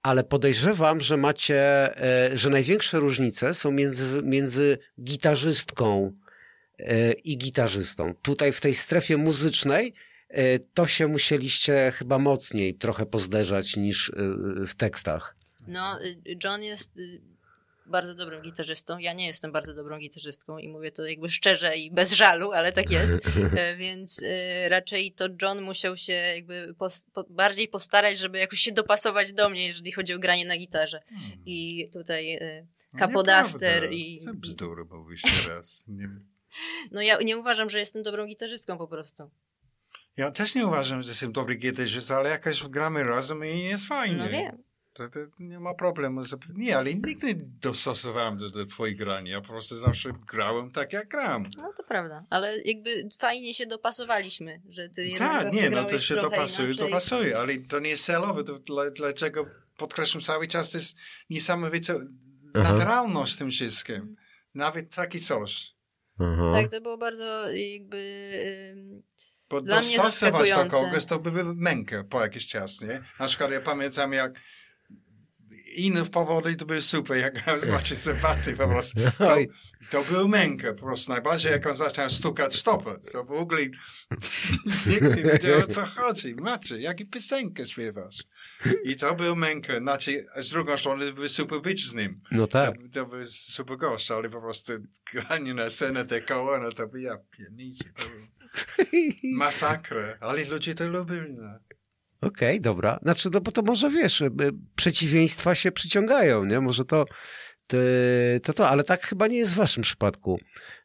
Ale 0.03 0.23
podejrzewam, 0.23 1.01
że 1.01 1.17
macie, 1.17 1.61
e, 2.31 2.37
że 2.37 2.49
największe 2.49 2.99
różnice 2.99 3.53
są 3.53 3.71
między, 3.71 4.21
między 4.23 4.77
gitarzystką 5.03 6.13
e, 6.79 7.11
i 7.11 7.37
gitarzystą. 7.37 8.13
Tutaj 8.21 8.53
w 8.53 8.61
tej 8.61 8.75
strefie 8.75 9.17
muzycznej 9.17 9.93
e, 10.29 10.59
to 10.59 10.87
się 10.87 11.07
musieliście 11.07 11.93
chyba 11.95 12.19
mocniej 12.19 12.75
trochę 12.75 13.05
pozderzać 13.05 13.75
niż 13.75 14.11
w 14.67 14.75
tekstach. 14.75 15.37
No, 15.67 16.01
y, 16.01 16.37
John 16.43 16.63
jest 16.63 16.99
y, 16.99 17.21
bardzo 17.87 18.15
dobrym 18.15 18.41
gitarzystą. 18.41 18.97
Ja 18.97 19.13
nie 19.13 19.27
jestem 19.27 19.51
bardzo 19.51 19.73
dobrą 19.73 19.99
gitarzystką 19.99 20.57
i 20.57 20.67
mówię 20.67 20.91
to 20.91 21.05
jakby 21.07 21.29
szczerze 21.29 21.75
i 21.75 21.91
bez 21.91 22.13
żalu, 22.13 22.51
ale 22.51 22.71
tak 22.71 22.89
jest. 22.91 23.13
E, 23.57 23.75
Więc 23.77 24.21
y, 24.21 24.69
raczej 24.69 25.11
to 25.11 25.25
John 25.41 25.61
musiał 25.61 25.97
się 25.97 26.13
jakby 26.13 26.75
pos, 26.77 27.05
po, 27.13 27.23
bardziej 27.29 27.67
postarać, 27.67 28.19
żeby 28.19 28.37
jakoś 28.37 28.59
się 28.59 28.71
dopasować 28.71 29.33
do 29.33 29.49
mnie, 29.49 29.67
jeżeli 29.67 29.91
chodzi 29.91 30.13
o 30.13 30.19
granie 30.19 30.45
na 30.45 30.57
gitarze. 30.57 31.01
I 31.45 31.89
tutaj 31.93 32.35
y, 32.35 32.67
Capodaster 32.99 33.71
Nieprawda. 33.81 33.95
i- 33.95 34.19
Co 34.19 34.33
bzdury 34.33 34.85
mówisz 34.85 35.21
teraz? 35.45 35.85
Nie. 35.87 36.09
no 36.91 37.01
ja 37.01 37.17
nie 37.21 37.37
uważam, 37.37 37.69
że 37.69 37.79
jestem 37.79 38.03
dobrą 38.03 38.25
gitarzystką 38.27 38.77
po 38.77 38.87
prostu. 38.87 39.29
Ja 40.17 40.31
też 40.31 40.55
nie 40.55 40.67
uważam, 40.67 41.01
że 41.03 41.09
jestem 41.09 41.31
dobry 41.31 41.55
gitarzysta, 41.55 42.15
ale 42.17 42.29
jakoś 42.29 42.63
gramy 42.63 43.03
razem 43.03 43.45
i 43.45 43.63
jest 43.63 43.87
fajnie. 43.87 44.15
No 44.17 44.29
wiem. 44.29 44.63
To, 44.97 45.09
to 45.09 45.19
nie 45.39 45.59
ma 45.59 45.73
problemu. 45.73 46.21
Nie, 46.53 46.77
ale 46.77 46.93
nigdy 46.93 47.27
nie 47.27 47.35
dostosowałem 47.61 48.37
do, 48.37 48.49
do 48.49 48.65
twojej 48.65 48.95
grania. 48.95 49.31
Ja 49.31 49.41
po 49.41 49.47
prostu 49.47 49.77
zawsze 49.77 50.09
grałem 50.27 50.71
tak, 50.71 50.93
jak 50.93 51.07
gram. 51.07 51.43
No 51.61 51.73
to 51.77 51.83
prawda, 51.83 52.25
ale 52.29 52.61
jakby 52.61 53.09
fajnie 53.19 53.53
się 53.53 53.65
dopasowaliśmy, 53.65 54.61
że 54.69 54.89
ty 54.89 55.13
Tak, 55.17 55.53
nie, 55.53 55.69
no 55.69 55.85
to 55.85 55.99
się 55.99 56.15
dopasuje, 56.15 56.67
inaczej. 56.67 56.85
dopasuje, 56.85 57.37
ale 57.37 57.57
to 57.57 57.79
nie 57.79 57.89
jest 57.89 58.05
celowe. 58.05 58.43
To 58.43 58.59
dla, 58.59 58.91
dlaczego 58.91 59.45
podkreślam 59.77 60.21
cały 60.21 60.47
czas, 60.47 60.71
to 60.71 60.77
jest 60.77 60.97
niesamowita 61.29 61.93
naturalność 62.53 63.35
w 63.35 63.37
tym 63.37 63.49
wszystkim. 63.49 64.15
Nawet 64.53 64.95
taki 64.95 65.19
coś. 65.19 65.73
Aha. 66.19 66.51
Tak, 66.53 66.71
to 66.71 66.81
było 66.81 66.97
bardzo 66.97 67.51
jakby... 67.51 68.97
Bo 69.49 69.61
Dla 69.61 69.79
mnie 69.79 69.97
dostosować 69.97 70.49
do 70.51 70.65
kogoś 70.65 71.05
to 71.05 71.19
by 71.19 71.31
było 71.31 71.53
mękę 71.53 72.03
po 72.03 72.21
jakiś 72.21 72.47
czas, 72.47 72.81
nie? 72.81 73.01
Na 73.19 73.27
przykład 73.27 73.51
ja 73.51 73.61
pamiętam 73.61 74.13
jak 74.13 74.39
inne 75.77 76.05
powody 76.05 76.55
to 76.55 76.65
były 76.65 76.81
super, 76.81 77.17
jak 77.17 77.43
grałem 77.43 77.59
z 77.59 77.67
Maciej 77.67 77.97
Sympatii 77.97 78.53
po 78.53 78.67
prostu. 78.67 78.99
To, 79.17 79.33
Oj. 79.33 79.49
to 79.91 80.03
był 80.03 80.27
mękę 80.27 80.73
po 80.73 80.85
prostu. 80.85 81.11
Najbardziej 81.11 81.51
jak 81.51 81.67
on 81.67 81.75
zaczął 81.75 82.09
stukać 82.09 82.55
stopę. 82.55 82.95
To 83.11 83.23
w 83.23 83.31
ogóle 83.31 83.61
nikt 84.87 85.01
nie 85.15 85.23
wiedział 85.23 85.59
o 85.59 85.67
co 85.67 85.85
chodzi. 85.85 86.35
Maciej, 86.35 86.81
jaki 86.81 87.05
piosenkę 87.05 87.67
śpiewasz? 87.67 88.23
I 88.83 88.95
to 88.95 89.15
był 89.15 89.35
mękę. 89.35 89.77
Znaczy, 89.77 90.25
z 90.37 90.49
drugą 90.49 90.77
strony 90.77 91.07
to 91.07 91.13
był 91.13 91.27
super 91.27 91.61
być 91.61 91.85
z 91.87 91.95
nim. 91.95 92.21
No 92.31 92.47
tak. 92.47 92.75
To, 92.77 92.83
to 92.93 93.05
był 93.05 93.25
super 93.25 93.77
gość, 93.77 94.11
ale 94.11 94.29
po 94.29 94.41
prostu 94.41 94.73
granie 95.13 95.53
na 95.53 95.69
scenę 95.69 96.05
te 96.05 96.21
koło, 96.21 96.59
no 96.59 96.71
to 96.71 96.87
by 96.87 97.01
ja 97.01 97.17
pierniczy. 97.31 97.83
To 97.95 98.03
był 98.03 98.27
masakra. 99.37 100.17
Ale 100.19 100.43
ludzie 100.45 100.75
to 100.75 100.89
lubili. 100.89 101.33
No. 101.33 101.59
Okej, 102.21 102.61
dobra. 102.61 102.99
Znaczy, 103.01 103.29
no 103.33 103.41
bo 103.41 103.51
to 103.51 103.61
może 103.61 103.89
wiesz, 103.89 104.21
y, 104.21 104.31
przeciwieństwa 104.75 105.55
się 105.55 105.71
przyciągają, 105.71 106.45
nie? 106.45 106.59
Może 106.59 106.85
to, 106.85 107.05
to, 107.67 107.77
to, 108.43 108.53
to 108.53 108.69
ale 108.69 108.83
tak 108.83 109.07
chyba 109.07 109.27
nie 109.27 109.37
jest 109.37 109.53
w 109.53 109.55
waszym 109.57 109.83
przypadku, 109.83 110.39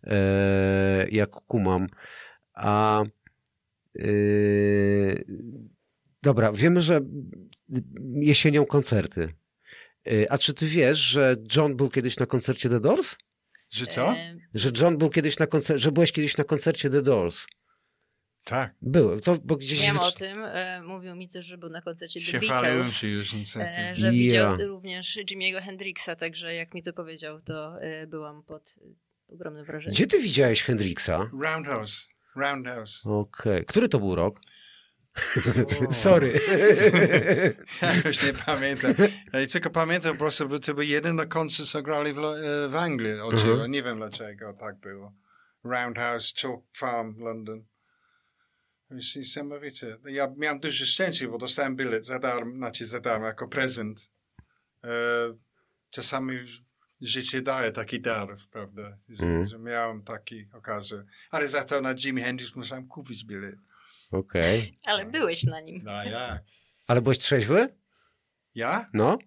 e, 0.04 1.06
jak 1.10 1.30
kumam. 1.30 1.86
A 2.54 3.02
e, 3.98 4.04
dobra, 6.22 6.52
wiemy, 6.52 6.80
że 6.80 7.00
jesienią 8.14 8.66
koncerty. 8.66 9.34
E, 10.06 10.32
A 10.32 10.38
czy 10.38 10.54
ty 10.54 10.66
wiesz, 10.66 10.98
że 10.98 11.36
John 11.56 11.76
był 11.76 11.90
kiedyś 11.90 12.16
na 12.16 12.26
koncercie 12.26 12.68
The 12.68 12.80
Doors? 12.80 13.16
Że 13.70 13.86
co? 13.86 14.14
Że 14.54 14.70
John 14.80 14.98
był 14.98 15.10
kiedyś 15.10 15.38
na 15.38 15.46
koncercie, 15.46 15.78
że 15.78 15.92
byłeś 15.92 16.12
kiedyś 16.12 16.36
na 16.36 16.44
koncercie 16.44 16.90
The 16.90 17.02
Doors? 17.02 17.46
Tak. 18.44 18.74
Były. 18.82 19.20
To, 19.20 19.36
bo 19.44 19.56
gdzieś 19.56 19.80
Wiem 19.82 19.94
wyczy- 19.94 20.04
o 20.06 20.12
tym. 20.12 20.44
E, 20.44 20.82
mówił 20.82 21.16
mi 21.16 21.28
też, 21.28 21.46
że 21.46 21.58
był 21.58 21.68
na 21.70 21.82
koncercie 21.82 22.20
The 22.20 22.26
Się 22.26 22.40
Beatles. 22.40 22.94
ci 22.94 23.08
już 23.08 23.34
niestety. 23.34 23.78
E, 23.78 23.96
że 23.96 24.06
Ja. 24.06 24.12
widział 24.12 24.56
również 24.68 25.16
Jimmy'ego 25.16 25.62
Hendrixa, 25.62 26.10
także 26.18 26.54
jak 26.54 26.74
mi 26.74 26.82
to 26.82 26.92
powiedział, 26.92 27.40
to 27.40 27.80
e, 27.80 28.06
byłam 28.06 28.42
pod 28.42 28.74
ogromnym 29.28 29.64
wrażeniem. 29.64 29.94
Gdzie 29.94 30.06
ty 30.06 30.18
widziałeś 30.20 30.62
Hendrixa? 30.62 31.18
Roundhouse. 31.42 32.08
Roundhouse. 32.36 33.02
Okej. 33.06 33.64
Który 33.64 33.88
to 33.88 33.98
był 33.98 34.14
rok? 34.14 34.40
Sorry. 35.90 36.40
Jakoś 37.96 38.26
nie 38.26 38.32
pamiętam. 38.32 38.94
Ja 39.32 39.46
tylko 39.46 39.70
pamiętam 39.70 40.12
po 40.12 40.18
prostu, 40.18 40.48
bo 40.48 40.58
to 40.58 40.74
był 40.74 40.82
jedyny 40.82 41.26
koncert, 41.26 41.68
co 41.68 41.82
grali 41.82 42.12
w, 42.12 42.18
e, 42.18 42.68
w 42.68 42.76
Anglii. 42.76 43.20
Oczywiście. 43.20 43.50
Mhm. 43.50 43.70
Nie 43.70 43.82
wiem 43.82 43.96
dlaczego 43.96 44.52
tak 44.52 44.78
było. 44.80 45.12
Roundhouse, 45.64 46.32
Chalk 46.42 46.64
Farm, 46.76 47.18
London. 47.18 47.64
To 48.92 48.96
jest 48.96 49.16
niesamowite. 49.16 49.96
Ja 50.08 50.28
miałem 50.36 50.60
duże 50.60 50.86
szczęście, 50.86 51.28
bo 51.28 51.38
dostałem 51.38 51.76
bilet 51.76 52.06
za 52.06 52.18
darmo, 52.18 52.56
znaczy 52.56 52.86
za 52.86 53.00
darmo, 53.00 53.26
jako 53.26 53.48
prezent. 53.48 54.10
E, 54.84 54.88
czasami 55.90 56.38
życie 57.00 57.42
daje 57.42 57.72
taki 57.72 58.00
dar, 58.00 58.28
prawda? 58.50 58.98
Że, 59.08 59.24
Mhm. 59.24 59.44
że 59.46 59.58
miałem 59.58 60.02
taki 60.02 60.46
okazję. 60.52 61.04
Ale 61.30 61.48
za 61.48 61.64
to 61.64 61.80
na 61.80 61.94
Jimi 61.94 62.22
Hendrix 62.22 62.56
musiałem 62.56 62.86
kupić 62.88 63.24
bilet. 63.24 63.54
Okej. 64.10 64.78
Ale 64.86 65.06
byłeś 65.06 65.44
na 65.44 65.60
nim. 65.60 65.82
No 65.84 66.04
jak? 66.04 66.42
Ale 66.86 67.02
byłeś 67.02 67.18
trzeźwy? 67.18 67.68
Ja? 68.54 68.86
No? 68.92 69.18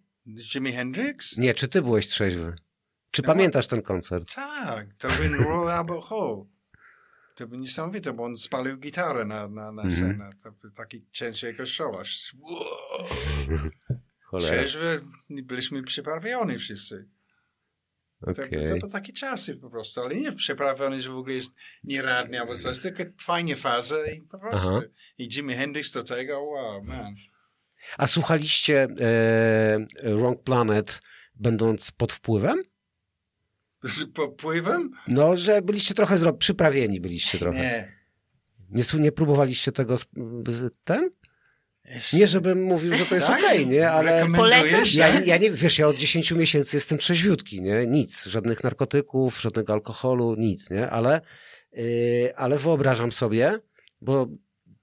Jimi 0.54 0.71
Hendrix? 0.71 1.38
Nie, 1.38 1.54
czy 1.54 1.67
ty 1.67 1.82
byłeś 1.82 2.08
trzeźwy? 2.08 2.56
Czy 3.12 3.21
No. 3.21 3.25
pamiętasz 3.28 3.67
ten 3.67 3.82
koncert? 3.82 4.36
Tak, 4.36 4.88
to 4.97 5.08
był 5.08 5.43
Royal 5.43 5.71
Albert 5.71 6.04
Hall. 6.06 6.45
To 7.36 7.48
był 7.48 7.60
niesamowite, 7.60 8.13
bo 8.13 8.24
on 8.24 8.38
spalił 8.38 8.78
gitarę 8.78 9.26
na, 9.26 9.48
na, 9.48 9.71
na 9.71 9.82
Mhm. 9.84 9.91
scenę. 9.91 10.30
To 10.43 10.52
był 10.52 10.71
taki 10.71 11.06
cięcie. 11.12 11.56
Wow. 12.39 12.60
Cholera. 14.26 14.58
Trzeźwy, 14.58 15.02
byliśmy 15.30 15.84
przyprawieni 15.84 16.58
wszyscy. 16.58 17.10
To, 18.26 18.32
Okej. 18.32 18.67
to 18.67 18.78
były 18.78 18.91
takie 18.91 19.13
czasy 19.13 19.56
po 19.56 19.69
prostu, 19.69 20.02
ale 20.02 20.15
nie 20.15 20.32
przyprawiony, 20.32 21.02
że 21.02 21.12
w 21.12 21.17
ogóle 21.17 21.36
jest 21.36 21.54
nieradny 21.84 22.39
albo 22.41 22.58
coś, 22.58 22.80
tylko 22.80 23.04
fajnie 23.21 23.56
faza 23.56 23.95
i 24.17 24.21
po 24.21 24.39
prostu. 24.39 24.69
Aha. 24.69 24.82
I 25.17 25.28
Jimi 25.28 25.54
Hendrix 25.54 25.91
do 25.91 26.04
tego, 26.04 26.41
wow, 26.43 26.84
man. 26.84 27.15
A 27.98 28.08
słuchaliście 28.08 28.88
e, 29.00 30.15
Wrong 30.15 30.43
Planet 30.43 31.02
będąc 31.36 31.91
pod 31.91 32.13
wpływem? 32.13 32.63
Z 33.86 34.06
popływem? 34.13 34.91
No, 35.08 35.38
że 35.38 35.62
byliście 35.62 35.93
trochę 35.93 36.17
zro... 36.17 36.34
przyprawieni 36.34 37.02
byliście 37.02 37.39
trochę. 37.39 37.60
Nie. 37.60 37.95
Nie, 38.69 38.84
nie 39.00 39.12
próbowaliście 39.12 39.71
tego 39.71 39.98
z, 39.98 40.06
ten? 40.84 41.10
Jeszcze- 41.86 42.17
Nie, 42.17 42.28
żebym 42.28 42.63
mówił, 42.63 42.93
że 42.93 43.06
to 43.06 43.15
jest 43.15 43.28
Tak? 43.28 43.39
okej, 43.39 43.67
nie? 43.67 43.91
Ale 43.91 44.28
Polecasz? 44.36 44.93
ja, 44.93 45.13
tak? 45.13 45.28
ja 45.28 45.38
nie, 45.38 45.52
wiesz, 45.52 45.80
ja 45.80 45.88
od 45.88 45.98
10 45.98 46.32
miesięcy 46.32 46.78
jestem 46.78 46.98
trzeźwiutki, 46.98 47.62
nie? 47.62 47.88
Nic, 47.88 48.26
żadnych 48.26 48.63
narkotyków, 48.63 49.41
żadnego 49.41 49.74
alkoholu, 49.74 50.36
nic, 50.36 50.69
nie? 50.69 50.89
Ale, 50.89 51.21
yy, 51.71 52.34
ale 52.36 52.58
wyobrażam 52.58 53.12
sobie, 53.12 53.60
bo 54.02 54.28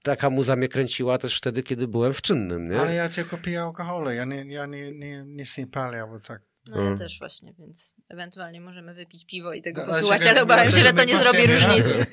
taka 0.03 0.29
muza 0.29 0.55
mnie 0.55 0.67
kręciła 0.67 1.17
też 1.17 1.37
wtedy, 1.37 1.63
kiedy 1.63 1.87
byłem 1.87 2.13
w 2.13 2.21
czynnym, 2.21 2.69
nie? 2.69 2.79
Ale 2.79 2.95
ja 2.95 3.09
tylko 3.09 3.37
piję 3.37 3.61
alkohol, 3.61 4.15
ja, 4.15 4.25
nie, 4.25 4.45
ja 4.47 4.65
nie, 4.65 4.91
nie, 4.91 5.23
nic 5.27 5.57
nie 5.57 5.67
palę, 5.67 6.01
albo 6.01 6.19
tak. 6.19 6.41
No 6.71 6.77
ja 6.81 6.87
Mm. 6.87 6.97
też 6.97 7.19
właśnie, 7.19 7.53
więc 7.59 7.95
ewentualnie 8.09 8.61
możemy 8.61 8.93
wypić 8.93 9.25
piwo 9.25 9.49
i 9.51 9.61
tego 9.61 9.81
No, 9.81 9.87
ale 9.87 9.95
posłuchać, 10.01 10.27
ale 10.27 10.43
obawiam 10.43 10.71
się, 10.71 10.81
że 10.81 10.93
to 10.93 11.03
nie 11.03 11.17
zrobi 11.17 11.47
różnicy. 11.47 12.05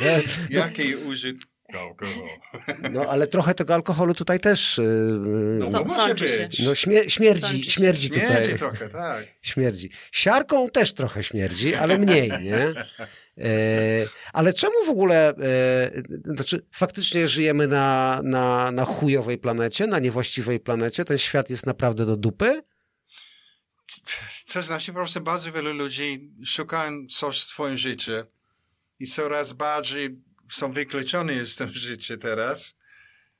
Jaki 0.50 0.96
użyt 0.96 1.36
alkohol? 1.78 2.28
No, 2.92 3.00
ale 3.10 3.26
trochę 3.26 3.54
tego 3.54 3.74
alkoholu 3.74 4.14
tutaj 4.14 4.40
też 4.40 4.78
yy, 4.78 5.18
No, 5.58 5.66
Są- 5.66 5.84
może 5.84 6.18
się. 6.18 6.38
być. 6.48 6.58
no, 6.58 6.74
śmie 6.74 7.10
śmierdzi, 7.10 7.40
Sączy 7.40 7.64
się. 7.64 7.70
śmierdzi 7.70 8.10
tutaj. 8.10 8.26
Śmierdzi 8.26 8.54
trochę, 8.54 8.88
tak. 8.88 9.24
Śmierdzi. 9.42 9.90
Siarką 10.12 10.70
też 10.70 10.92
trochę 10.94 11.22
śmierdzi, 11.24 11.74
ale 11.74 11.98
mniej, 11.98 12.30
nie? 12.42 12.58
E, 13.38 14.06
ale 14.32 14.52
czemu 14.52 14.74
w 14.86 14.88
ogóle, 14.88 15.28
e, 15.28 15.90
znaczy 16.24 16.66
faktycznie 16.72 17.28
żyjemy 17.28 17.66
na, 17.66 18.20
na, 18.24 18.72
na 18.72 18.84
chujowej 18.84 19.38
planecie, 19.38 19.86
na 19.86 19.98
niewłaściwej 19.98 20.60
planecie, 20.60 21.04
ten 21.04 21.18
świat 21.18 21.50
jest 21.50 21.66
naprawdę 21.66 22.06
do 22.06 22.16
dupy? 22.16 22.62
To 24.52 24.62
znaczy 24.62 24.92
po 24.92 24.98
prostu 24.98 25.20
bardzo 25.20 25.52
wielu 25.52 25.72
ludzi 25.72 26.32
szukają 26.44 27.06
coś 27.06 27.40
w 27.40 27.44
swoim 27.44 27.76
życiu 27.76 28.12
i 28.98 29.06
coraz 29.06 29.52
bardziej 29.52 30.22
są 30.50 30.72
wykluczeni 30.72 31.46
z 31.46 31.56
tym 31.56 31.72
życia 31.72 32.16
teraz. 32.16 32.74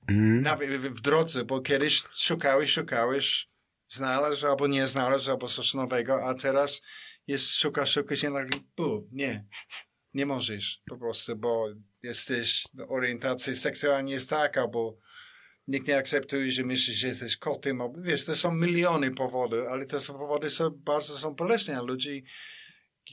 Mm. 0.09 0.43
Nawet 0.43 0.71
w, 0.71 1.01
drodze, 1.01 1.45
bo 1.45 1.61
kiedyś 1.61 2.03
szukałeś, 2.15 2.71
szukałeś, 2.71 3.49
znalazł 3.89 4.47
albo 4.47 4.67
nie 4.67 4.87
znalazł, 4.87 5.31
albo 5.31 5.49
coś 5.49 5.75
nowego, 5.75 6.25
a 6.25 6.35
teraz 6.35 6.83
jest 7.27 7.51
szukasz, 7.51 7.93
szukasz 7.93 8.23
i 8.23 8.29
nagle, 8.29 8.61
bu, 8.77 9.09
nie, 9.13 9.47
nie 10.15 10.27
możesz 10.27 10.83
po 10.89 10.97
prostu, 10.97 11.37
bo 11.37 11.69
jesteś, 12.03 12.65
orientacja 12.89 13.55
seksualna 13.55 14.11
jest 14.11 14.31
taka, 14.31 14.69
bo 14.69 14.99
nikt 15.73 15.89
nie 15.89 15.97
akceptuje, 15.97 16.51
że 16.51 16.65
myślisz, 16.65 16.97
że 16.97 17.09
jesteś 17.09 17.37
kotem, 17.37 17.81
wiesz, 17.99 18.25
to 18.25 18.37
są 18.37 18.55
miliony 18.55 19.11
powodów, 19.11 19.67
ale 19.71 19.85
to 19.85 20.01
są 20.01 20.15
powody, 20.15 20.51
są 20.51 20.71
bardzo 20.71 21.19
są 21.19 21.35
bolesne, 21.35 21.77
a 21.77 21.83
ludzi, 21.83 22.25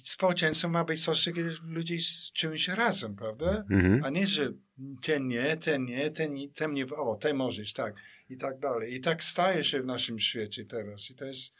społeczeństwo 0.03 0.69
ma 0.69 0.83
być 0.83 1.05
coś, 1.05 1.29
gdzie 1.29 1.51
ludzie 1.63 1.97
czują 2.33 2.57
się 2.57 2.75
razem, 2.75 3.15
prawda? 3.15 3.65
Mhm. 3.69 4.03
A 4.03 4.09
nie, 4.09 4.27
że 4.27 4.53
ten 5.01 5.27
nie, 5.27 5.57
ten 5.57 5.85
nie, 5.85 6.09
ten, 6.09 6.33
nie, 6.33 6.49
ten 6.49 6.73
nie, 6.73 6.85
o, 6.85 7.15
ten 7.15 7.35
możesz, 7.35 7.73
tak, 7.73 8.01
i 8.29 8.37
tak 8.37 8.59
dalej. 8.59 8.93
I 8.93 9.01
tak 9.01 9.23
staje 9.23 9.63
się 9.63 9.81
w 9.81 9.85
naszym 9.85 10.19
świecie 10.19 10.65
teraz. 10.65 11.11
I 11.11 11.15
to 11.15 11.25
jest, 11.25 11.53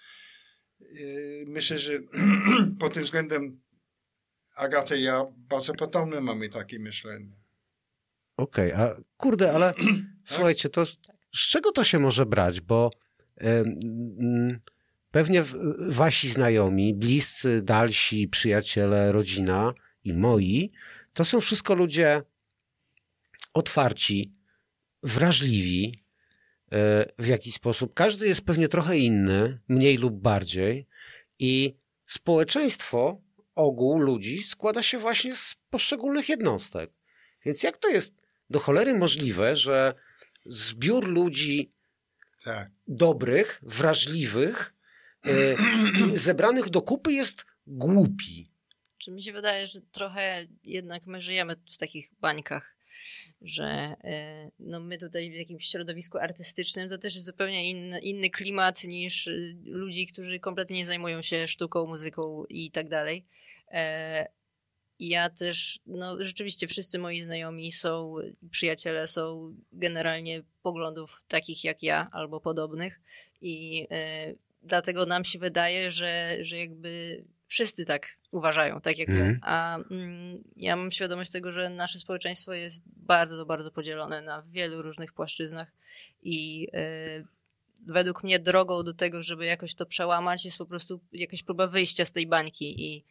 yy, 0.79 1.45
myślę, 1.47 1.77
że 1.77 1.99
pod 2.79 2.93
tym 2.93 3.03
względem 3.03 3.61
Agata 4.55 4.95
i 4.95 5.03
ja 5.03 5.25
bardzo 5.37 5.73
podobne 5.73 6.21
mamy 6.21 6.49
takie 6.49 6.79
myślenie. 6.79 7.39
Okej, 8.37 8.71
a 8.73 8.95
kurde, 9.17 9.53
ale 9.53 9.73
słuchajcie, 10.33 10.69
to 10.69 10.85
z 10.85 10.97
czego 11.49 11.71
to 11.71 11.83
się 11.83 11.99
może 11.99 12.25
brać? 12.25 12.61
Bo 12.61 12.91
pewnie 15.11 15.43
wasi 15.79 16.29
znajomi, 16.29 16.93
bliscy, 16.93 17.61
dalsi, 17.61 18.27
przyjaciele, 18.27 19.11
rodzina 19.11 19.73
i 20.03 20.13
moi, 20.13 20.71
to 21.13 21.25
są 21.25 21.41
wszystko 21.41 21.75
ludzie 21.75 22.21
otwarci, 23.53 24.31
wrażliwi 25.03 25.99
e, 26.71 27.05
w 27.19 27.27
jakiś 27.27 27.55
sposób. 27.55 27.93
Każdy 27.93 28.27
jest 28.27 28.41
pewnie 28.41 28.67
trochę 28.67 28.97
inny, 28.97 29.59
mniej 29.67 29.97
lub 29.97 30.21
bardziej 30.21 30.87
i 31.39 31.75
społeczeństwo, 32.05 33.21
ogół 33.55 33.99
ludzi 33.99 34.43
składa 34.43 34.83
się 34.83 34.97
właśnie 34.97 35.35
z 35.35 35.55
poszczególnych 35.69 36.29
jednostek. 36.29 36.91
Więc 37.45 37.63
jak 37.63 37.77
to 37.77 37.89
jest 37.89 38.13
do 38.49 38.59
cholery 38.59 38.93
możliwe, 38.93 39.55
że 39.55 39.93
zbiór 40.45 41.07
ludzi 41.07 41.69
Tak. 42.43 42.71
dobrych, 42.87 43.59
wrażliwych, 43.63 44.73
e, 45.25 45.55
zebranych 46.17 46.69
do 46.69 46.81
kupy 46.81 47.13
jest 47.13 47.45
głupi. 47.67 48.51
Czy 48.97 49.11
mi 49.11 49.23
się 49.23 49.33
wydaje, 49.33 49.67
że 49.67 49.81
trochę 49.81 50.47
jednak 50.63 51.05
my 51.07 51.21
żyjemy 51.21 51.55
w 51.73 51.77
takich 51.77 52.11
bańkach, 52.21 52.75
że 53.41 53.95
e, 54.03 54.51
no 54.59 54.79
my 54.79 54.97
tutaj 54.97 55.31
w 55.31 55.35
jakimś 55.35 55.65
środowisku 55.65 56.17
artystycznym 56.17 56.89
to 56.89 56.97
też 56.97 57.15
jest 57.15 57.25
zupełnie 57.25 57.69
inny, 57.69 57.99
inny 57.99 58.29
klimat 58.29 58.83
niż 58.83 59.27
y, 59.27 59.57
ludzi, 59.65 60.07
którzy 60.07 60.39
kompletnie 60.39 60.77
nie 60.77 60.85
zajmują 60.85 61.21
się 61.21 61.47
sztuką, 61.47 61.85
muzyką 61.85 62.45
i 62.49 62.71
tak 62.71 62.89
dalej. 62.89 63.25
E, 63.71 64.27
Ja 64.99 65.29
też, 65.29 65.79
no 65.85 66.17
rzeczywiście 66.19 66.67
wszyscy 66.67 66.99
moi 66.99 67.21
znajomi 67.21 67.71
są, 67.71 68.15
przyjaciele 68.51 69.07
są 69.07 69.55
generalnie 69.71 70.41
poglądów 70.61 71.21
takich 71.27 71.63
jak 71.63 71.83
ja 71.83 72.09
albo 72.11 72.39
podobnych 72.39 73.01
i 73.41 73.87
e, 73.91 74.33
dlatego 74.63 75.05
nam 75.05 75.23
się 75.23 75.39
wydaje, 75.39 75.91
że, 75.91 76.37
że 76.41 76.57
jakby 76.57 77.23
wszyscy 77.47 77.85
tak 77.85 78.17
uważają, 78.31 78.81
tak 78.81 78.97
jak 78.97 79.07
my. 79.07 79.19
Mhm. 79.19 79.39
A 79.41 79.77
mm, 79.77 80.43
ja 80.55 80.75
mam 80.75 80.91
świadomość 80.91 81.31
tego, 81.31 81.51
że 81.51 81.69
nasze 81.69 81.99
społeczeństwo 81.99 82.53
jest 82.53 82.83
bardzo, 82.87 83.45
bardzo 83.45 83.71
podzielone 83.71 84.21
na 84.21 84.41
wielu 84.41 84.81
różnych 84.81 85.13
płaszczyznach 85.13 85.71
i 86.23 86.67
e, 86.73 87.23
według 87.87 88.23
mnie 88.23 88.39
drogą 88.39 88.83
do 88.83 88.93
tego, 88.93 89.23
żeby 89.23 89.45
jakoś 89.45 89.75
to 89.75 89.85
przełamać, 89.85 90.45
jest 90.45 90.57
po 90.57 90.65
prostu 90.65 90.99
jakaś 91.13 91.43
próba 91.43 91.67
wyjścia 91.67 92.05
z 92.05 92.11
tej 92.11 92.27
bańki 92.27 92.85
i 92.85 93.05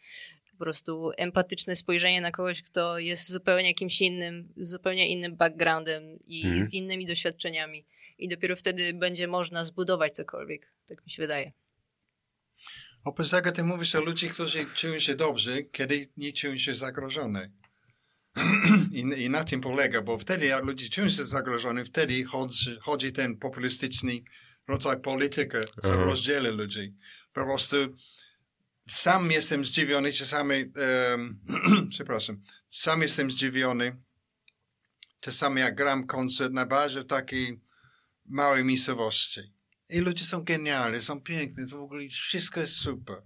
po 0.59 0.64
prostu 0.64 1.11
empatyczne 1.16 1.77
spojrzenie 1.77 2.21
na 2.21 2.31
kogoś, 2.31 2.62
kto 2.62 2.98
jest 2.98 3.31
zupełnie 3.31 3.69
jakimś 3.69 4.00
innym, 4.00 4.48
z 4.56 4.71
zupełnie 4.71 5.09
innym 5.09 5.37
backgroundem 5.37 6.19
i 6.27 6.42
Mhm. 6.46 6.63
z 6.65 6.73
innymi 6.73 7.06
doświadczeniami. 7.06 7.85
I 8.19 8.29
dopiero 8.29 8.56
wtedy 8.56 8.94
będzie 8.94 9.29
można 9.29 9.65
zbudować 9.65 10.15
cokolwiek. 10.15 10.73
Tak 10.88 11.04
mi 11.04 11.11
się 11.11 11.23
wydaje. 11.23 11.52
Oprócz 13.04 13.31
tego 13.31 13.52
ty 13.52 13.65
mówisz 13.65 13.94
o 13.94 14.00
ludzi, 14.00 14.29
którzy 14.29 14.67
czują 14.75 14.98
się 14.98 15.15
dobrze, 15.15 15.63
kiedy 15.63 16.06
nie 16.17 16.33
czują 16.33 16.56
się 16.56 16.75
zagrożone. 16.75 17.50
I, 18.92 19.00
I 19.00 19.31
na 19.31 19.44
tym 19.44 19.61
polega, 19.61 20.02
bo 20.02 20.19
wtedy 20.19 20.46
jak 20.46 20.65
ludzie 20.65 20.88
czują 20.88 21.11
się 21.11 21.25
zagrożeni, 21.25 21.85
wtedy 21.85 22.25
chodzi, 22.25 22.77
chodzi 22.81 23.13
ten 23.13 23.37
populistyczny 23.37 24.13
rodzaj 24.69 25.00
polityki, 25.00 25.56
co 25.83 25.92
Aha. 25.92 25.96
rozdziela 26.04 26.50
ludzi. 26.50 26.94
Po 27.33 27.44
prostu 27.44 27.77
sam 28.88 29.30
jestem 29.30 29.64
zdziwiony, 29.64 30.12
czasami, 30.12 30.64
um, 31.10 31.40
przepraszam, 31.90 32.40
sam 32.68 33.02
jestem 33.02 33.30
zdziwiony, 33.30 33.96
czasami 35.20 35.60
jak 35.60 35.74
gram 35.74 36.06
koncert 36.06 36.52
na 36.52 36.66
bazie 36.66 37.04
takiej 37.04 37.60
małej 38.24 38.64
miejscowości. 38.64 39.40
I 39.88 40.00
ludzie 40.00 40.24
są 40.24 40.44
genialni, 40.44 41.02
są 41.02 41.20
piękni, 41.20 41.70
to 41.70 41.78
w 41.78 41.82
ogóle 41.82 42.08
wszystko 42.08 42.60
jest 42.60 42.74
super. 42.74 43.22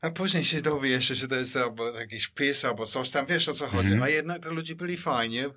A 0.00 0.10
później 0.10 0.44
się 0.44 0.62
dowiesz, 0.62 1.06
że 1.06 1.28
to 1.28 1.34
jest 1.34 1.56
albo 1.56 1.90
jakiś 1.90 2.28
pies, 2.28 2.64
albo 2.64 2.86
coś 2.86 3.10
tam, 3.10 3.26
wiesz 3.26 3.48
o 3.48 3.54
co 3.54 3.66
chodzi. 3.66 3.92
Mhm. 3.92 4.02
A 4.02 4.08
jednak 4.08 4.42
to 4.42 4.52
ludzie 4.52 4.74
byli 4.74 4.96
fajnie, 4.96 5.50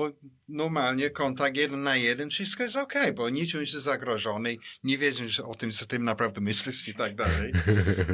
bo 0.00 0.10
normalnie 0.48 1.10
kontakt 1.10 1.56
jeden 1.56 1.82
na 1.82 1.96
jeden, 1.96 2.30
wszystko 2.30 2.62
jest 2.62 2.76
okej, 2.76 3.12
bo 3.12 3.30
nie 3.30 3.46
czują 3.46 3.64
się 3.64 3.80
zagrożeni, 3.80 4.58
nie 4.84 4.98
wiedzą 4.98 5.24
o 5.44 5.54
tym, 5.54 5.70
co 5.70 5.86
ty 5.86 5.98
naprawdę 5.98 6.40
myślisz 6.40 6.88
i 6.88 6.94
tak 6.94 7.14
dalej. 7.14 7.52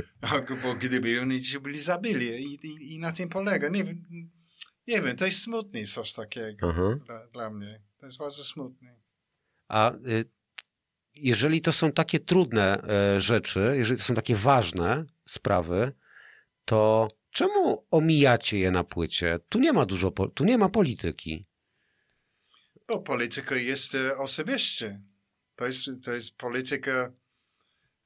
Bo 0.63 0.75
gdyby 0.75 1.21
oni 1.21 1.43
ci 1.43 1.61
byli 1.61 1.81
zabili 1.81 2.27
i, 2.27 2.67
i, 2.67 2.95
i 2.95 2.99
na 2.99 3.13
tym 3.13 3.29
polega. 3.29 3.69
Nie, 3.69 3.85
wiem, 3.85 4.05
nie 4.89 5.03
wiem, 5.03 5.17
to 5.17 5.27
jest 5.27 5.43
smutne 5.43 5.85
coś 5.85 6.13
takiego 6.13 6.73
dla, 7.07 7.27
dla 7.27 7.51
mnie. 7.51 7.83
To 8.01 8.07
jest 8.07 8.19
bardzo 8.19 8.45
smutne. 8.45 8.97
A 9.69 9.93
y, 9.93 10.25
jeżeli 11.15 11.61
to 11.61 11.73
są 11.73 11.93
takie 11.93 12.21
trudne 12.21 12.83
e, 12.83 13.21
rzeczy, 13.21 13.73
jeżeli 13.75 13.99
to 13.99 14.05
są 14.05 14.15
takie 14.15 14.37
ważne 14.37 15.05
sprawy, 15.27 15.93
to 16.65 17.09
czemu 17.31 17.87
omijacie 17.91 18.59
je 18.59 18.71
na 18.71 18.85
płycie? 18.85 19.39
Tu 19.49 19.59
nie 19.59 19.73
ma 19.73 19.87
dużo, 19.87 20.11
tu 20.11 20.45
nie 20.45 20.59
ma 20.59 20.69
polityki. 20.69 21.47
Bo 22.89 23.03
polityka 23.03 23.55
jest 23.57 23.95
e, 23.95 24.19
osobiście. 24.19 25.01
To 25.57 25.67
jest, 25.67 25.85
to 26.05 26.13
jest 26.13 26.37
polityka, 26.37 27.13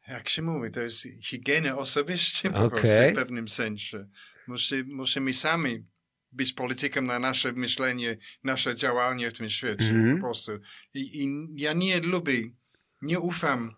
jak 0.08 0.28
się 0.28 0.42
mówi, 0.42 0.70
to 0.70 0.80
jest 0.80 1.02
higiena 1.22 1.78
osobiście 1.78 2.50
po 2.50 2.70
prostu 2.70 2.88
w 3.12 3.14
pewnym 3.14 3.48
sensie. 3.48 4.08
Musi, 4.46 4.84
musimy 4.84 5.32
sami 5.32 5.86
być 6.32 6.52
politykiem 6.52 7.06
na 7.06 7.18
nasze 7.18 7.52
myślenie, 7.52 8.16
nasze 8.44 8.74
działanie 8.76 9.30
w 9.30 9.34
tym 9.34 9.48
świecie. 9.48 9.84
Mhm. 9.84 10.16
Po 10.16 10.22
prostu. 10.22 10.52
I, 10.94 11.22
I 11.24 11.48
ja 11.54 11.72
nie 11.72 12.00
lubię, 12.00 12.42
nie 13.02 13.20
ufam 13.20 13.76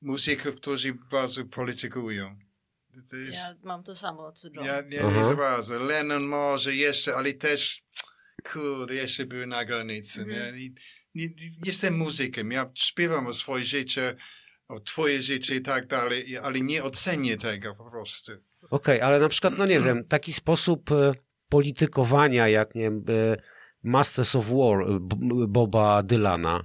muzyków, 0.00 0.56
którzy 0.56 0.94
bardzo 1.10 1.44
politykują. 1.44 2.38
To 3.10 3.16
jest, 3.16 3.38
Ja 3.38 3.54
mam 3.62 3.82
to 3.82 3.96
samo, 3.96 4.32
co 4.32 4.48
John. 4.54 4.64
ja, 4.64 4.82
ja 4.90 5.10
nie 5.10 5.24
za 5.24 5.34
bardzo. 5.36 5.78
Lennon 5.78 6.22
może 6.22 6.74
jeszcze, 6.74 7.16
ale 7.16 7.32
też, 7.32 7.84
kurde, 8.52 8.94
jeszcze 8.94 9.26
był 9.26 9.46
na 9.46 9.64
granicy. 9.64 10.22
Mhm. 10.22 10.54
Nie? 10.54 10.60
I, 10.60 10.74
nie, 11.14 11.28
jestem 11.64 11.96
muzykiem, 11.96 12.52
ja 12.52 12.70
śpiewam 12.74 13.26
o 13.26 13.32
swoje 13.32 13.64
życie, 13.64 14.14
o 14.68 14.80
twoje 14.80 15.22
życie 15.22 15.54
i 15.54 15.60
tak 15.60 15.86
dalej, 15.86 16.38
ale 16.38 16.60
nie 16.60 16.84
ocenię 16.84 17.36
tego 17.36 17.74
po 17.74 17.90
prostu. 17.90 18.32
Okej, 18.70 19.00
ale 19.00 19.20
na 19.20 19.28
przykład, 19.28 19.58
no 19.58 19.66
nie 19.66 19.80
wiem, 19.80 20.04
taki 20.04 20.32
sposób 20.32 20.92
e, 20.92 21.12
politykowania, 21.48 22.48
jak 22.48 22.74
nie 22.74 22.82
wiem, 22.82 23.04
e, 23.08 23.36
Masters 23.82 24.34
of 24.34 24.46
War 24.48 24.80
e, 24.80 24.98
Boba 25.48 26.02
Dylana, 26.02 26.64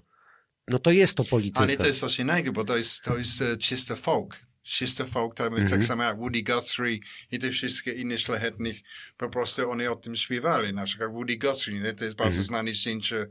no 0.67 0.79
to 0.79 0.91
jest 0.91 1.15
to 1.15 1.23
polityka. 1.23 1.59
Ale 1.59 1.77
to 1.77 1.87
jest 1.87 1.99
coś 1.99 2.19
innego, 2.19 2.51
bo 2.51 2.63
to 2.63 2.77
jest, 2.77 3.03
to 3.03 3.17
jest 3.17 3.43
czysto 3.59 3.95
folk. 3.95 4.39
Czysto 4.63 5.05
folk, 5.07 5.35
to 5.35 5.43
jest 5.43 5.53
Mhm. 5.57 5.71
tak 5.71 5.87
samo 5.87 6.03
jak 6.03 6.17
Woody 6.17 6.43
Guthrie 6.43 6.99
i 7.31 7.39
te 7.39 7.49
wszystkie 7.49 7.91
inne 7.93 8.17
szlachetnych, 8.17 8.77
po 9.17 9.29
prostu 9.29 9.71
oni 9.71 9.87
o 9.87 9.95
tym 9.95 10.15
śpiewali. 10.15 10.73
Na 10.73 10.85
przykład 10.85 11.11
Woody 11.11 11.37
Guthrie, 11.37 11.79
nie? 11.79 11.93
to 11.93 12.03
jest 12.05 12.17
bardzo 12.17 12.31
Mhm. 12.35 12.45
znany 12.45 12.73
zdjęcie 12.73 13.27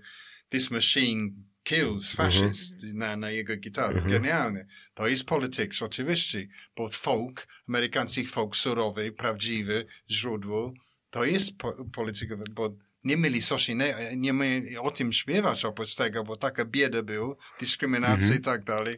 This 0.49 0.71
Machine 0.71 1.31
Kills 1.63 2.13
Fascist 2.13 2.83
na, 2.95 3.17
na 3.17 3.31
jego 3.31 3.57
gitarze. 3.57 3.95
Mhm. 3.95 4.11
Genialne. 4.11 4.67
To 4.95 5.09
jest 5.09 5.25
polityks, 5.25 5.83
oczywiście, 5.83 6.47
bo 6.77 6.91
folk, 6.91 7.47
amerykański 7.69 8.27
folk 8.27 8.57
surowy, 8.57 9.13
prawdziwy, 9.13 9.87
źródło, 10.11 10.73
to 11.11 11.25
jest 11.25 11.57
po, 11.59 11.85
polityka, 11.93 12.37
bo 12.51 12.77
nie 13.05 13.17
mieli 13.17 13.43
coś 13.43 13.69
innego, 13.69 13.99
nie 14.17 14.33
mieli 14.33 14.79
o 14.79 14.91
tym 14.91 15.13
śpiewać 15.13 15.65
oprócz 15.65 15.95
tego, 15.95 16.25
bo 16.25 16.37
taka 16.37 16.65
bieda 16.65 17.03
był, 17.03 17.37
dyskryminacja 17.61 18.15
Mhm. 18.17 18.39
i 18.39 18.41
tak 18.41 18.65
dalej. 18.65 18.97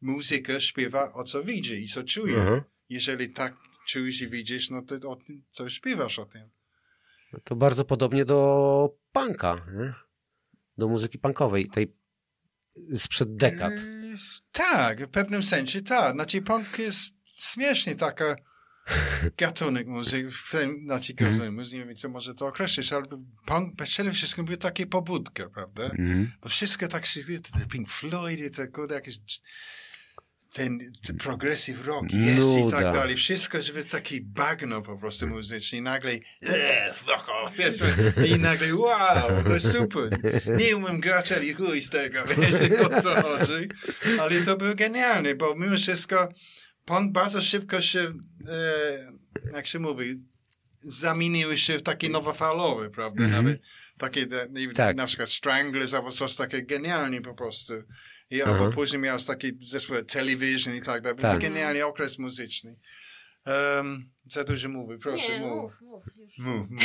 Muzyka 0.00 0.60
śpiewa 0.60 1.12
o 1.12 1.24
co 1.24 1.42
widzi 1.42 1.82
i 1.82 1.88
co 1.88 2.04
czuje. 2.04 2.36
Mhm. 2.36 2.62
Jeżeli 2.88 3.30
tak 3.30 3.56
czujesz 3.86 4.20
i 4.20 4.28
widzisz, 4.28 4.70
no 4.70 4.82
to 4.82 5.10
o 5.10 5.16
tym, 5.16 5.44
to 5.56 5.68
śpiewasz 5.68 6.18
o 6.18 6.24
tym. 6.24 6.50
To 7.44 7.56
bardzo 7.56 7.84
podobnie 7.84 8.24
do 8.24 8.98
punka, 9.12 9.66
nie? 9.78 9.94
do 10.78 10.88
muzyki 10.88 11.18
punkowej, 11.18 11.68
tej 11.68 11.94
sprzed 12.96 13.36
dekad. 13.36 13.72
E, 13.72 14.16
tak, 14.52 15.06
w 15.06 15.08
pewnym 15.08 15.42
sensie 15.42 15.82
tak. 15.82 16.14
Znaczy 16.14 16.42
punk 16.42 16.78
jest 16.78 17.14
śmiesznie 17.36 17.94
taka 17.94 18.36
gatunek 19.38 19.86
muzyki, 19.86 20.28
znaczy 20.84 21.14
gatunek 21.14 21.50
muzyki, 21.50 21.78
nie 21.78 21.86
wiem 21.86 21.96
co 21.96 22.08
może 22.08 22.34
to 22.34 22.46
określić, 22.46 22.92
ale 22.92 23.06
punk 23.46 23.82
przede 23.82 24.12
wszystkim 24.12 24.44
był 24.44 24.56
takie 24.56 24.86
pobudka, 24.86 25.48
prawda? 25.48 25.84
Mhm. 25.84 26.32
Bo 26.42 26.48
wszystko 26.48 26.88
tak 26.88 27.06
się, 27.06 27.20
Pink 27.70 27.88
Floyd, 27.88 28.56
kurde 28.72 28.94
jakieś 28.94 29.18
ten, 30.54 30.92
ten 31.06 31.16
progressive 31.16 31.86
rock 31.86 32.12
jest 32.12 32.58
i 32.58 32.70
tak 32.70 32.92
dalej. 32.92 33.16
Wszystko, 33.16 33.62
żeby 33.62 33.84
taki 33.84 34.20
bagno 34.20 34.82
po 34.82 34.98
prostu 34.98 35.26
muzyczny 35.26 35.78
i 35.78 35.82
nagle 35.82 36.12
fuck 36.94 37.28
off, 37.28 37.52
i 38.30 38.38
nagle 38.38 38.74
wow, 38.74 39.44
to 39.44 39.54
jest 39.54 39.72
super. 39.72 40.18
Nie 40.58 40.76
umiem 40.76 41.00
grać, 41.00 41.32
ale 41.32 41.52
chuj 41.52 41.82
z 41.82 41.90
tego, 41.90 42.20
wiesz, 42.28 42.80
o 42.80 43.02
co 43.02 43.22
chodzi. 43.22 43.68
Ale 44.20 44.42
to 44.42 44.56
było 44.56 44.74
genialne, 44.74 45.34
bo 45.34 45.54
mimo 45.54 45.76
wszystko 45.76 46.28
punk 46.84 47.12
bardzo 47.12 47.40
szybko 47.40 47.80
się, 47.80 48.12
e, 48.48 49.52
jak 49.52 49.66
się 49.66 49.78
mówi, 49.78 50.22
zamienił 50.80 51.56
się 51.56 51.78
w 51.78 51.82
taki 51.82 52.10
nowofalowy, 52.10 52.90
prawda? 52.90 53.24
Mhm. 53.24 53.44
Nawet 53.44 53.60
takie, 53.98 54.26
de- 54.26 54.48
Tak. 54.74 54.96
na 54.96 55.06
przykład 55.06 55.30
Stranglers 55.30 55.94
albo 55.94 56.10
coś 56.10 56.36
takie 56.36 56.62
genialnie 56.62 57.20
po 57.20 57.34
prostu. 57.34 57.74
I 58.34 58.42
Aha. 58.42 58.52
albo 58.52 58.72
później 58.72 59.02
miał 59.02 59.18
taki 59.18 59.52
zespół 59.60 59.96
Television 60.02 60.74
i 60.74 60.82
tak 60.82 61.02
dalej. 61.02 61.18
Tak. 61.18 61.40
Genialny 61.40 61.86
okres 61.86 62.18
muzyczny. 62.18 62.76
Um, 63.46 64.10
za 64.26 64.44
dużo 64.44 64.68
mówię, 64.68 64.98
proszę 64.98 65.28
Nie, 65.28 65.46
mów. 65.46 65.80
mów, 65.80 65.80
mów. 65.82 66.16
Już. 66.16 66.38
Mów, 66.38 66.70
mów. 66.70 66.84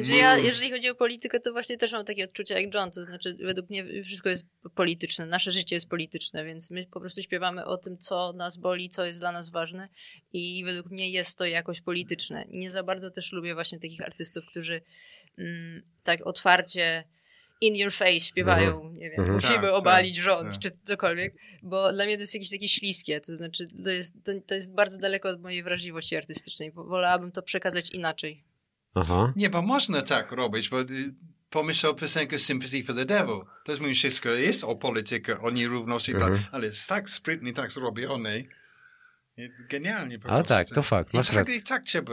Że 0.06 0.12
ja, 0.12 0.38
jeżeli 0.38 0.70
chodzi 0.70 0.90
o 0.90 0.94
politykę, 0.94 1.40
to 1.40 1.52
właśnie 1.52 1.78
też 1.78 1.92
mam 1.92 2.04
takie 2.04 2.24
odczucia 2.24 2.60
jak 2.60 2.74
John. 2.74 2.90
To 2.90 3.04
znaczy, 3.04 3.36
według 3.40 3.70
mnie 3.70 4.04
wszystko 4.04 4.28
jest 4.28 4.44
polityczne. 4.74 5.26
Nasze 5.26 5.50
życie 5.50 5.76
jest 5.76 5.88
polityczne, 5.88 6.44
więc 6.44 6.70
my 6.70 6.86
po 6.86 7.00
prostu 7.00 7.22
śpiewamy 7.22 7.64
o 7.64 7.76
tym, 7.76 7.98
co 7.98 8.32
nas 8.32 8.56
boli, 8.56 8.88
co 8.88 9.04
jest 9.04 9.18
dla 9.18 9.32
nas 9.32 9.50
ważne. 9.50 9.88
I 10.32 10.64
według 10.64 10.90
mnie 10.90 11.10
jest 11.10 11.38
to 11.38 11.46
jakoś 11.46 11.80
polityczne. 11.80 12.44
Nie 12.48 12.70
za 12.70 12.82
bardzo 12.82 13.10
też 13.10 13.32
lubię 13.32 13.54
właśnie 13.54 13.78
takich 13.78 14.00
artystów, 14.00 14.44
którzy 14.50 14.82
mm, 15.38 15.82
tak 16.02 16.26
otwarcie 16.26 17.04
in 17.66 17.76
your 17.76 17.92
face 17.92 18.20
śpiewają, 18.20 18.92
nie 18.92 19.10
wiem, 19.10 19.20
Mhm. 19.20 19.34
musimy 19.34 19.54
Tak, 19.54 19.62
tak, 19.64 19.72
obalić 19.74 20.16
rząd, 20.16 20.50
tak. 20.50 20.58
czy 20.58 20.70
cokolwiek, 20.82 21.34
bo 21.62 21.92
dla 21.92 22.04
mnie 22.04 22.14
to 22.14 22.20
jest 22.20 22.34
jakieś 22.34 22.50
takie 22.50 22.68
śliskie, 22.68 23.20
to 23.20 23.36
znaczy 23.36 23.64
to 23.84 23.90
jest, 23.90 24.14
to, 24.24 24.32
to 24.46 24.54
jest 24.54 24.74
bardzo 24.74 24.98
daleko 24.98 25.28
od 25.28 25.42
mojej 25.42 25.62
wrażliwości 25.62 26.16
artystycznej, 26.16 26.72
wolałabym 26.72 27.32
to 27.32 27.42
przekazać 27.42 27.90
inaczej. 27.90 28.44
Aha. 28.94 29.32
Nie, 29.36 29.50
bo 29.50 29.62
można 29.62 30.02
tak 30.02 30.32
robić, 30.32 30.68
bo 30.68 30.80
y, 30.80 30.86
pomyśl 31.50 31.86
o 31.86 31.94
piosenkę 31.94 32.38
Sympathy 32.38 32.82
for 32.84 32.96
the 32.96 33.04
Devil. 33.04 33.40
To 33.64 33.72
jest 33.72 33.82
wszystko 33.98 34.28
jest 34.28 34.64
o 34.64 34.76
polityce, 34.76 35.40
o 35.40 35.50
nierówności, 35.50 36.12
Mhm. 36.12 36.32
tak, 36.38 36.42
ale 36.52 36.66
jest 36.66 36.88
tak 36.88 37.10
sprytnie, 37.10 37.52
tak 37.52 37.72
zrobione. 37.72 38.38
I 39.36 39.48
Genialnie 39.68 40.18
po 40.18 40.28
A 40.28 40.32
prostu. 40.32 40.48
tak, 40.48 40.68
to 40.68 40.82
fakt, 40.82 41.14
I 41.14 41.16
masz 41.16 41.26
tak, 41.26 41.36
rację. 41.36 41.54
I 41.56 41.62
tak 41.62 41.82
trzeba 41.84 42.12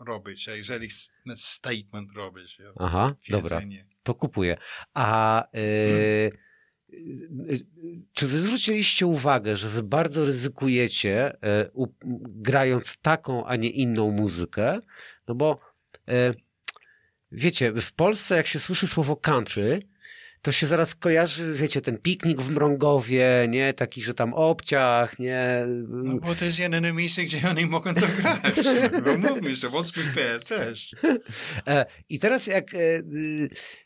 robić, 0.00 0.48
a 0.48 0.54
jeżeli 0.54 0.88
statement 1.34 2.08
robisz. 2.16 2.60
Aha, 2.80 3.14
dobra. 3.28 3.60
To 4.04 4.14
kupuję. 4.14 4.56
A 4.94 5.44
y, 5.54 6.30
y, 6.92 7.66
czy 8.12 8.26
wy 8.26 8.38
zwróciliście 8.38 9.06
uwagę, 9.06 9.56
że 9.56 9.68
wy 9.68 9.82
bardzo 9.82 10.24
ryzykujecie 10.24 11.32
y, 11.32 11.70
u, 11.72 11.86
grając 12.24 12.96
taką, 12.96 13.46
a 13.46 13.56
nie 13.56 13.70
inną 13.70 14.10
muzykę? 14.10 14.80
No 15.28 15.34
bo 15.34 15.60
y, 16.08 16.34
wiecie, 17.32 17.72
w 17.72 17.92
Polsce 17.92 18.36
jak 18.36 18.46
się 18.46 18.58
słyszy 18.58 18.86
słowo 18.86 19.16
country, 19.16 19.80
to 20.44 20.52
się 20.52 20.66
zaraz 20.66 20.94
kojarzy, 20.94 21.54
wiecie, 21.54 21.80
ten 21.80 21.98
piknik 21.98 22.40
w 22.40 22.50
Mrągowie, 22.50 23.46
nie? 23.48 23.72
Taki, 23.72 24.02
że 24.02 24.14
tam 24.14 24.34
obciach, 24.34 25.18
nie? 25.18 25.64
No 25.88 26.14
bo 26.14 26.34
to 26.34 26.44
jest 26.44 26.58
jedyne 26.58 26.92
miejsce, 26.92 27.22
gdzie 27.22 27.48
oni 27.50 27.66
mogą 27.66 27.94
to 27.94 28.06
grać. 28.16 28.40
Bo 29.04 29.18
mówmy 29.18 29.56
się, 29.56 29.70
bądźmy 29.70 30.02
fair 30.02 30.44
też. 30.44 30.90
E, 31.66 31.86
I 32.08 32.18
teraz 32.18 32.46
jak, 32.46 32.74
e, 32.74 32.78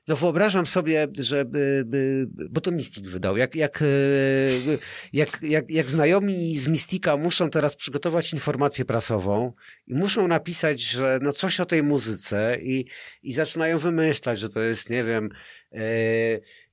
no 0.08 0.16
wyobrażam 0.16 0.66
sobie, 0.66 1.08
że, 1.18 1.40
y, 1.40 2.26
bo 2.50 2.60
to 2.60 2.70
Mystic 2.70 3.10
wydał, 3.10 3.36
jak, 3.36 3.54
jak, 3.54 3.84
jak, 5.12 5.38
jak, 5.42 5.70
jak 5.70 5.90
znajomi 5.90 6.56
z 6.56 6.68
Mystika 6.68 7.16
muszą 7.16 7.50
teraz 7.50 7.76
przygotować 7.76 8.32
informację 8.32 8.84
prasową 8.84 9.52
i 9.86 9.94
muszą 9.94 10.28
napisać, 10.28 10.80
że 10.80 11.18
no 11.22 11.32
coś 11.32 11.60
o 11.60 11.66
tej 11.66 11.82
muzyce 11.82 12.58
i, 12.62 12.84
i 13.22 13.32
zaczynają 13.32 13.78
wymyślać, 13.78 14.38
że 14.38 14.48
to 14.48 14.60
jest, 14.60 14.90
nie 14.90 15.04
wiem, 15.04 15.28
e, 15.67 15.67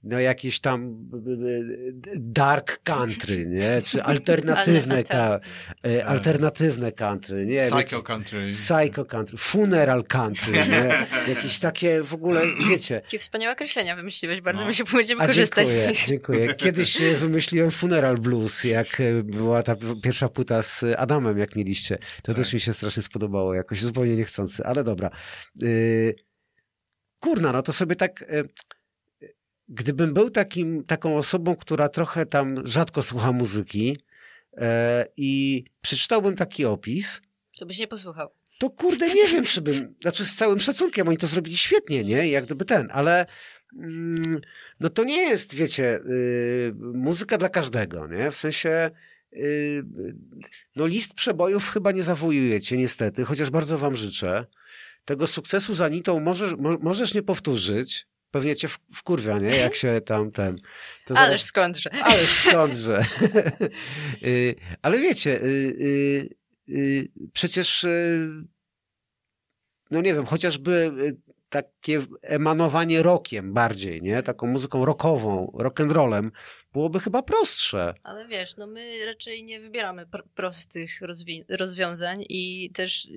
no 0.04 0.20
jakieś 0.20 0.60
tam 0.60 1.10
e, 1.14 2.12
dark 2.16 2.80
country, 2.84 3.46
nie? 3.46 3.82
Czy 3.86 4.04
alternatywne, 4.14 5.04
ka, 5.04 5.40
e, 5.88 6.06
alternatywne 6.06 6.92
country, 6.92 7.46
nie? 7.46 7.62
Psycho 7.62 8.04
country. 8.04 8.50
Psycho 8.50 9.06
country, 9.06 9.38
funeral 9.38 10.04
country, 10.04 10.54
nie? 10.72 10.90
Jakieś 11.34 11.60
takie 11.60 12.04
w 12.04 12.14
ogóle, 12.14 12.42
wiecie. 12.70 12.96
Jakie 12.96 13.20
wspaniałe 13.20 13.54
określenia 13.54 13.96
wymyśliłeś, 13.96 14.42
bardzo 14.42 14.62
No. 14.62 14.68
my 14.68 14.74
się 14.74 14.84
będziemy 14.94 15.22
A 15.22 15.28
korzystać 15.28 15.68
z 15.68 15.76
dziękuję, 15.76 16.06
dziękuję. 16.08 16.54
Kiedyś 16.54 17.02
e, 17.02 17.16
wymyśliłem 17.16 17.72
funeral 17.72 18.18
blues, 18.18 18.64
jak 18.64 19.02
e, 19.02 19.24
była 19.24 19.64
ta 19.64 19.76
pierwsza 20.04 20.30
płyta 20.30 20.62
z 20.62 20.84
Adamem, 20.98 21.38
jak 21.38 21.56
mieliście. 21.56 21.98
To 21.98 22.28
Tak. 22.28 22.36
też 22.36 22.54
mi 22.54 22.60
się 22.60 22.74
strasznie 22.74 23.04
spodobało, 23.04 23.54
jakoś 23.54 23.82
zupełnie 23.82 24.16
niechcący, 24.16 24.66
ale 24.66 24.84
dobra. 24.84 25.10
Kurna, 27.20 27.52
no 27.52 27.62
to 27.62 27.74
sobie 27.74 27.96
tak... 27.96 28.26
Gdybym 29.70 30.14
był 30.14 30.30
takim, 30.30 30.84
taką 30.84 31.18
osobą, 31.18 31.56
która 31.56 31.90
trochę 31.90 32.26
tam 32.26 32.68
rzadko 32.68 33.02
słucha 33.04 33.32
muzyki 33.32 33.98
e, 34.58 35.08
i 35.18 35.64
przeczytałbym 35.82 36.36
taki 36.36 36.66
opis, 36.66 37.22
To 37.60 37.66
byś 37.66 37.80
nie 37.80 37.88
posłuchał. 37.88 38.30
to 38.60 38.70
kurde 38.70 39.08
nie 39.14 39.28
wiem, 39.28 39.44
czy 39.44 39.62
bym, 39.62 39.96
znaczy 40.02 40.26
z 40.26 40.36
całym 40.36 40.60
szacunkiem, 40.60 41.08
oni 41.08 41.18
to 41.18 41.28
zrobili 41.28 41.58
świetnie, 41.58 42.04
nie? 42.04 42.28
Jak 42.30 42.46
gdyby 42.46 42.66
ten, 42.66 42.88
ale 42.92 43.26
mm, 43.78 44.42
no 44.80 44.90
to 44.90 45.04
nie 45.04 45.18
jest, 45.22 45.56
wiecie, 45.56 46.00
y, 46.00 46.74
muzyka 46.94 47.38
dla 47.38 47.50
każdego, 47.50 48.08
nie? 48.08 48.32
W 48.32 48.38
sensie 48.38 48.92
y, 49.34 49.84
no 50.76 50.86
list 50.86 51.14
przebojów 51.14 51.70
chyba 51.70 51.92
nie 51.92 52.04
zawojujecie 52.04 52.78
niestety, 52.78 53.26
chociaż 53.26 53.50
bardzo 53.50 53.78
wam 53.78 53.96
życzę. 53.96 54.46
Tego 55.06 55.28
sukcesu 55.28 55.74
z 55.74 55.82
Anitą 55.82 56.20
możesz, 56.20 56.56
mo, 56.56 56.78
możesz 56.82 57.14
nie 57.14 57.24
powtórzyć, 57.24 58.08
pewnie 58.36 58.56
cię 58.56 58.68
w, 58.68 58.80
wkurwia, 58.94 59.40
nie? 59.40 59.56
Jak 59.58 59.76
się 59.76 60.02
tam 60.06 60.32
ten... 60.32 60.58
To 61.06 61.14
zaraz- 61.14 61.28
Ależ 61.30 61.42
skądże. 61.42 61.94
Ależ 61.94 62.30
skądże. 62.30 63.02
Y, 64.24 64.56
Ale 64.82 65.00
wiecie, 65.00 65.42
y, 65.44 66.30
y, 66.70 67.12
przecież, 67.34 67.86
no 69.92 70.02
nie 70.02 70.14
wiem, 70.14 70.26
chociażby 70.26 70.92
takie 71.50 72.02
emanowanie 72.22 73.04
rockiem 73.04 73.54
bardziej, 73.54 74.02
nie? 74.02 74.24
Taką 74.24 74.48
muzyką 74.48 74.86
rockową, 74.86 75.52
rock'n'rollem, 75.60 76.30
byłoby 76.74 77.00
chyba 77.00 77.24
prostsze. 77.24 77.94
Ale 78.04 78.28
wiesz, 78.28 78.58
no 78.58 78.68
my 78.68 79.06
raczej 79.06 79.44
nie 79.44 79.60
wybieramy 79.60 80.06
pr- 80.06 80.24
prostych 80.36 81.02
rozwi- 81.02 81.44
rozwiązań 81.50 82.26
i 82.30 82.72
też 82.74 83.08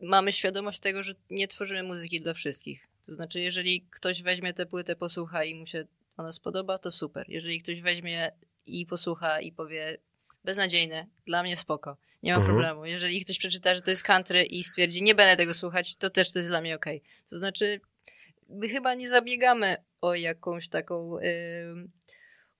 mamy 0.00 0.32
świadomość 0.32 0.80
tego, 0.80 1.02
że 1.02 1.12
nie 1.30 1.48
tworzymy 1.48 1.82
muzyki 1.82 2.20
dla 2.20 2.34
wszystkich. 2.34 2.87
To 3.08 3.14
znaczy, 3.14 3.40
jeżeli 3.40 3.86
ktoś 3.90 4.22
weźmie 4.22 4.52
tę 4.52 4.66
płytę, 4.66 4.96
posłucha 4.96 5.44
i 5.44 5.54
mu 5.54 5.66
się 5.66 5.84
ona 6.16 6.32
spodoba, 6.32 6.78
to 6.78 6.92
super. 6.92 7.26
Jeżeli 7.28 7.62
ktoś 7.62 7.80
weźmie 7.80 8.32
i 8.66 8.86
posłucha 8.86 9.40
i 9.40 9.52
powie 9.52 9.96
beznadziejne, 10.44 11.06
dla 11.26 11.42
mnie 11.42 11.56
spoko, 11.56 11.96
nie 12.22 12.32
ma 12.32 12.38
Mhm. 12.38 12.54
problemu. 12.56 12.86
Jeżeli 12.86 13.24
ktoś 13.24 13.38
przeczyta, 13.38 13.74
że 13.74 13.82
to 13.82 13.90
jest 13.90 14.02
country 14.02 14.44
i 14.44 14.64
stwierdzi, 14.64 15.02
nie 15.02 15.14
będę 15.14 15.36
tego 15.36 15.54
słuchać, 15.54 15.96
to 15.96 16.10
też 16.10 16.32
to 16.32 16.38
jest 16.38 16.50
dla 16.50 16.60
mnie 16.60 16.76
okej. 16.76 17.02
To 17.30 17.38
znaczy, 17.38 17.80
my 18.48 18.68
chyba 18.68 18.94
nie 18.94 19.08
zabiegamy 19.08 19.76
o 20.00 20.14
jakąś 20.14 20.68
taką... 20.68 21.16
ym, 21.18 21.90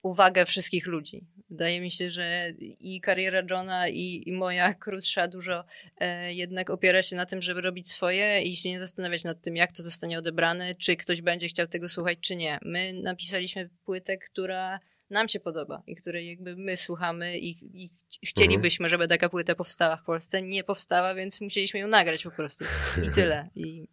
uwagę 0.03 0.47
wszystkich 0.47 0.87
ludzi. 0.87 1.27
Wydaje 1.51 1.81
mi 1.81 1.91
się, 1.91 2.11
że 2.11 2.53
i 2.81 3.01
kariera 3.01 3.43
Johna, 3.51 3.89
i, 3.89 4.23
i 4.27 4.33
moja 4.33 4.75
krótsza 4.75 5.29
dużo 5.29 5.65
e, 5.99 6.35
jednak 6.35 6.71
opiera 6.71 7.03
się 7.03 7.17
na 7.17 7.27
tym, 7.27 7.43
żeby 7.43 7.61
robić 7.61 7.89
swoje 7.91 8.43
i 8.43 8.57
się 8.57 8.69
nie 8.69 8.79
zastanawiać 8.79 9.25
nad 9.25 9.41
tym, 9.41 9.57
jak 9.57 9.73
to 9.73 9.83
zostanie 9.83 10.19
odebrane, 10.19 10.75
czy 10.75 10.97
ktoś 10.97 11.23
będzie 11.23 11.49
chciał 11.49 11.67
tego 11.67 11.89
słuchać, 11.89 12.19
czy 12.21 12.37
nie. 12.37 12.59
My 12.63 12.93
napisaliśmy 12.93 13.71
płytę, 13.85 14.19
która 14.19 14.81
nam 15.11 15.29
się 15.29 15.41
podoba 15.41 15.83
i 15.87 15.97
której 15.97 16.29
jakby 16.29 16.57
my 16.57 16.77
słuchamy 16.77 17.39
i, 17.39 17.83
i 17.85 17.89
ch- 17.89 18.29
chcielibyśmy, 18.29 18.89
żeby 18.89 19.09
taka 19.09 19.29
płyta 19.29 19.55
powstała 19.55 19.97
w 19.97 20.05
Polsce. 20.05 20.43
Nie 20.43 20.65
powstała, 20.65 21.15
więc 21.15 21.41
musieliśmy 21.41 21.81
ją 21.81 21.89
nagrać 21.89 22.23
po 22.23 22.31
prostu. 22.31 22.65
I 23.07 23.11
tyle. 23.15 23.49
I 23.55 23.89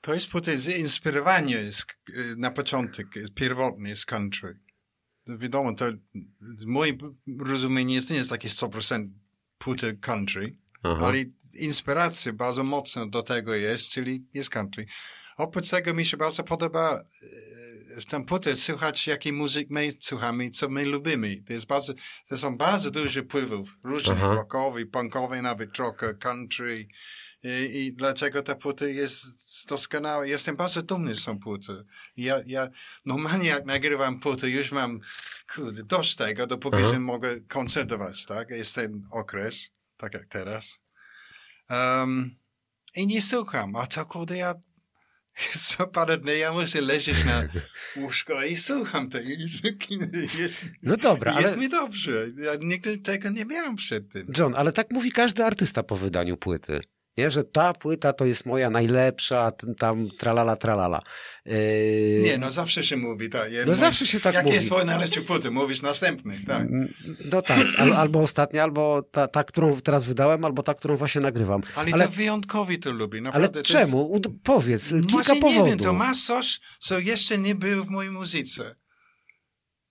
To 0.00 0.14
jest 0.14 0.30
potem 0.30 0.58
zainspirowanie 0.58 1.58
y, 1.58 1.72
na 2.36 2.50
początek, 2.50 3.06
pierwotnie 3.34 3.96
z 3.96 4.04
country. 4.06 4.58
Wiadomo, 5.28 5.74
to 5.74 5.84
moje 6.66 6.92
rozumienie 7.38 8.02
to 8.02 8.12
nie 8.12 8.18
jest 8.18 8.30
takie 8.30 8.48
100% 8.48 9.08
płyta 9.58 9.86
country, 10.00 10.56
Aha. 10.82 11.06
ale 11.06 11.24
inspiracja 11.54 12.32
bardzo 12.32 12.64
mocno 12.64 13.06
do 13.06 13.22
tego 13.22 13.54
jest, 13.54 13.88
czyli 13.88 14.26
jest 14.34 14.50
country. 14.50 14.86
Oprócz 15.36 15.70
tego 15.70 15.94
mi 15.94 16.04
się 16.04 16.16
bardzo 16.16 16.42
podoba 16.42 17.00
e, 17.96 18.00
w 18.00 18.04
tam 18.04 18.24
płytę 18.24 18.56
słuchać, 18.56 19.06
jakiej 19.06 19.32
muzyk 19.32 19.70
my 19.70 19.92
słuchamy, 20.00 20.50
co 20.50 20.68
my 20.68 20.84
lubimy. 20.84 21.42
To, 21.46 21.52
jest 21.52 21.66
bardzo, 21.66 21.94
to 22.28 22.38
są 22.38 22.56
bardzo 22.56 22.90
dużo 22.90 23.22
wpływów 23.22 23.78
różnych, 23.84 24.18
Aha. 24.22 24.44
punkowych, 24.92 25.42
nawet 25.42 25.72
trochę 25.72 26.14
country. 26.14 26.86
I, 27.44 27.78
I 27.78 27.92
dlaczego 27.92 28.42
ta 28.42 28.54
płyta 28.54 28.86
jest 28.86 29.68
doskonała? 29.68 30.26
Jestem 30.26 30.56
bardzo 30.56 30.82
dumny 30.82 31.14
z 31.14 31.24
tą 31.24 31.38
płytą. 31.38 31.72
Ja, 32.16 32.40
ja 32.46 32.68
normalnie 33.06 33.48
jak 33.48 33.64
nagrywam 33.64 34.20
płytę, 34.20 34.50
już 34.50 34.72
mam 34.72 35.00
kurde, 35.54 35.82
dość 35.82 36.16
tego, 36.16 36.46
dopóki 36.46 36.76
Aha. 36.80 36.88
że 36.90 37.00
mogę 37.00 37.40
koncertować, 37.40 38.26
tak? 38.26 38.50
Jest 38.50 38.74
ten 38.74 39.06
okres, 39.10 39.70
tak 39.96 40.14
jak 40.14 40.26
teraz. 40.26 40.80
Um, 41.70 42.36
I 42.94 43.06
nie 43.06 43.22
słucham, 43.22 43.76
a 43.76 43.86
to 43.86 44.06
kurde 44.06 44.36
ja 44.36 44.54
co 45.68 45.86
parę 45.86 46.18
dni 46.18 46.38
ja 46.38 46.52
muszę 46.52 46.80
leżeć 46.80 47.24
na 47.24 47.48
łóżko 48.00 48.42
i 48.42 48.56
słucham 48.56 49.10
tego. 49.10 49.28
Jest, 50.38 50.64
No 50.82 50.96
dobra, 50.96 51.32
ale 51.32 51.42
jest 51.42 51.56
mi 51.56 51.68
dobrze. 51.68 52.26
Ja 52.36 52.52
nigdy 52.60 52.98
tego 52.98 53.30
nie 53.30 53.44
miałem 53.44 53.76
przed 53.76 54.08
tym. 54.12 54.32
John, 54.38 54.54
ale 54.56 54.72
tak 54.72 54.90
mówi 54.90 55.12
każdy 55.12 55.44
artysta 55.44 55.82
po 55.82 55.96
wydaniu 55.96 56.36
płyty. 56.36 56.80
Nie, 57.16 57.30
że 57.30 57.44
ta 57.44 57.72
płyta 57.74 58.12
to 58.12 58.24
jest 58.24 58.46
moja 58.46 58.70
najlepsza, 58.70 59.50
tam 59.78 60.08
tralala, 60.18 60.56
tralala. 60.56 61.02
Yy, 61.46 61.54
Nie, 62.22 62.38
no 62.38 62.50
zawsze 62.50 62.84
się 62.84 62.96
mówi, 62.96 63.28
tak. 63.30 63.52
Ja 63.52 63.60
No 63.60 63.66
mówię, 63.66 63.76
zawsze 63.76 64.06
się 64.06 64.20
tak 64.20 64.34
Jakie 64.34 64.44
mówi. 64.44 64.56
jest 64.56 64.68
twoje 64.68 64.84
najlepsze 64.84 65.20
płyty? 65.20 65.50
Mówisz 65.50 65.82
następny, 65.82 66.38
tak. 66.46 66.60
Mm, 66.60 66.88
No 67.32 67.42
tak, 67.42 67.66
al, 67.78 67.92
albo 67.92 68.20
ostatnia, 68.20 68.62
albo 68.62 69.02
ta, 69.02 69.28
ta, 69.28 69.44
którą 69.44 69.80
teraz 69.80 70.04
wydałem, 70.04 70.44
albo 70.44 70.62
ta, 70.62 70.74
którą 70.74 70.96
właśnie 70.96 71.20
nagrywam. 71.20 71.62
Ale, 71.74 71.92
Ale, 71.92 72.04
to 72.04 72.10
wyjątkowi 72.10 72.78
to 72.78 72.92
lubi. 72.92 73.18
ale 73.18 73.22
Naprawdę, 73.24 73.62
to 73.62 73.68
czemu? 73.68 74.12
Ud- 74.12 74.28
Powiedz, 74.44 74.90
Jest... 74.90 75.06
kilka 75.06 75.34
powodów. 75.34 75.64
nie 75.64 75.64
wiem, 75.70 75.78
to 75.78 75.92
ma 75.92 76.14
coś, 76.14 76.60
co 76.78 76.98
jeszcze 76.98 77.38
nie 77.38 77.54
było 77.54 77.84
w 77.84 77.90
mojej 77.90 78.10
muzyce. 78.12 78.74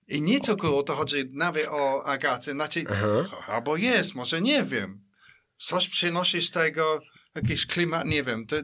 I 0.07 0.21
nie 0.21 0.39
tylko 0.39 0.77
o 0.77 0.83
to 0.83 0.93
chodzi 0.93 1.15
nawet 1.33 1.67
o 1.69 2.03
Agatę, 2.05 2.51
znaczy, 2.51 2.83
Aha. 2.91 3.23
albo 3.47 3.77
jest, 3.77 4.15
może 4.15 4.41
nie 4.41 4.63
wiem. 4.63 5.03
Coś 5.57 5.89
przynosi 5.89 6.41
z 6.41 6.51
tego 6.51 6.99
jakiś 7.35 7.65
klimat, 7.65 8.05
nie 8.07 8.23
wiem. 8.23 8.47
To, 8.47 8.55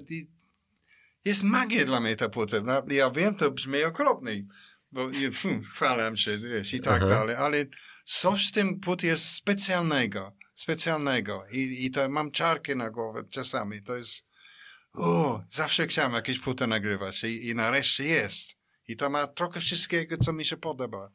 jest 1.26 1.44
magia 1.44 1.86
dla 1.86 2.00
mnie 2.00 2.16
ta 2.16 2.30
płyta. 2.30 2.62
No, 2.62 2.84
Ja 2.90 3.12
wiem, 3.12 3.36
to 3.36 3.52
brzmi 3.52 3.84
okropnie, 3.84 4.46
bo 4.92 5.10
hmm, 5.42 5.64
chwalam 5.64 6.18
się, 6.18 6.38
wiesz, 6.38 6.74
i 6.74 6.80
tak 6.80 7.02
Aha. 7.02 7.10
dalej, 7.10 7.36
ale 7.36 7.66
coś 8.06 8.50
w 8.50 8.52
tym 8.52 8.80
płyt 8.80 9.04
jest 9.04 9.26
specjalnego, 9.26 10.36
specjalnego 10.56 11.46
I, 11.52 11.86
i 11.86 11.92
to 11.92 12.10
mam 12.10 12.32
czarki 12.32 12.76
na 12.76 12.90
głowę 12.90 13.24
czasami, 13.30 13.84
to 13.84 13.96
jest 13.96 14.26
o, 14.94 15.44
zawsze 15.50 15.88
chciałem 15.88 16.14
jakieś 16.14 16.40
płytę 16.40 16.68
nagrywać 16.68 17.24
i, 17.24 17.48
i 17.48 17.56
nareszcie 17.56 18.06
jest. 18.06 18.58
I 18.88 18.96
to 18.96 19.10
ma 19.10 19.28
trochę 19.28 19.60
wszystkiego, 19.60 20.18
co 20.18 20.34
mi 20.34 20.46
się 20.46 20.58
podoba. 20.58 21.12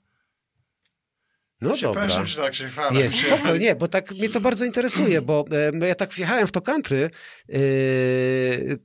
No 1.60 1.74
Przepraszam, 1.74 2.08
dobra. 2.08 2.24
że 2.24 2.42
tak 2.42 2.54
się 2.54 2.64
chwalam. 2.64 2.94
Nie, 2.98 3.10
spoko, 3.10 3.56
nie, 3.56 3.76
bo 3.76 3.88
tak 3.88 4.10
mnie 4.10 4.28
to 4.28 4.40
bardzo 4.40 4.64
interesuje, 4.64 5.22
bo 5.22 5.44
e, 5.82 5.88
ja 5.88 5.94
tak 5.94 6.14
wjechałem 6.14 6.46
w 6.46 6.52
to 6.52 6.60
country, 6.60 7.10
e, 7.48 7.58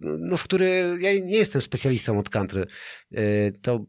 no, 0.02 0.38
w 0.38 0.44
który 0.44 0.98
ja 1.00 1.14
nie 1.14 1.38
jestem 1.38 1.62
specjalistą 1.62 2.20
od 2.20 2.30
country. 2.30 2.66
E, 3.12 3.52
to 3.52 3.86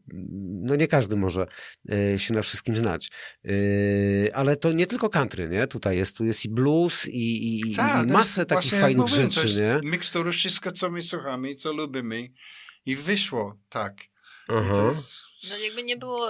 no 0.61 0.75
nie 0.75 0.87
każdy 0.87 1.15
może 1.15 1.47
e, 1.91 2.19
się 2.19 2.33
na 2.33 2.41
wszystkim 2.41 2.75
znać. 2.75 3.09
E, 3.45 4.35
ale 4.35 4.55
to 4.55 4.71
nie 4.71 4.87
tylko 4.87 5.09
country, 5.09 5.49
nie? 5.49 5.67
Tutaj 5.67 5.97
jest, 5.97 6.17
tu 6.17 6.25
jest 6.25 6.45
i 6.45 6.49
blues 6.49 7.07
i, 7.07 7.59
i, 7.59 7.75
Tak, 7.75 8.05
i 8.05 8.07
to 8.07 8.13
masę 8.13 8.45
takich 8.45 8.73
fajnych 8.73 9.09
to 9.09 9.15
rzeczy, 9.15 9.47
jest 9.47 9.59
nie? 9.59 9.79
Mikstura 9.83 10.31
wszystko, 10.31 10.71
co 10.71 10.91
my 10.91 11.01
słuchamy, 11.01 11.55
co 11.55 11.73
lubimy 11.73 12.29
i 12.85 12.95
wyszło 12.95 13.59
tak. 13.69 13.93
I 14.49 14.73
to 14.73 14.87
jest... 14.87 15.15
No 15.49 15.57
jakby 15.57 15.83
nie 15.83 15.97
było, 15.97 16.29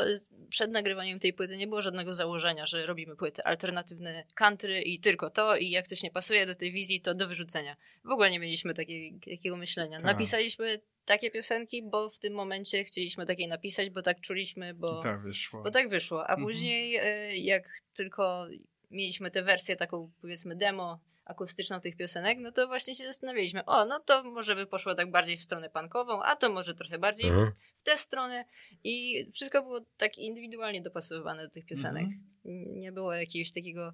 przed 0.51 0.71
nagrywaniem 0.71 1.19
tej 1.19 1.33
płyty 1.33 1.57
nie 1.57 1.67
było 1.67 1.81
żadnego 1.81 2.13
założenia, 2.13 2.65
że 2.65 2.85
robimy 2.85 3.15
płyty 3.15 3.43
alternatywne 3.43 4.23
country 4.35 4.81
i 4.81 4.99
tylko 4.99 5.29
to 5.29 5.57
i 5.57 5.69
jak 5.69 5.87
coś 5.87 6.03
nie 6.03 6.11
pasuje 6.11 6.45
do 6.45 6.55
tej 6.55 6.71
wizji, 6.71 7.01
to 7.01 7.13
do 7.13 7.27
wyrzucenia. 7.27 7.75
W 8.05 8.09
ogóle 8.11 8.31
nie 8.31 8.39
mieliśmy 8.39 8.73
takiej, 8.73 9.19
takiego 9.35 9.57
myślenia. 9.57 9.97
Tak. 9.97 10.05
Napisaliśmy 10.05 10.79
takie 11.05 11.31
piosenki, 11.31 11.83
bo 11.83 12.09
w 12.09 12.19
tym 12.19 12.33
momencie 12.33 12.83
chcieliśmy 12.83 13.25
takiej 13.25 13.47
napisać, 13.47 13.89
bo 13.89 14.01
tak 14.01 14.21
czuliśmy, 14.21 14.73
bo, 14.73 14.99
I 14.99 15.03
tak 15.03 15.21
wyszło. 15.21 15.63
bo 15.63 15.71
tak 15.71 15.89
wyszło. 15.89 16.19
A 16.27 16.33
Mhm. 16.33 16.47
później 16.47 16.95
e, 16.95 17.37
jak 17.37 17.63
tylko 17.93 18.47
mieliśmy 18.91 19.31
tę 19.31 19.43
wersję 19.43 19.75
taką 19.75 20.11
powiedzmy 20.21 20.55
demo 20.55 20.99
akustyczną 21.31 21.79
tych 21.79 21.95
piosenek, 21.95 22.37
no 22.41 22.51
to 22.51 22.67
właśnie 22.67 22.95
się 22.95 23.03
zastanawialiśmy, 23.03 23.65
o, 23.65 23.85
no 23.85 23.99
to 23.99 24.23
może 24.23 24.55
by 24.55 24.65
poszło 24.65 24.95
tak 24.95 25.11
bardziej 25.11 25.37
w 25.37 25.43
stronę 25.43 25.69
punkową, 25.69 26.23
a 26.23 26.35
to 26.35 26.49
może 26.49 26.73
trochę 26.73 26.99
bardziej 26.99 27.29
Aha. 27.29 27.51
w 27.81 27.83
tę 27.83 27.97
stronę 27.97 28.45
i 28.83 29.25
wszystko 29.33 29.61
było 29.61 29.81
tak 29.97 30.17
indywidualnie 30.17 30.81
dopasowywane 30.81 31.43
do 31.43 31.49
tych 31.49 31.65
piosenek. 31.65 32.03
Mhm. 32.03 32.79
Nie 32.79 32.91
było 32.91 33.13
jakiegoś 33.13 33.51
takiego 33.51 33.93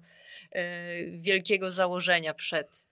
e, 0.52 1.10
wielkiego 1.20 1.70
założenia 1.70 2.34
przed. 2.34 2.88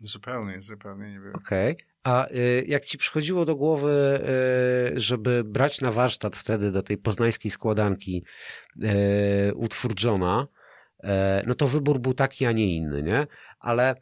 Zupełnie, 0.00 0.62
zupełnie 0.62 1.10
nie 1.10 1.20
było. 1.20 1.34
Okej. 1.34 1.76
A 2.02 2.28
y, 2.30 2.64
jak 2.66 2.84
ci 2.84 2.98
przychodziło 2.98 3.44
do 3.44 3.56
głowy, 3.56 4.20
y, 4.96 5.00
żeby 5.00 5.44
brać 5.44 5.80
na 5.80 5.92
warsztat 5.92 6.36
wtedy 6.36 6.72
do 6.72 6.82
tej 6.82 6.98
poznańskiej 6.98 7.50
składanki 7.50 8.24
y, 8.82 9.54
utwór 9.54 9.94
Johna, 10.04 10.48
no 11.46 11.54
to 11.54 11.68
wybór 11.68 12.00
był 12.00 12.14
taki, 12.14 12.46
a 12.46 12.52
nie 12.52 12.76
inny, 12.76 13.02
nie? 13.02 13.26
Ale 13.58 13.94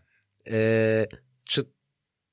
y, 0.49 0.53
czy 1.45 1.63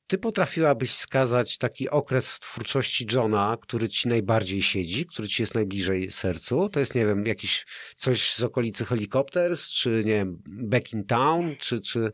ty 0.08 0.18
potrafiłabyś 0.18 0.92
wskazać 0.92 1.58
taki 1.58 1.90
okres 1.90 2.32
w 2.32 2.40
twórczości 2.40 3.08
Johna, 3.14 3.58
który 3.62 3.90
ci 3.90 4.08
najbardziej 4.08 4.62
siedzi, 4.62 5.06
który 5.06 5.28
ci 5.28 5.42
jest 5.44 5.56
najbliżej 5.56 6.12
sercu? 6.12 6.70
To 6.70 6.80
jest, 6.80 6.96
nie 6.96 7.06
wiem, 7.06 7.26
jakiś 7.26 7.66
coś 7.96 8.34
z 8.34 8.44
okolicy 8.44 8.86
Helicopters, 8.86 9.70
czy 9.70 9.90
nie 10.06 10.14
wiem, 10.14 10.42
Back 10.46 10.94
in 10.94 11.06
Town, 11.06 11.56
czy... 11.60 11.82
czy... 11.82 12.12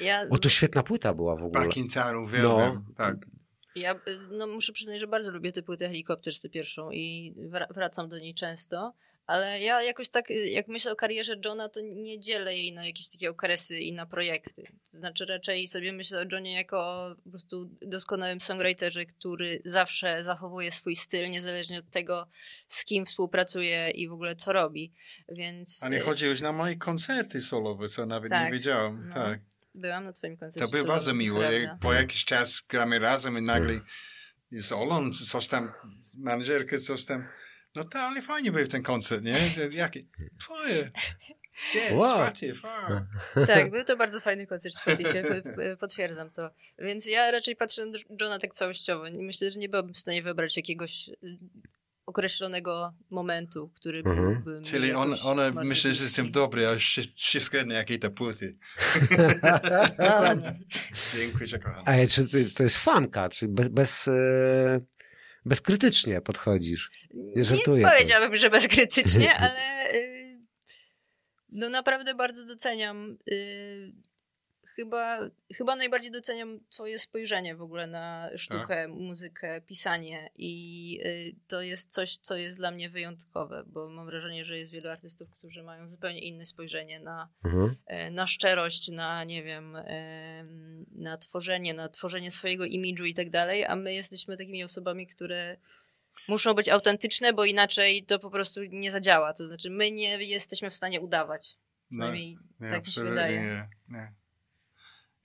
Ja, 0.00 0.26
O, 0.30 0.38
to 0.38 0.48
świetna 0.48 0.82
płyta 0.82 1.14
była 1.14 1.36
w 1.36 1.44
ogóle. 1.44 1.64
Back 1.64 1.76
in 1.76 1.88
town 1.88 2.16
uwielbiam. 2.16 2.84
Tak. 2.96 3.16
ja 3.76 3.94
e, 3.94 3.98
no, 4.30 4.46
muszę 4.46 4.72
przyznać, 4.72 5.00
że 5.00 5.06
bardzo 5.06 5.30
lubię 5.30 5.52
tę 5.52 5.62
płytę 5.62 5.88
Helikopter 5.88 6.40
tę 6.40 6.48
pierwszą 6.48 6.90
i 6.90 7.34
wra- 7.50 7.74
wracam 7.74 8.08
do 8.08 8.18
niej 8.18 8.34
często. 8.34 8.94
Ale 9.26 9.60
ja 9.60 9.82
jakoś 9.82 10.08
tak, 10.08 10.30
e, 10.30 10.34
jak 10.34 10.68
myślę 10.68 10.92
o 10.92 10.96
karierze 10.96 11.36
Johna, 11.44 11.68
to 11.68 11.80
nie 11.80 12.20
dzielę 12.20 12.56
jej 12.56 12.72
na 12.72 12.86
jakieś 12.86 13.08
takie 13.08 13.30
okresy 13.30 13.78
i 13.78 13.92
na 13.92 14.06
projekty. 14.06 14.62
To 14.92 14.98
znaczy 14.98 15.26
raczej 15.26 15.68
sobie 15.68 15.92
myślę 15.92 16.20
o 16.20 16.24
Johnie 16.32 16.52
jako 16.52 16.78
o 16.78 17.16
po 17.24 17.30
prostu 17.30 17.70
doskonałym 17.82 18.40
songwriterze, 18.40 19.06
który 19.06 19.62
zawsze 19.64 20.24
zachowuje 20.24 20.72
swój 20.72 20.96
styl, 20.96 21.30
niezależnie 21.30 21.78
od 21.78 21.90
tego, 21.90 22.28
z 22.68 22.84
kim 22.84 23.06
współpracuje 23.06 23.90
i 23.90 24.08
w 24.08 24.12
ogóle 24.12 24.36
co 24.36 24.52
robi. 24.52 24.92
Więc 25.28 25.82
A 25.82 25.88
nie 25.88 25.98
e, 25.98 26.00
chodziłeś 26.00 26.40
na 26.40 26.52
moje 26.52 26.76
koncerty 26.76 27.40
solowe, 27.40 27.88
co 27.88 28.06
nawet 28.06 28.30
Tak. 28.30 28.46
nie 28.46 28.52
wiedziałem. 28.52 29.08
No. 29.08 29.14
Tak. 29.14 29.40
byłam 29.74 30.04
na 30.04 30.12
twoim 30.12 30.36
koncercie. 30.36 30.66
To 30.66 30.72
było 30.72 30.84
bardzo 30.84 31.14
miło. 31.14 31.40
prawda? 31.40 31.78
Po 31.80 31.92
jakiś 31.92 32.24
czas 32.24 32.62
gramy 32.68 32.98
razem 32.98 33.38
i 33.38 33.42
nagle 33.42 33.80
jest 34.50 34.72
Olon, 34.72 35.12
coś 35.12 35.48
tam, 35.48 35.72
menedżerka, 36.18 36.78
coś 36.78 37.04
tam. 37.04 37.28
No 37.74 37.84
to, 37.84 37.98
ale 37.98 38.22
fajnie 38.22 38.52
był 38.52 38.66
ten 38.66 38.82
koncert, 38.82 39.22
nie? 39.24 39.38
Jakie? 39.70 40.02
Twoje. 40.40 40.90
Gdzie? 41.70 41.94
Wow. 41.94 42.10
Spacie. 42.10 42.52
Tak, 43.46 43.70
był 43.70 43.84
to 43.84 43.96
bardzo 43.96 44.20
fajny 44.20 44.46
koncert 44.46 44.74
Spotify, 44.74 45.22
potwierdzam 45.80 46.30
to. 46.30 46.50
Więc 46.78 47.06
ja 47.06 47.30
raczej 47.30 47.56
patrzę 47.56 47.86
na 47.86 47.98
Johna 48.20 48.38
tak 48.38 48.54
całościowo. 48.54 49.04
Myślę, 49.12 49.50
że 49.50 49.58
nie 49.58 49.68
byłbym 49.68 49.94
w 49.94 49.98
stanie 49.98 50.22
wybrać 50.22 50.56
jakiegoś 50.56 51.08
y, 51.08 51.14
określonego 52.06 52.94
momentu, 53.10 53.70
który 53.74 53.98
Mhm. 53.98 54.16
byłby 54.42 54.60
mi 54.60 54.66
Czyli 54.66 54.92
on, 54.92 55.14
one 55.22 55.52
myślę, 55.52 55.94
że 55.94 56.04
jestem 56.04 56.30
dobry, 56.30 56.66
a 56.68 56.74
wszy- 56.74 57.14
wszystko 57.16 57.56
jedno, 57.56 57.74
jakie 57.74 57.98
te 57.98 58.10
płyty. 58.10 58.56
No 59.98 60.04
ładnie. 60.04 60.60
Dziękuję, 61.16 61.46
że 61.46 61.58
kocham. 61.58 61.82
Ale 61.86 62.06
czy 62.06 62.28
to 62.28 62.38
jest- 62.38 62.56
to 62.56 62.62
jest 62.62 62.78
fanka, 62.78 63.28
czy 63.28 63.48
bez, 63.48 63.68
bez, 63.68 64.08
e, 64.08 64.80
bezkrytycznie 65.44 66.20
podchodzisz? 66.20 66.90
Nie 67.14 67.44
żartuję. 67.44 67.86
powiedziałabym, 67.86 68.36
że 68.36 68.50
bezkrytycznie, 68.50 69.36
ale 69.36 69.94
y, 69.94 70.40
no 71.48 71.68
naprawdę 71.68 72.14
bardzo 72.14 72.46
doceniam. 72.46 73.18
Chyba, 74.76 75.18
chyba 75.56 75.76
najbardziej 75.76 76.10
doceniam 76.10 76.60
twoje 76.70 76.98
spojrzenie 76.98 77.56
w 77.56 77.62
ogóle 77.62 77.86
na 77.86 78.30
sztukę, 78.36 78.66
Tak. 78.68 78.88
muzykę, 78.90 79.60
pisanie 79.60 80.30
i 80.36 81.00
y, 81.04 81.34
to 81.48 81.62
jest 81.62 81.92
coś, 81.92 82.16
co 82.16 82.36
jest 82.36 82.56
dla 82.58 82.70
mnie 82.70 82.90
wyjątkowe, 82.90 83.64
bo 83.66 83.88
mam 83.90 84.06
wrażenie, 84.06 84.44
że 84.44 84.58
jest 84.58 84.72
wielu 84.72 84.88
artystów, 84.90 85.30
którzy 85.30 85.62
mają 85.62 85.88
zupełnie 85.88 86.20
inne 86.20 86.46
spojrzenie 86.46 87.00
na, 87.00 87.28
Mhm. 87.44 87.76
e, 87.86 88.10
na 88.10 88.26
szczerość, 88.26 88.88
na 88.88 89.24
nie 89.24 89.42
wiem, 89.42 89.76
em, 89.76 90.86
na 90.92 91.16
tworzenie, 91.18 91.74
na 91.74 91.88
tworzenie 91.88 92.30
swojego 92.30 92.64
imidżu 92.64 93.04
i 93.04 93.14
tak 93.14 93.30
dalej, 93.30 93.64
a 93.64 93.76
my 93.76 93.94
jesteśmy 93.94 94.36
takimi 94.36 94.64
osobami, 94.64 95.06
które 95.06 95.56
muszą 96.28 96.54
być 96.54 96.68
autentyczne, 96.68 97.32
bo 97.32 97.44
inaczej 97.44 98.04
to 98.04 98.18
po 98.18 98.30
prostu 98.30 98.60
nie 98.64 98.92
zadziała. 98.92 99.32
To 99.32 99.46
znaczy 99.46 99.70
my 99.70 99.90
nie 99.90 100.24
jesteśmy 100.24 100.70
w 100.70 100.74
stanie 100.74 101.00
udawać. 101.00 101.56
No, 101.90 102.06
tak 102.70 102.86
mi 102.86 102.92
się 102.92 103.02
wydaje. 103.04 103.40
Nie, 103.40 103.68
nie. 103.88 104.12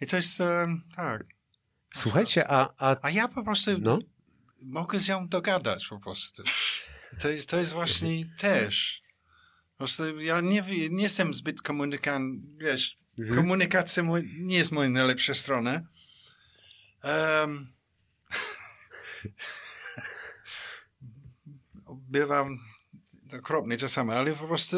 I 0.01 0.07
to 0.07 0.15
jest, 0.15 0.37
tak. 0.95 1.23
Słuchajcie, 1.95 2.51
a, 2.51 2.73
a 2.77 2.95
A 3.01 3.09
ja 3.09 3.27
po 3.27 3.43
prostu 3.43 3.71
no, 3.79 3.99
mogę 4.61 4.99
z 4.99 5.09
nią 5.09 5.27
dogadać 5.27 5.87
po 5.87 5.99
prostu. 5.99 6.43
To 7.19 7.29
jest, 7.29 7.49
to 7.49 7.59
jest 7.59 7.73
właśnie 7.73 8.25
też. 8.37 9.01
Po 9.71 9.77
prostu 9.77 10.19
ja 10.19 10.41
nie, 10.41 10.63
nie 10.89 11.03
jestem 11.03 11.33
zbyt 11.33 11.61
komunikant, 11.61 12.41
wiesz, 12.57 12.99
Mhm. 13.19 13.35
komunikacja 13.35 14.03
nie 14.39 14.57
jest 14.57 14.71
moja 14.71 14.89
najlepsza 14.89 15.33
strona. 15.33 15.81
Um, 17.03 17.73
bywam 22.09 22.59
okropny 23.33 23.77
czasami, 23.77 24.11
ale 24.11 24.31
po 24.31 24.47
prostu 24.47 24.77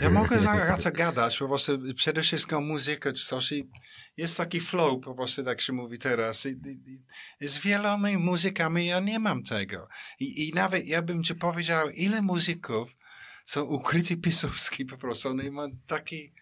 ja 0.00 0.10
mogę 0.10 0.40
za 0.78 0.90
gadać, 0.90 1.38
po 1.38 1.48
prostu 1.48 1.78
przede 1.96 2.22
wszystkim 2.22 2.64
muzykę 2.64 3.12
czy 3.12 3.26
coś 3.26 3.52
i 3.52 3.68
jest 4.16 4.36
taki 4.36 4.60
flow, 4.60 5.00
po 5.04 5.14
prostu 5.14 5.44
tak 5.44 5.60
się 5.60 5.72
mówi 5.72 5.98
teraz. 5.98 6.46
I, 6.46 6.48
i, 6.50 7.04
i 7.40 7.48
z 7.48 7.58
wieloma 7.58 8.08
muzykami 8.18 8.86
ja 8.86 9.00
nie 9.00 9.18
mam 9.18 9.42
tego. 9.42 9.88
I, 10.20 10.48
I 10.48 10.52
nawet 10.52 10.86
ja 10.86 11.02
bym 11.02 11.24
ci 11.24 11.34
powiedział, 11.34 11.90
ile 11.90 12.22
muzyków 12.22 12.96
są 13.44 13.62
ukryci 13.62 14.16
pisowski 14.16 14.84
po 14.84 14.96
prostu. 14.96 15.28
Oni 15.28 15.50
mają 15.50 15.68
taki, 15.86 16.32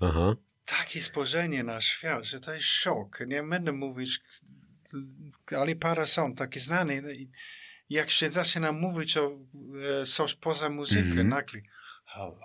aha, 0.00 0.36
takie 0.64 1.02
spojrzenie 1.02 1.64
na 1.64 1.80
świat, 1.80 2.24
że 2.24 2.40
to 2.40 2.54
jest 2.54 2.66
szok. 2.66 3.20
Nie 3.26 3.42
będę 3.42 3.72
mówić, 3.72 4.20
ale 5.56 5.76
parę 5.76 6.06
są 6.06 6.34
takie 6.34 6.60
znane. 6.60 6.94
I 6.94 7.30
Jak 7.88 8.10
się 8.10 8.30
zaczyna 8.30 8.72
mówić 8.72 9.16
o 9.16 9.38
e, 10.02 10.06
coś 10.06 10.34
poza 10.34 10.70
muzyką, 10.70 11.08
Mhm. 11.08 11.28
nagle, 11.28 11.60
halo? 12.04 12.36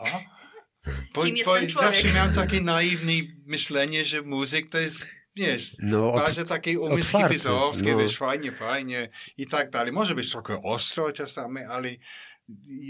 Bo, 1.13 1.23
Kim 1.23 1.35
jest 1.37 1.49
bo 1.49 1.81
zawsze 1.81 2.13
miałem 2.13 2.33
takie 2.33 2.61
naiwne 2.61 3.11
myślenie, 3.45 4.05
że 4.05 4.21
muzyk 4.21 4.69
to 4.71 4.77
jest, 4.77 5.07
jest 5.35 5.75
no 5.83 6.13
od, 6.13 6.21
bardzo 6.23 6.45
taki 6.45 6.77
umysł 6.77 7.07
otwarty, 7.07 7.27
hipizowski, 7.27 7.91
no. 7.91 7.97
wiesz, 7.97 8.17
fajnie, 8.17 8.51
fajnie 8.51 9.09
i 9.37 9.47
tak 9.47 9.69
dalej. 9.69 9.91
Może 9.93 10.15
być 10.15 10.31
trochę 10.31 10.61
ostro 10.63 11.11
czasami, 11.11 11.59
ale 11.61 11.89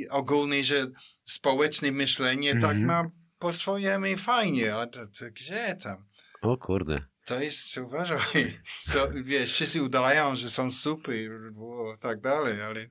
ogólnie, 0.10 0.64
że 0.64 0.88
społeczne 1.26 1.92
myślenie 1.92 2.52
tak 2.54 2.64
Mhm. 2.64 2.86
ma 2.86 3.12
po 3.40 3.54
swojemu 3.54 4.06
i 4.06 4.18
fajnie, 4.18 4.76
a 4.76 4.88
to, 4.88 5.08
to 5.08 5.26
gdzie 5.32 5.76
tam? 5.84 6.06
o 6.42 6.58
kurde. 6.58 7.06
To 7.26 7.40
jest, 7.40 7.78
uważaj, 7.78 8.60
co, 8.82 9.08
wiesz, 9.24 9.52
wszyscy 9.52 9.84
udają, 9.84 10.36
że 10.36 10.50
są 10.50 10.70
super 10.70 11.16
o, 11.58 11.98
tak 12.00 12.22
dalej, 12.22 12.62
ale 12.62 12.88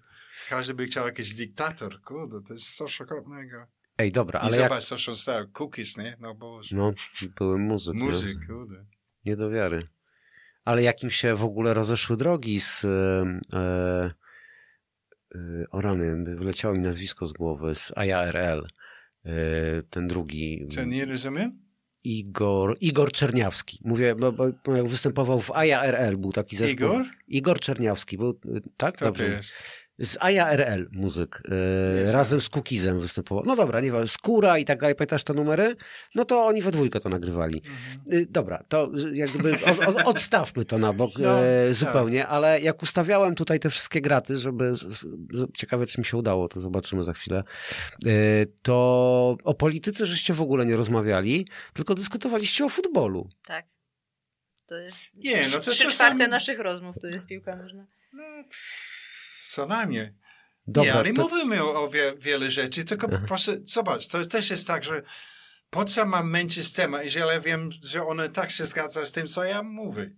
każdy 0.48 0.74
by 0.74 0.86
chciał 0.86 1.06
jakiś 1.06 1.34
dyktator, 1.34 2.00
kurde, 2.02 2.42
to 2.42 2.52
jest 2.52 2.76
coś 2.76 3.00
okropnego. 3.00 3.66
Ej, 3.98 4.12
dobra, 4.12 4.40
I 4.40 4.42
ale 4.42 4.56
jak, 4.56 4.68
zobacz, 4.68 4.84
co 4.84 4.98
się 4.98 5.14
stało, 5.14 5.46
cookies, 5.58 5.96
nie? 5.96 6.16
No 6.20 6.34
Boże, 6.34 6.76
no, 6.76 6.92
byłem 7.38 7.60
muzyk, 7.60 7.94
muzyk, 7.94 8.46
kurde. 8.46 8.84
nie 9.24 9.36
do 9.36 9.50
wiary. 9.50 9.84
Ale 10.64 10.82
jakim 10.82 11.10
się 11.10 11.34
w 11.34 11.44
ogóle 11.44 11.74
rozeszły 11.74 12.16
drogi 12.16 12.60
z 12.60 12.84
e, 12.84 12.88
e, 13.52 14.14
e, 15.34 15.64
o 15.70 15.80
rany, 15.80 16.36
wyleciało 16.36 16.74
mi 16.74 16.80
nazwisko 16.80 17.26
z 17.26 17.32
głowy, 17.32 17.74
z 17.74 17.92
IARL, 17.96 18.66
e, 19.24 19.32
ten 19.90 20.06
drugi. 20.06 20.68
Co, 20.70 20.84
nie 20.84 21.04
rozumiem? 21.04 21.69
Igor, 22.04 22.76
Igor 22.80 23.12
Czerniawski. 23.12 23.78
Mówię, 23.84 24.14
bo, 24.14 24.32
bo 24.32 24.48
bo 24.64 24.84
występował 24.84 25.40
w 25.40 25.50
IARL, 25.50 26.16
był 26.16 26.32
taki 26.32 26.56
zespół. 26.56 26.86
Igor? 26.86 27.06
Igor 27.28 27.60
Czerniawski, 27.60 28.18
był, 28.18 28.40
tak? 28.76 28.96
Kto 28.96 29.12
to 29.12 29.22
jest? 29.22 29.54
Z 30.00 30.16
IARL 30.32 30.88
muzyk, 30.92 31.42
Jest, 32.00 32.12
razem 32.12 32.40
z 32.40 32.48
Cookizem 32.48 33.00
występował. 33.00 33.44
No 33.46 33.56
dobra, 33.56 33.80
nie 33.80 33.92
wiem, 33.92 34.08
Skóra 34.08 34.58
i 34.58 34.64
tak 34.64 34.80
dalej, 34.80 34.94
pamiętasz 34.94 35.24
te 35.24 35.34
numery? 35.34 35.76
No 36.14 36.24
to 36.24 36.46
oni 36.46 36.62
we 36.62 36.70
dwójkę 36.70 37.00
to 37.00 37.08
nagrywali. 37.08 37.62
Mhm. 37.66 38.22
Y, 38.22 38.26
Dobra, 38.30 38.64
to 38.68 38.90
jak 39.12 39.30
gdyby 39.30 39.52
od, 39.64 39.80
od, 39.88 39.96
odstawmy 40.06 40.64
to 40.64 40.78
na 40.78 40.92
bok 40.92 41.10
No, 41.18 41.24
tak. 41.24 41.74
zupełnie, 41.74 42.26
ale 42.26 42.60
jak 42.60 42.82
ustawiałem 42.82 43.34
tutaj 43.34 43.60
te 43.60 43.70
wszystkie 43.70 44.00
graty, 44.00 44.38
żeby, 44.38 44.76
z- 44.76 44.80
z- 45.32 45.52
ciekawe 45.56 45.86
czy 45.86 46.00
mi 46.00 46.04
się 46.04 46.16
udało, 46.16 46.48
to 46.48 46.60
zobaczymy 46.60 47.04
za 47.04 47.12
chwilę, 47.12 47.42
e, 48.06 48.10
to 48.62 49.36
o 49.44 49.54
polityce 49.54 50.06
żeście 50.06 50.34
w 50.34 50.42
ogóle 50.42 50.66
nie 50.66 50.76
rozmawiali, 50.76 51.46
tylko 51.72 51.94
dyskutowaliście 51.94 52.64
o 52.64 52.68
futbolu. 52.68 53.28
Tak. 53.46 53.66
To 54.66 54.74
jest 54.78 55.06
Nie, 55.14 55.36
no 55.52 55.58
to 55.58 55.60
trzy 55.60 55.70
czasami- 55.70 55.92
czwarte 55.94 56.28
naszych 56.28 56.60
rozmów 56.60 56.96
to 57.02 57.06
jest 57.08 57.26
piłka 57.26 57.56
nożna. 57.56 57.86
No, 58.12 58.22
co 59.50 59.66
najmniej. 59.66 60.02
nie, 60.02 60.14
Dobra, 60.66 60.94
ale 60.94 61.12
to, 61.12 61.22
mówimy 61.22 61.62
o, 61.64 61.82
o 61.84 61.88
wie, 61.88 62.12
wiele 62.18 62.50
rzeczy, 62.50 62.84
tylko 62.84 63.08
po 63.08 63.18
prostu, 63.18 63.52
zobacz, 63.66 64.08
to 64.08 64.24
też 64.24 64.50
jest 64.50 64.66
tak, 64.66 64.84
że 64.84 65.02
po 65.70 65.84
co 65.84 66.06
mam 66.06 66.30
męczyć 66.30 66.72
temat, 66.72 67.04
jeżeli 67.04 67.26
ja 67.28 67.40
wiem, 67.40 67.70
że 67.82 68.04
one 68.04 68.28
tak 68.28 68.50
się 68.50 68.66
zgadza 68.66 69.06
z 69.06 69.12
tym, 69.12 69.26
co 69.26 69.44
ja 69.44 69.62
mówię. 69.62 70.10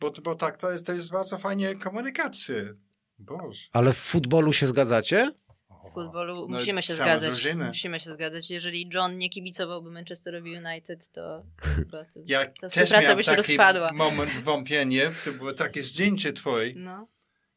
Bo, 0.00 0.10
bo 0.10 0.34
tak, 0.34 0.56
to 0.56 0.72
jest, 0.72 0.86
to 0.86 0.92
jest 0.92 1.10
bardzo 1.10 1.38
fajnie 1.38 1.74
komunikacja. 1.74 2.54
Boże. 3.18 3.60
ale 3.72 3.92
w 3.92 3.96
futbolu 3.98 4.52
się 4.52 4.66
zgadzacie? 4.66 5.32
W 5.90 5.94
futbolu 5.94 6.46
No, 6.48 6.58
musimy 6.58 6.82
się 6.82 6.94
zgadzać. 6.94 7.30
drużyna. 7.30 7.66
Musimy 7.68 8.00
się 8.00 8.12
zgadzać. 8.12 8.50
Jeżeli 8.50 8.90
John 8.94 9.18
nie 9.18 9.28
kibicowałby 9.30 9.90
Manchesterowi 9.90 10.56
United, 10.56 11.10
to 11.12 11.44
chyba 11.76 12.04
to, 12.04 12.20
Ja 12.24 12.44
ta 12.46 12.52
też 12.68 12.72
współpraca 12.72 13.16
by 13.16 13.22
się 13.22 13.30
taki 13.30 13.56
rozpadła. 13.56 13.92
moment 13.92 14.30
wątpienia, 14.42 15.12
to 15.24 15.32
było 15.32 15.52
takie 15.52 15.82
zdjęcie 15.82 16.32
twoje 16.32 16.72
No. 16.76 17.08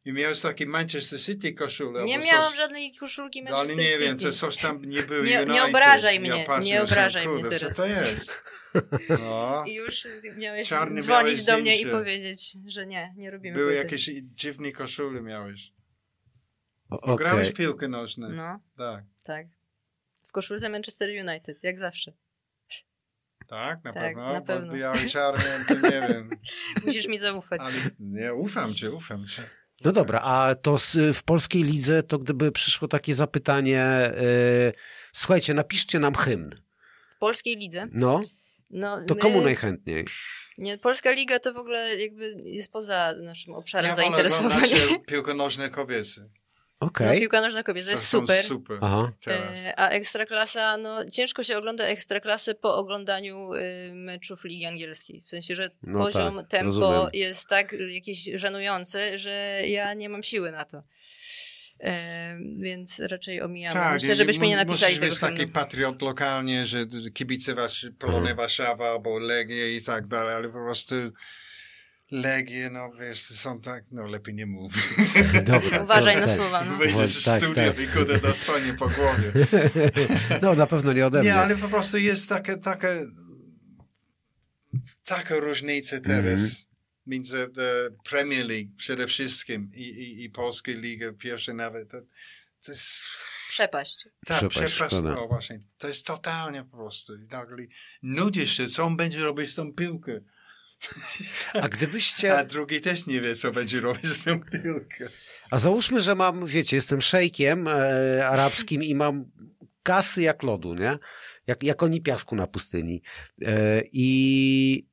I 0.05 0.13
miałeś 0.13 0.41
taki 0.41 0.65
Manchester 0.65 1.19
City 1.21 1.53
koszulę. 1.53 2.03
Nie 2.03 2.15
albo 2.15 2.25
miałam 2.25 2.47
coś. 2.49 2.55
żadnej 2.57 2.93
koszulki 2.95 3.43
No, 3.43 3.49
ale 3.49 3.57
Manchester 3.57 3.85
nie 3.85 3.91
City. 3.91 4.03
wiem, 4.03 4.17
to 4.19 4.31
coś 4.31 4.57
tam 4.57 4.85
nie 4.85 5.03
było 5.03 5.23
Nie- 5.23 5.45
nie 5.45 5.63
obrażaj 5.63 6.15
Ja 6.15 6.21
mnie, 6.21 6.43
patrzę, 6.47 6.65
nie 6.65 6.83
obrażaj 6.83 7.27
mnie 7.27 7.43
teraz. 7.43 7.59
Co 7.59 7.81
to 7.81 7.85
jest? 7.87 8.33
No. 9.09 9.63
I 9.67 9.73
już 9.73 10.07
miałeś 10.37 10.69
Czarny 10.69 11.01
dzwonić 11.01 11.31
miałeś 11.33 11.45
do 11.45 11.57
mnie 11.57 11.81
i 11.81 11.85
powiedzieć, 11.85 12.57
że 12.67 12.85
nie, 12.87 13.13
nie 13.17 13.31
robimy 13.31 13.55
Były 13.55 13.65
płyty. 13.71 13.83
jakieś 13.83 14.09
dziwne 14.35 14.71
koszule 14.71 15.21
miałeś. 15.21 15.71
O, 16.89 17.01
Okay. 17.01 17.15
Grałeś 17.15 17.51
piłkę 17.53 17.87
nożną. 17.87 18.29
No, 18.29 18.59
Tak. 18.77 19.03
tak. 19.23 19.47
W 20.27 20.31
koszulce 20.31 20.69
Manchester 20.69 21.09
United, 21.27 21.63
jak 21.63 21.79
zawsze. 21.79 22.11
Tak, 23.47 23.83
na 23.83 23.93
Tak, 23.93 24.03
pewno. 24.03 24.33
na 24.33 24.39
Bo 24.39 24.45
pewno. 24.45 24.73
biały 24.73 25.05
czarny, 25.09 25.43
to 25.67 25.73
nie 25.73 26.07
wiem. 26.07 26.29
Musisz 26.85 27.07
mi 27.07 27.17
zaufać. 27.17 27.61
Ale 27.61 27.73
nie, 27.99 28.33
ufam 28.33 28.73
ci, 28.75 28.87
ufam 28.87 29.27
ci. 29.27 29.41
No 29.83 29.91
dobra, 29.91 30.19
a 30.19 30.55
to 30.55 30.77
z, 30.77 31.17
w 31.17 31.23
polskiej 31.23 31.63
lidze, 31.63 32.03
to 32.03 32.19
gdyby 32.19 32.51
przyszło 32.51 32.87
takie 32.87 33.15
zapytanie, 33.15 34.11
y, 34.21 34.73
słuchajcie, 35.13 35.53
napiszcie 35.53 35.99
nam 35.99 36.13
hymn. 36.15 36.49
W 37.15 37.19
polskiej 37.19 37.55
lidze, 37.55 37.87
No, 37.91 38.21
no, 38.71 39.05
to 39.07 39.15
my- 39.15 39.21
komu 39.21 39.41
najchętniej? 39.41 40.05
Nie, 40.57 40.77
Polska 40.77 41.11
Liga 41.11 41.39
to 41.39 41.53
w 41.53 41.57
ogóle 41.57 41.95
jakby 41.95 42.39
jest 42.45 42.71
poza 42.71 43.13
naszym 43.23 43.53
obszarem 43.53 43.89
Ja 43.89 43.95
zainteresowania. 43.95 44.77
piłkę 45.07 45.33
nożne 45.33 45.69
kobiece. 45.69 46.29
Okej. 46.79 47.07
No, 47.07 47.13
piłka 47.13 47.41
nożna 47.41 47.63
kobieta 47.63 47.91
jest 47.91 48.07
są 48.07 48.19
super. 48.21 48.43
super 48.43 48.77
Aha. 48.81 49.11
teraz. 49.21 49.59
E, 49.65 49.79
A 49.79 49.89
ekstraklasa, 49.89 50.77
no 50.77 51.09
ciężko 51.09 51.43
się 51.43 51.57
ogląda 51.57 51.83
ekstraklasę 51.85 52.55
po 52.55 52.75
oglądaniu 52.75 53.53
y, 53.53 53.91
meczów 53.93 54.43
Ligi 54.43 54.65
Angielskiej. 54.65 55.21
W 55.25 55.29
sensie, 55.29 55.55
że 55.55 55.69
No 55.83 55.99
poziom, 55.99 56.37
tak, 56.37 56.47
tempo 56.47 56.65
rozumiem. 56.79 57.09
jest 57.13 57.47
tak 57.47 57.75
jakiś 57.89 58.29
żenujący, 58.35 59.19
że 59.19 59.61
ja 59.67 59.93
nie 59.93 60.09
mam 60.09 60.23
siły 60.23 60.51
na 60.51 60.65
to. 60.65 60.83
E, 61.79 62.37
więc 62.59 62.99
raczej 62.99 63.41
omijam. 63.41 63.73
Myślę, 63.93 64.09
Tak, 64.09 64.15
i 64.15 64.15
żebyśmy 64.15 64.47
nie 64.47 64.55
napisali 64.55 64.93
tego 64.95 65.05
być 65.07 65.19
taki 65.19 65.47
patriot 65.47 66.01
lokalnie, 66.01 66.65
że 66.65 66.85
kibice 67.13 67.53
wasz, 67.55 67.87
Polonia 67.99 68.19
Mhm. 68.19 68.37
Warszawa 68.37 68.89
albo 68.91 69.19
Legie 69.19 69.75
i 69.75 69.81
tak 69.83 70.07
dalej, 70.07 70.35
ale 70.35 70.47
po 70.47 70.63
prostu 70.65 70.95
Legie, 72.15 72.69
no 72.69 72.91
wiesz, 72.99 73.21
są 73.21 73.61
tak, 73.61 73.83
no 73.91 74.05
lepiej 74.05 74.33
nie 74.33 74.45
mów. 74.45 74.73
Dobra. 75.45 75.83
Uważaj 75.83 76.13
to- 76.13 76.19
na 76.19 76.25
tak. 76.27 76.35
słowa. 76.35 76.65
No. 76.65 76.77
Wyjdziesz 76.77 77.21
z 77.21 77.23
tak, 77.25 77.41
studia 77.43 77.73
tak. 77.73 77.79
i 77.79 77.87
kurde 77.87 78.19
dostanie 78.19 78.73
po 78.73 78.89
głowie. 78.89 79.31
No, 80.41 80.53
na 80.55 80.67
pewno 80.67 80.93
nie 80.93 81.05
ode 81.05 81.19
mnie. 81.19 81.29
Nie, 81.29 81.35
ale 81.35 81.55
po 81.55 81.67
prostu 81.67 81.97
jest 81.97 82.29
taka, 82.29 82.57
taka, 82.57 82.87
taka 85.03 85.35
różnica 85.35 85.99
teraz 85.99 86.41
Mhm. 86.41 86.51
między 87.07 87.43
e, 87.43 87.47
Premier 88.09 88.45
League 88.45 88.69
przede 88.77 89.07
wszystkim 89.07 89.71
i, 89.73 89.81
i, 89.81 90.23
i 90.23 90.29
Polską 90.29 90.71
Ligę 90.71 91.13
pierwszej 91.13 91.55
nawet. 91.55 91.91
To, 91.91 92.01
to 92.65 92.71
jest 92.71 92.91
Przepaść. 93.49 94.07
tak, 94.25 94.37
Przepaść, 94.49 94.73
przepaść, 94.73 95.01
no 95.03 95.27
właśnie. 95.27 95.59
To 95.77 95.87
jest 95.87 96.05
totalnie 96.05 96.63
po 96.63 96.77
prostu. 96.77 97.15
I 97.15 97.25
Nagle 97.31 97.65
nudzisz 98.03 98.57
się, 98.57 98.67
co 98.67 98.83
on 98.83 98.97
będzie 98.97 99.19
robić 99.19 99.51
z 99.51 99.55
tą 99.55 99.73
piłką. 99.73 100.11
A 101.61 101.69
gdybyście... 101.69 102.37
A 102.37 102.43
drugi 102.43 102.81
też 102.81 103.07
nie 103.07 103.21
wie, 103.21 103.35
co 103.35 103.51
będzie 103.51 103.81
robić 103.81 104.05
z 104.07 104.23
tą 104.23 104.39
piłką. 104.43 105.05
A 105.51 105.57
załóżmy, 105.57 106.01
że 106.01 106.15
mam, 106.15 106.45
wiecie, 106.45 106.75
jestem 106.75 107.01
szejkiem 107.01 107.67
e, 107.67 108.27
arabskim 108.27 108.83
i 108.83 108.95
mam 108.95 109.25
kasy 109.83 110.21
jak 110.21 110.43
lodu, 110.43 110.73
nie? 110.73 110.97
Jak, 111.47 111.63
jak 111.63 111.83
oni 111.83 112.01
piasku 112.01 112.35
na 112.35 112.47
pustyni. 112.47 113.01
E, 113.41 113.81
I 113.91 114.87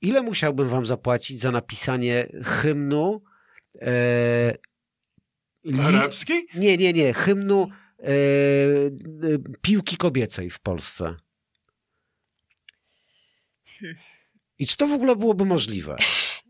ile 0.00 0.22
musiałbym 0.22 0.68
wam 0.68 0.86
zapłacić 0.86 1.40
za 1.40 1.50
napisanie 1.50 2.26
hymnu 2.44 3.22
e, 3.80 4.54
li- 5.64 5.80
Arabski? 5.80 6.32
Nie, 6.54 6.76
nie, 6.76 6.92
nie. 6.92 7.12
Hymnu 7.14 7.70
e, 7.98 8.04
e, 8.06 8.10
piłki 9.62 9.96
kobiecej 9.96 10.50
w 10.50 10.60
Polsce. 10.60 11.16
I 14.58 14.66
czy 14.66 14.76
to 14.76 14.86
w 14.86 14.92
ogóle 14.92 15.16
byłoby 15.16 15.44
możliwe? 15.44 15.96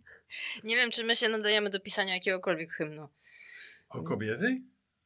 Nie 0.65 0.77
wiem, 0.77 0.91
czy 0.91 1.05
my 1.05 1.17
się 1.17 1.29
nadajemy 1.29 1.71
do 1.71 1.81
pisania 1.81 2.15
jakiegokolwiek 2.15 2.73
hymnu. 2.73 3.09
O 3.89 4.03
kobiety? 4.03 4.61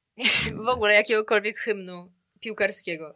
W 0.64 0.68
ogóle 0.68 0.94
jakiegokolwiek 0.94 1.58
hymnu 1.58 2.12
piłkarskiego. 2.40 3.14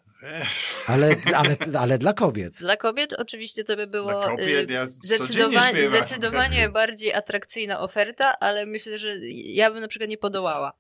Ale, 0.87 1.17
ale, 1.35 1.57
ale 1.79 1.99
dla 1.99 2.13
kobiet. 2.13 2.57
Dla 2.57 2.77
kobiet 2.77 3.13
oczywiście 3.13 3.65
to 3.65 3.77
by 3.77 3.87
było 3.87 4.11
Dla 4.11 4.29
kobiet 4.29 4.71
y, 4.71 4.73
ja 4.73 4.87
zdecydowanie, 4.87 5.89
zdecydowanie 5.89 6.69
bardziej 6.81 7.15
atrakcyjna 7.15 7.81
oferta, 7.81 8.39
ale 8.41 8.67
myślę, 8.67 8.99
że 8.99 9.17
ja 9.33 9.71
bym 9.71 9.81
na 9.81 9.89
przykład 9.89 10.11
nie 10.11 10.19
podołała. 10.19 10.73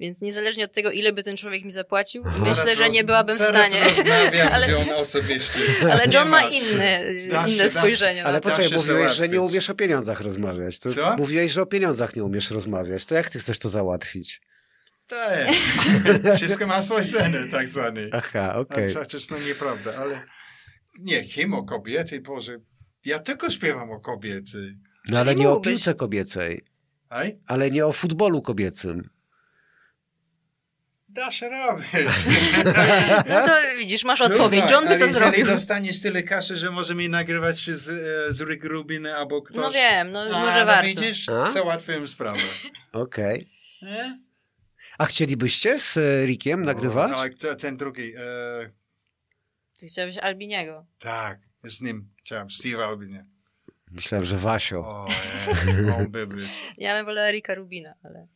Więc 0.00 0.22
niezależnie 0.22 0.64
od 0.64 0.72
tego, 0.72 0.90
ile 0.90 1.12
by 1.12 1.22
ten 1.22 1.36
człowiek 1.36 1.64
mi 1.64 1.70
zapłacił, 1.70 2.22
Zaraz 2.22 2.58
myślę, 2.58 2.76
że 2.76 2.88
nie 2.88 3.04
byłabym 3.04 3.36
w 3.36 3.42
stanie. 3.42 3.82
Ale-. 4.52 4.66
Ale 5.92 6.04
John 6.12 6.28
ma 6.28 6.42
inne, 6.42 7.00
inne 7.48 7.68
spojrzenie 7.68 8.24
Ale 8.24 8.32
na 8.32 8.40
to. 8.40 8.50
poczekaj, 8.50 8.78
mówiłeś, 8.78 9.12
że 9.12 9.28
nie 9.28 9.40
umiesz 9.40 9.70
o 9.70 9.74
pieniądzach 9.74 10.20
rozmawiać. 10.20 10.78
To 10.78 10.94
Co? 10.94 11.16
Mówiłeś, 11.16 11.52
że 11.52 11.62
o 11.62 11.66
pieniądzach 11.66 12.16
nie 12.16 12.24
umiesz 12.24 12.50
rozmawiać. 12.50 13.04
To 13.04 13.14
jak 13.14 13.30
ty 13.30 13.38
chcesz 13.38 13.58
to 13.58 13.68
załatwić? 13.68 14.40
Tak. 15.06 15.48
Wszystko 16.36 16.66
ma 16.66 16.82
swoją 16.82 17.04
cenę, 17.04 17.46
tak 17.46 17.68
zwany. 17.68 18.10
Aha, 18.12 18.54
okej. 18.54 18.88
przecież 18.88 19.26
to 19.26 19.38
nieprawda, 19.38 19.94
ale 19.96 20.22
nie, 20.98 21.24
hymn 21.24 21.54
o 21.54 21.62
kobiety, 21.64 22.20
Boże, 22.20 22.56
ja 23.04 23.18
tylko 23.18 23.50
śpiewam 23.50 23.90
o 23.90 24.00
kobiety. 24.00 24.76
No 25.08 25.18
ale 25.18 25.32
Czyli 25.32 25.40
nie 25.44 25.50
o 25.50 25.60
piłce 25.60 25.94
kobiecej. 25.94 26.62
Aj? 27.08 27.38
Ale 27.46 27.70
nie 27.70 27.86
o 27.86 27.92
futbolu 27.92 28.42
kobiecym. 28.42 29.02
Da 31.08 31.30
się 31.30 31.48
robić. 31.48 31.86
No 33.28 33.46
to 33.46 33.52
widzisz, 33.78 34.04
masz 34.04 34.20
odpowiedź. 34.20 34.70
John 34.70 34.84
by 34.88 34.96
to 34.96 35.04
jeżeli 35.04 35.12
zrobił. 35.14 35.46
dostaniesz 35.46 36.00
tyle 36.00 36.22
kasy, 36.22 36.56
że 36.56 36.70
może 36.70 36.94
mi 36.94 37.08
nagrywać 37.08 37.70
z, 37.70 37.88
e, 37.88 38.32
z 38.32 38.40
Rick 38.40 38.64
Rubin 38.64 39.06
albo 39.06 39.42
ktoś. 39.42 39.56
No 39.62 39.70
wiem, 39.70 40.12
no 40.12 40.20
A, 40.20 40.40
może 40.40 40.60
no 40.60 40.66
warto. 40.66 40.88
widzisz, 40.88 41.26
załatwiłem 41.52 42.08
sprawę. 42.08 42.38
Okej. 42.92 43.50
Nie? 43.82 44.25
A 44.98 45.06
chcielibyście 45.06 45.78
z 45.78 45.96
e, 45.96 46.26
Rickiem 46.26 46.62
nagrywać? 46.62 47.12
O, 47.12 47.16
ale 47.16 47.56
ten 47.56 47.76
drugi, 47.76 48.12
e, 48.16 48.70
Ty 49.80 49.86
chciałbyś 49.86 50.18
Albiniego. 50.18 50.86
tak, 50.98 51.40
z 51.64 51.80
nim 51.80 52.08
chciałem, 52.16 52.50
Steve 52.50 52.86
Albinie. 52.86 53.26
Myślałem, 53.90 54.24
że 54.26 54.38
Wasio. 54.38 54.78
O, 54.78 55.08
e, 55.88 55.96
on 55.96 56.10
by. 56.10 56.26
Ja 56.78 56.96
bym 56.96 57.06
wolała 57.06 57.28
Erika 57.28 57.54
Rubina, 57.54 57.94
ale... 58.02 58.26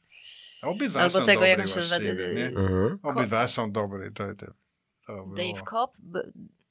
Obydwa 0.63 1.01
Albo 1.01 1.19
są 1.19 1.25
tego, 1.25 1.45
jak 1.45 1.61
on 1.61 1.67
się 1.67 1.81
y, 1.81 2.35
nie? 2.35 2.47
Mhm. 2.47 2.99
Obydwa 3.03 3.49
są 3.49 3.73
dobre. 3.73 4.11
To, 4.11 4.35
to, 4.35 4.47
to 5.07 5.27
Dave 5.37 5.63
Cobb? 5.71 5.97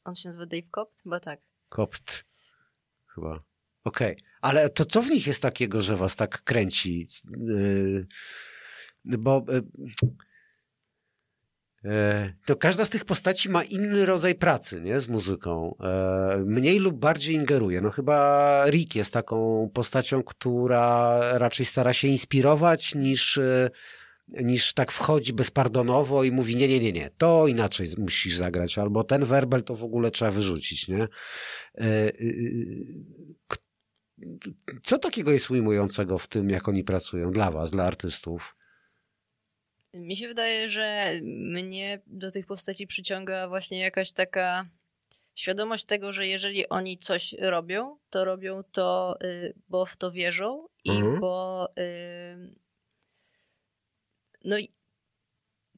On 0.03 0.15
się 0.15 0.29
nazywa 0.29 0.45
Dave 0.45 0.69
Cobb? 0.71 1.01
Chyba 1.03 1.19
tak. 1.19 1.39
Kopt. 1.69 2.25
Chyba. 3.15 3.43
Okej. 3.83 4.23
Ale 4.41 4.69
to 4.69 4.85
co 4.85 5.01
w 5.01 5.09
nich 5.09 5.27
jest 5.27 5.41
takiego, 5.41 5.81
że 5.81 5.97
was 5.97 6.15
tak 6.15 6.43
kręci? 6.43 7.05
Yy, 7.37 8.07
bo 9.05 9.45
yy, 9.47 9.61
yy, 11.83 12.33
to 12.45 12.55
każda 12.55 12.85
z 12.85 12.89
tych 12.89 13.05
postaci 13.05 13.49
ma 13.49 13.63
inny 13.63 14.05
rodzaj 14.05 14.35
pracy, 14.35 14.81
nie? 14.81 14.99
Z 14.99 15.07
muzyką. 15.07 15.75
Yy, 15.79 16.45
mniej 16.45 16.79
lub 16.79 16.95
bardziej 16.95 17.35
ingeruje. 17.35 17.81
No 17.81 17.91
chyba 17.91 18.65
Rick 18.67 18.95
jest 18.95 19.13
taką 19.13 19.69
postacią, 19.73 20.23
która 20.23 21.19
raczej 21.37 21.65
stara 21.65 21.93
się 21.93 22.07
inspirować 22.07 22.95
niż 22.95 23.39
niż 24.29 24.73
tak 24.73 24.91
wchodzi 24.91 25.33
bezpardonowo 25.33 26.23
i 26.23 26.31
mówi 26.31 26.55
nie, 26.55 26.67
nie, 26.67 26.79
nie, 26.79 26.91
nie, 26.91 27.09
to 27.17 27.47
inaczej 27.47 27.87
musisz 27.97 28.35
zagrać, 28.35 28.77
albo 28.77 29.03
ten 29.03 29.25
werbel 29.25 29.63
to 29.63 29.75
w 29.75 29.83
ogóle 29.83 30.11
trzeba 30.11 30.31
wyrzucić, 30.31 30.87
nie? 30.87 31.07
E, 31.77 32.11
co 34.83 34.97
takiego 34.97 35.31
jest 35.31 35.51
ujmującego 35.51 36.17
w 36.17 36.27
tym, 36.27 36.49
jak 36.49 36.67
oni 36.67 36.83
pracują 36.83 37.31
dla 37.31 37.51
was, 37.51 37.71
dla 37.71 37.83
artystów? 37.85 38.55
Mi 39.93 40.17
się 40.17 40.27
wydaje, 40.27 40.69
że 40.69 41.11
mnie 41.23 42.01
do 42.07 42.31
tych 42.31 42.45
postaci 42.45 42.87
przyciąga 42.87 43.47
właśnie 43.47 43.79
jakaś 43.79 44.11
taka 44.11 44.65
świadomość 45.35 45.85
tego, 45.85 46.13
że 46.13 46.27
jeżeli 46.27 46.69
oni 46.69 46.97
coś 46.97 47.35
robią, 47.39 47.97
to 48.09 48.25
robią 48.25 48.63
to, 48.71 49.17
y, 49.23 49.53
bo 49.69 49.85
w 49.85 49.97
to 49.97 50.11
wierzą 50.11 50.67
i 50.83 50.91
mhm. 50.91 51.19
bo. 51.19 51.67
Y, 51.79 52.53
no 54.45 54.57
i 54.57 54.69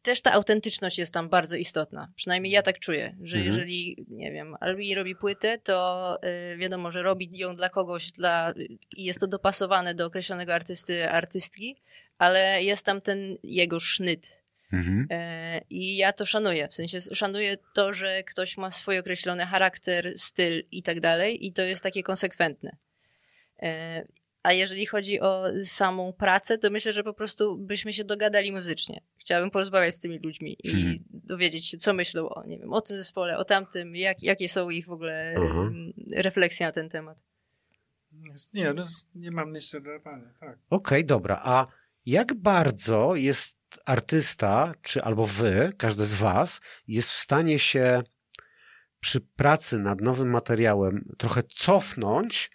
też 0.02 0.22
ta 0.22 0.32
autentyczność 0.32 0.98
jest 1.00 1.14
tam 1.14 1.30
bardzo 1.30 1.56
istotna. 1.56 2.12
Przynajmniej 2.16 2.54
ja 2.54 2.62
tak 2.62 2.80
czuję, 2.80 3.18
że 3.22 3.38
mhm. 3.38 3.56
jeżeli, 3.56 4.06
nie 4.10 4.32
wiem, 4.32 4.56
Albi 4.60 4.96
robi 4.96 5.16
płytę, 5.16 5.58
to 5.58 6.18
y, 6.54 6.58
wiadomo, 6.58 6.92
że 6.92 7.04
robi 7.04 7.38
ją 7.38 7.56
dla 7.56 7.70
kogoś, 7.70 8.12
dla, 8.12 8.54
i 8.98 9.04
jest 9.04 9.20
to 9.20 9.28
dopasowane 9.28 9.96
do 9.96 10.06
określonego 10.06 10.54
artysty, 10.54 11.10
artystki, 11.10 11.82
ale 12.22 12.64
jest 12.64 12.86
tam 12.86 13.02
ten 13.02 13.38
jego 13.44 13.80
sznyt. 13.80 14.42
Mhm. 14.74 15.08
E, 15.10 15.62
I 15.70 15.98
ja 15.98 16.14
to 16.14 16.26
szanuję. 16.26 16.68
W 16.68 16.74
sensie 16.74 17.02
szanuję 17.02 17.58
to, 17.74 17.94
że 17.94 18.24
ktoś 18.24 18.58
ma 18.58 18.72
swój 18.72 19.00
określony 19.00 19.46
charakter, 19.46 20.14
styl 20.18 20.64
i 20.72 20.84
tak 20.84 21.00
dalej, 21.00 21.48
i 21.48 21.54
to 21.54 21.62
jest 21.62 21.84
takie 21.84 22.04
konsekwentne. 22.04 22.76
E, 23.62 24.04
a 24.44 24.54
jeżeli 24.54 24.86
chodzi 24.86 25.20
o 25.20 25.46
samą 25.66 26.14
pracę, 26.14 26.58
to 26.58 26.70
myślę, 26.70 26.94
że 26.94 27.04
po 27.04 27.14
prostu 27.14 27.58
byśmy 27.58 27.94
się 27.94 28.04
dogadali 28.04 28.52
muzycznie. 28.52 29.02
Chciałabym 29.18 29.52
porozmawiać 29.52 29.96
z 29.96 30.00
tymi 30.00 30.20
ludźmi 30.20 30.58
i 30.64 30.72
hmm. 30.72 31.00
dowiedzieć 31.12 31.68
się, 31.68 31.78
co 31.78 31.94
myślą 31.94 32.30
o, 32.30 32.44
nie 32.46 32.60
wiem, 32.60 32.74
o 32.74 32.82
tym 32.82 32.98
zespole, 32.98 33.38
o 33.38 33.46
tamtym, 33.46 33.96
jak, 33.96 34.24
jakie 34.24 34.50
są 34.50 34.70
ich 34.70 34.86
w 34.86 34.92
ogóle 34.92 35.34
mhm. 35.34 35.94
refleksje 36.16 36.66
na 36.66 36.72
ten 36.72 36.90
temat. 36.90 37.18
Nie, 38.54 38.74
no, 38.74 38.84
nie 39.16 39.32
mam 39.32 39.54
nic 39.54 39.72
do 39.72 39.82
dodania, 39.82 40.34
tak. 40.40 40.50
Okej, 40.50 40.60
okay, 40.70 41.04
dobra. 41.04 41.42
A 41.44 41.81
jak 42.06 42.34
bardzo 42.34 43.16
jest 43.16 43.58
artysta, 43.86 44.74
czy 44.82 45.02
albo 45.02 45.28
wy, 45.28 45.74
każdy 45.78 46.06
z 46.06 46.14
was, 46.14 46.62
jest 46.88 47.10
w 47.10 47.18
stanie 47.18 47.60
się 47.60 48.04
przy 49.00 49.22
pracy 49.22 49.80
nad 49.80 50.02
nowym 50.02 50.30
materiałem 50.30 51.16
trochę 51.18 51.44
cofnąć, 51.44 52.52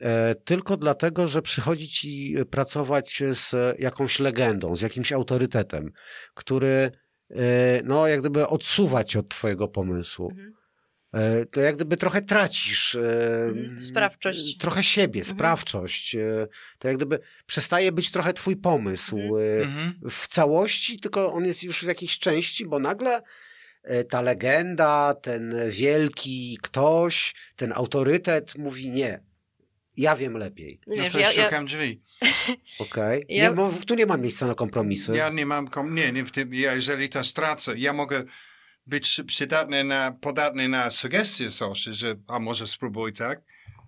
e, 0.00 0.34
tylko 0.34 0.76
dlatego, 0.76 1.28
że 1.28 1.42
przychodzi 1.42 1.88
ci 1.88 2.36
pracować 2.50 3.22
z 3.30 3.54
jakąś 3.80 4.20
legendą, 4.20 4.76
z 4.76 4.80
jakimś 4.80 5.12
autorytetem, 5.12 5.92
który 6.34 6.90
e, 7.30 7.82
no, 7.84 8.06
jak 8.06 8.20
gdyby 8.20 8.48
odsuwa 8.48 9.04
cię 9.04 9.18
od 9.18 9.28
twojego 9.28 9.68
pomysłu. 9.68 10.30
Mhm. 10.30 10.63
E, 11.14 11.46
to 11.46 11.60
jak 11.60 11.74
gdyby 11.74 11.96
trochę 11.96 12.22
tracisz 12.22 12.94
mhm. 12.94 13.78
sprawczość. 13.78 14.56
Trochę 14.56 14.82
siebie, 14.82 15.20
mhm. 15.20 15.36
sprawczość. 15.36 16.16
To 16.78 16.88
jak 16.88 16.96
gdyby 16.96 17.18
przestaje 17.46 17.92
być 17.92 18.10
trochę 18.10 18.32
twój 18.32 18.56
pomysł 18.56 19.36
mhm. 19.38 19.94
w 20.10 20.28
całości, 20.28 21.00
tylko 21.00 21.32
on 21.32 21.44
jest 21.44 21.62
już 21.62 21.84
w 21.84 21.86
jakiejś 21.86 22.18
części, 22.18 22.66
bo 22.66 22.78
nagle 22.78 23.22
ta 24.10 24.22
legenda, 24.22 25.14
ten 25.22 25.54
wielki 25.70 26.58
ktoś, 26.62 27.34
ten 27.56 27.72
autorytet 27.72 28.58
mówi 28.58 28.90
nie. 28.90 29.20
Ja 29.96 30.16
wiem 30.16 30.36
lepiej. 30.36 30.80
No, 30.86 30.96
wiesz, 30.96 31.04
no 31.04 31.10
to 31.10 31.18
ja, 31.18 31.32
szukam 31.32 31.64
ja... 31.64 31.68
drzwi. 31.68 32.02
Okej. 32.78 33.24
Okay. 33.24 33.36
Ja... 33.36 33.50
Nie, 33.50 33.86
tu 33.86 33.94
nie 33.94 34.06
ma 34.06 34.16
miejsca 34.16 34.46
na 34.46 34.54
kompromisy. 34.54 35.16
Ja 35.16 35.30
nie 35.30 35.46
mam, 35.46 35.68
kom... 35.68 35.94
nie, 35.94 36.12
nie 36.12 36.24
w 36.24 36.30
tym, 36.30 36.54
ja, 36.54 36.74
jeżeli 36.74 37.08
to 37.08 37.24
stracę, 37.24 37.72
ja 37.76 37.92
mogę 37.92 38.24
być 38.86 39.20
przydatny 39.26 39.84
na, 39.84 40.12
podatny 40.12 40.68
na 40.68 40.90
sugestie 40.90 41.50
coś, 41.50 41.82
że 41.82 42.14
a 42.26 42.38
może 42.38 42.66
spróbuj 42.66 43.12
tak. 43.12 43.42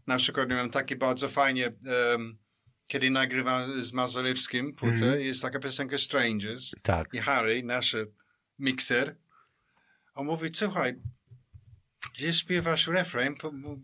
Na 0.07 0.17
przykład 0.17 0.49
mam 0.49 0.71
takie 0.71 0.97
bardzo 0.97 1.29
fajnie, 1.29 1.73
um, 2.13 2.39
kiedy 2.87 3.11
nagrywam 3.11 3.83
z 3.83 3.93
Mazalewskim 3.93 4.75
płytę, 4.75 5.07
mm 5.07 5.21
jest 5.21 5.43
taka 5.43 5.59
piosenka 5.59 5.99
Strangers. 5.99 6.71
Tak. 6.83 7.15
I 7.15 7.19
Harry, 7.19 7.63
nasz 7.63 7.97
mikser, 8.59 9.17
on 10.15 10.27
mówi, 10.27 10.51
słuchaj, 10.55 11.01
gdzie 12.15 12.33
śpiewasz 12.33 12.87
refren, 12.87 13.35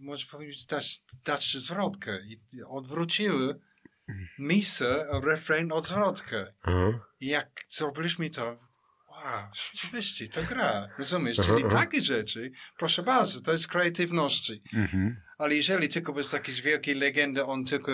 może 0.01 0.27
powiedzieć, 0.27 0.67
dać, 0.67 1.01
dać 1.25 1.57
zwrotkę. 1.57 2.21
I 2.27 2.41
odwróciły 2.67 3.61
miejsce, 4.39 5.07
refren 5.23 5.73
od 5.73 5.87
zwrotkę. 5.87 6.53
I 7.21 7.27
jak 7.27 7.65
zrobiliśmy 7.69 8.31
to, 8.31 8.72
wow, 9.25 9.49
rzeczywiście, 9.55 10.29
to 10.29 10.43
gra, 10.43 10.89
rozumiesz? 10.99 11.37
Czyli 11.37 11.65
takie 11.71 12.01
rzeczy, 12.01 12.51
proszę 12.79 13.03
bardzo, 13.03 13.41
to 13.41 13.53
jest 13.53 13.69
kreatywności. 13.69 14.63
Uh-huh. 14.75 15.11
Ale 15.39 15.55
jeżeli 15.55 15.89
tylko 15.89 16.13
bez 16.13 16.33
jakiejś 16.33 16.63
wielkiej 16.63 16.95
legendy 16.95 17.45
on 17.45 17.65
tylko 17.65 17.93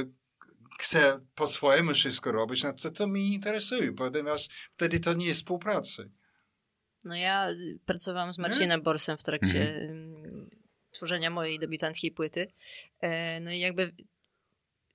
chce 0.79 1.21
po 1.35 1.47
swojemu 1.47 1.95
wszystko 1.95 2.33
robić, 2.33 2.63
no 2.63 2.73
to 2.73 2.91
to 2.91 3.07
mnie 3.07 3.35
interesuje, 3.35 3.93
ponieważ 3.93 4.49
wtedy 4.77 5.01
to 5.01 5.15
nie 5.15 5.27
jest 5.27 5.41
współpracy. 5.41 6.11
No 7.05 7.17
ja 7.17 7.51
y, 7.51 7.79
pracowałam 7.87 8.33
z 8.33 8.39
Marcinem 8.39 8.83
Borsem 8.83 9.19
w 9.19 9.23
trakcie 9.23 9.75
mhm. 9.75 10.51
tworzenia 10.93 11.31
mojej 11.31 11.59
debiutanckiej 11.59 12.11
płyty. 12.11 12.53
E, 13.01 13.41
no 13.41 13.51
i 13.51 13.59
jakby 13.59 13.93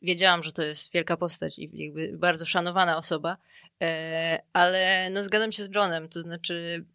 wiedziałam, 0.02 0.44
że 0.44 0.52
to 0.52 0.64
jest 0.64 0.92
wielka 0.94 1.18
postać 1.18 1.60
i 1.60 1.70
jakby 1.74 2.18
bardzo 2.18 2.46
szanowana 2.46 2.98
osoba, 2.98 3.38
ale 4.54 5.10
no 5.12 5.24
zgadzam 5.24 5.52
się 5.52 5.64
z 5.64 5.76
Johnem, 5.76 6.10
to 6.10 6.22
znaczy 6.22 6.86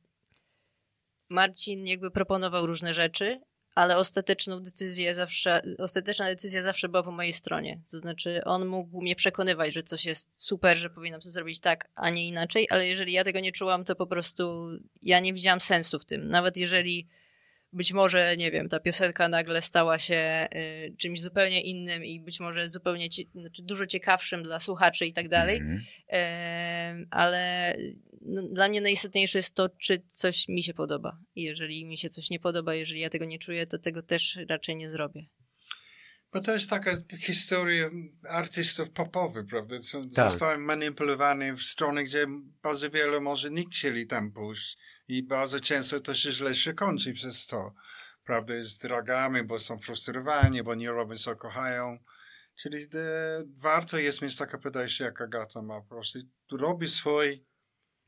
Marcin 1.31 1.87
jakby 1.87 2.11
proponował 2.11 2.67
różne 2.67 2.95
rzeczy, 2.95 3.41
ale 3.75 3.97
ostateczną 3.97 4.63
decyzję 4.63 5.15
zawsze, 5.15 5.63
ostateczna 5.79 6.25
decyzja 6.25 6.63
zawsze 6.63 6.89
była 6.89 7.03
po 7.03 7.11
mojej 7.13 7.33
stronie. 7.33 7.81
To 7.91 7.99
znaczy, 7.99 8.45
on 8.45 8.67
mógł 8.67 9.01
mnie 9.01 9.17
przekonywać, 9.17 9.75
że 9.75 9.83
coś 9.83 10.05
jest 10.05 10.43
super, 10.43 10.77
że 10.77 10.91
powinnam 10.91 11.21
to 11.21 11.31
zrobić 11.31 11.61
tak, 11.61 11.89
a 11.95 12.11
nie 12.11 12.27
inaczej, 12.27 12.67
ale 12.71 12.87
jeżeli 12.87 13.13
ja 13.13 13.25
tego 13.25 13.41
nie 13.41 13.53
czułam, 13.53 13.85
to 13.85 13.97
po 13.97 14.07
prostu 14.07 14.69
ja 15.03 15.21
nie 15.21 15.35
widziałam 15.35 15.61
sensu 15.61 15.99
w 15.99 16.05
tym. 16.05 16.29
Nawet 16.29 16.57
jeżeli 16.57 17.09
być 17.73 17.93
może, 17.93 18.37
nie 18.37 18.51
wiem, 18.51 18.69
ta 18.69 18.81
piosenka 18.81 19.29
nagle 19.29 19.63
stała 19.63 19.99
się 19.99 20.49
y, 20.55 20.95
czymś 20.99 21.23
zupełnie 21.23 21.63
innym 21.63 22.05
i 22.05 22.21
być 22.21 22.41
może 22.41 22.71
zupełnie, 22.71 23.11
ci, 23.11 23.31
znaczy 23.35 23.63
dużo 23.63 23.87
ciekawszym 23.87 24.43
dla 24.43 24.61
słuchaczy 24.61 25.07
i 25.07 25.13
tak 25.13 25.29
dalej, 25.29 25.57
mm 25.57 25.79
y, 25.79 27.07
ale 27.11 27.75
no, 28.23 28.43
dla 28.43 28.69
mnie 28.69 28.81
najistotniejsze 28.81 29.39
jest 29.39 29.55
to, 29.55 29.69
czy 29.69 30.03
coś 30.07 30.49
mi 30.49 30.63
się 30.63 30.75
podoba. 30.75 31.19
I 31.35 31.43
jeżeli 31.43 31.87
mi 31.87 31.99
się 31.99 32.09
coś 32.09 32.31
nie 32.31 32.41
podoba, 32.41 32.75
jeżeli 32.75 33.01
ja 33.01 33.11
tego 33.11 33.25
nie 33.25 33.39
czuję, 33.39 33.67
to 33.67 33.79
tego 33.79 34.03
też 34.03 34.39
raczej 34.49 34.77
nie 34.77 34.91
zrobię. 34.91 35.27
Bo 36.33 36.41
to 36.41 36.53
jest 36.53 36.71
taka 36.71 36.97
historia 37.19 37.91
artystów 38.29 38.91
popowych, 38.91 39.47
prawda? 39.47 39.79
Co 39.79 40.01
tak. 40.15 40.31
Zostałem 40.31 40.65
manipulowany 40.65 41.53
w 41.57 41.63
stronę, 41.63 42.05
gdzie 42.05 42.27
bardzo 42.63 42.91
wiele 42.91 43.21
może 43.21 43.51
nikt 43.51 43.73
chcieli 43.73 44.07
tam 44.07 44.33
pójść 44.33 44.79
i 45.09 45.23
bardzo 45.23 45.61
często 45.61 46.01
to 46.01 46.15
się 46.15 46.33
źle 46.33 46.55
się 46.55 46.75
kończy 46.75 47.13
przez 47.13 47.47
to. 47.47 47.75
Prawda? 48.25 48.55
Z 48.61 48.79
drogami, 48.79 49.45
bo 49.45 49.59
są 49.59 49.79
frustrowani, 49.79 50.63
bo 50.63 50.75
nie 50.75 50.91
robią 50.91 51.17
co 51.17 51.37
kochają. 51.37 51.99
Czyli 52.55 52.89
de, 52.89 53.43
warto 53.57 53.99
jest 53.99 54.23
mieć 54.23 54.37
takie 54.37 54.59
podejście, 54.59 55.05
jak 55.05 55.21
Agata 55.21 55.63
ma. 55.63 55.81
Po 55.81 55.89
prostu 55.89 56.19
robi 56.53 56.89
swój 56.89 57.48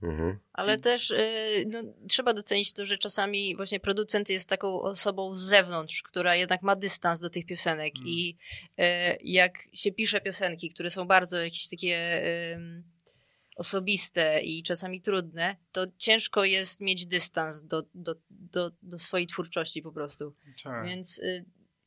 Mhm. 0.03 0.39
Ale 0.53 0.79
też 0.79 1.11
y, 1.11 1.65
no, 1.67 1.83
trzeba 2.09 2.35
docenić 2.35 2.73
to, 2.73 2.87
że 2.87 2.99
czasami 2.99 3.57
właśnie 3.57 3.81
producent 3.81 4.29
jest 4.29 4.49
taką 4.49 4.81
osobą 4.81 5.35
z 5.35 5.41
zewnątrz, 5.41 6.03
która 6.03 6.37
jednak 6.37 6.63
ma 6.63 6.77
dystans 6.77 7.21
do 7.21 7.31
tych 7.31 7.47
piosenek 7.47 7.93
mhm. 7.97 8.09
i 8.09 8.37
y, 8.81 8.83
jak 9.23 9.69
się 9.73 9.93
pisze 9.93 10.21
piosenki, 10.21 10.71
które 10.71 10.91
są 10.91 11.05
bardzo 11.05 11.39
jakieś 11.39 11.69
takie 11.69 12.25
y, 12.55 12.83
osobiste 13.57 14.41
i 14.43 14.63
czasami 14.63 15.01
trudne, 15.01 15.57
to 15.73 15.87
ciężko 15.99 16.45
jest 16.45 16.81
mieć 16.81 17.07
dystans 17.07 17.63
do, 17.63 17.83
do, 17.95 18.15
do, 18.31 18.71
do 18.83 18.99
swojej 18.99 19.27
twórczości 19.27 19.83
po 19.83 19.93
prostu. 19.93 20.35
Tak. 20.65 20.87
Więc 20.87 21.21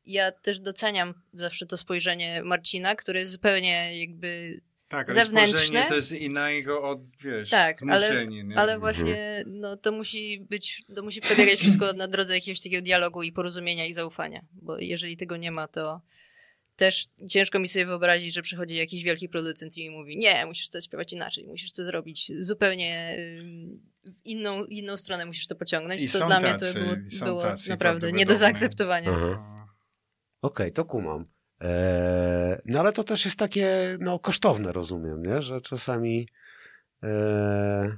ja 0.05 0.31
też 0.31 0.59
doceniam 0.59 1.13
zawsze 1.33 1.65
to 1.65 1.77
spojrzenie 1.77 2.43
Marcina, 2.43 2.95
które 2.95 3.27
zupełnie 3.27 3.99
jakby 3.99 4.61
tak, 4.93 5.09
ale 5.09 5.23
zewnętrzne. 5.23 5.85
to 5.87 5.95
jest 5.95 6.11
innego 6.11 6.89
od, 6.89 6.99
wiesz, 7.23 7.49
tak, 7.49 7.77
ale, 7.89 8.27
nie? 8.27 8.57
ale 8.57 8.79
właśnie 8.79 9.43
no, 9.47 9.77
to 9.77 9.91
musi 9.91 10.45
być, 10.49 10.83
to 10.95 11.03
musi 11.03 11.21
przebiegać 11.21 11.59
wszystko 11.59 11.93
na 11.93 12.07
drodze 12.07 12.35
jakiegoś 12.35 12.61
takiego 12.61 12.83
dialogu 12.83 13.23
i 13.23 13.31
porozumienia 13.31 13.85
i 13.85 13.93
zaufania, 13.93 14.41
bo 14.51 14.77
jeżeli 14.79 15.17
tego 15.17 15.37
nie 15.37 15.51
ma, 15.51 15.67
to 15.67 16.01
też 16.75 17.05
ciężko 17.29 17.59
mi 17.59 17.67
sobie 17.67 17.85
wyobrazić, 17.85 18.33
że 18.33 18.41
przychodzi 18.41 18.75
jakiś 18.75 19.03
wielki 19.03 19.29
producent 19.29 19.77
i 19.77 19.89
mi 19.89 19.97
mówi, 19.97 20.17
nie, 20.17 20.45
musisz 20.45 20.69
to 20.69 20.81
śpiewać 20.81 21.13
inaczej, 21.13 21.45
musisz 21.47 21.71
to 21.71 21.83
zrobić 21.83 22.31
zupełnie 22.39 23.15
w 24.03 24.25
inną, 24.25 24.65
inną 24.65 24.97
stronę 24.97 25.25
musisz 25.25 25.47
to 25.47 25.55
pociągnąć. 25.55 26.01
I 26.01 26.09
to 26.09 26.27
dla 26.27 26.41
tacy, 26.41 26.79
mnie 26.79 26.89
to 27.19 27.25
było, 27.25 27.41
było 27.41 27.43
naprawdę 27.69 28.11
nie 28.11 28.25
do 28.25 28.35
zaakceptowania. 28.35 29.11
Okej, 29.11 29.37
okay, 30.41 30.71
to 30.71 30.85
kumam. 30.85 31.32
Eee, 31.63 32.57
no 32.65 32.79
ale 32.79 32.93
to 32.93 33.03
też 33.03 33.25
jest 33.25 33.39
takie 33.39 33.97
no, 33.99 34.19
kosztowne, 34.19 34.71
rozumiem, 34.71 35.23
nie? 35.25 35.41
że 35.41 35.61
czasami 35.61 36.27
E, 37.03 37.97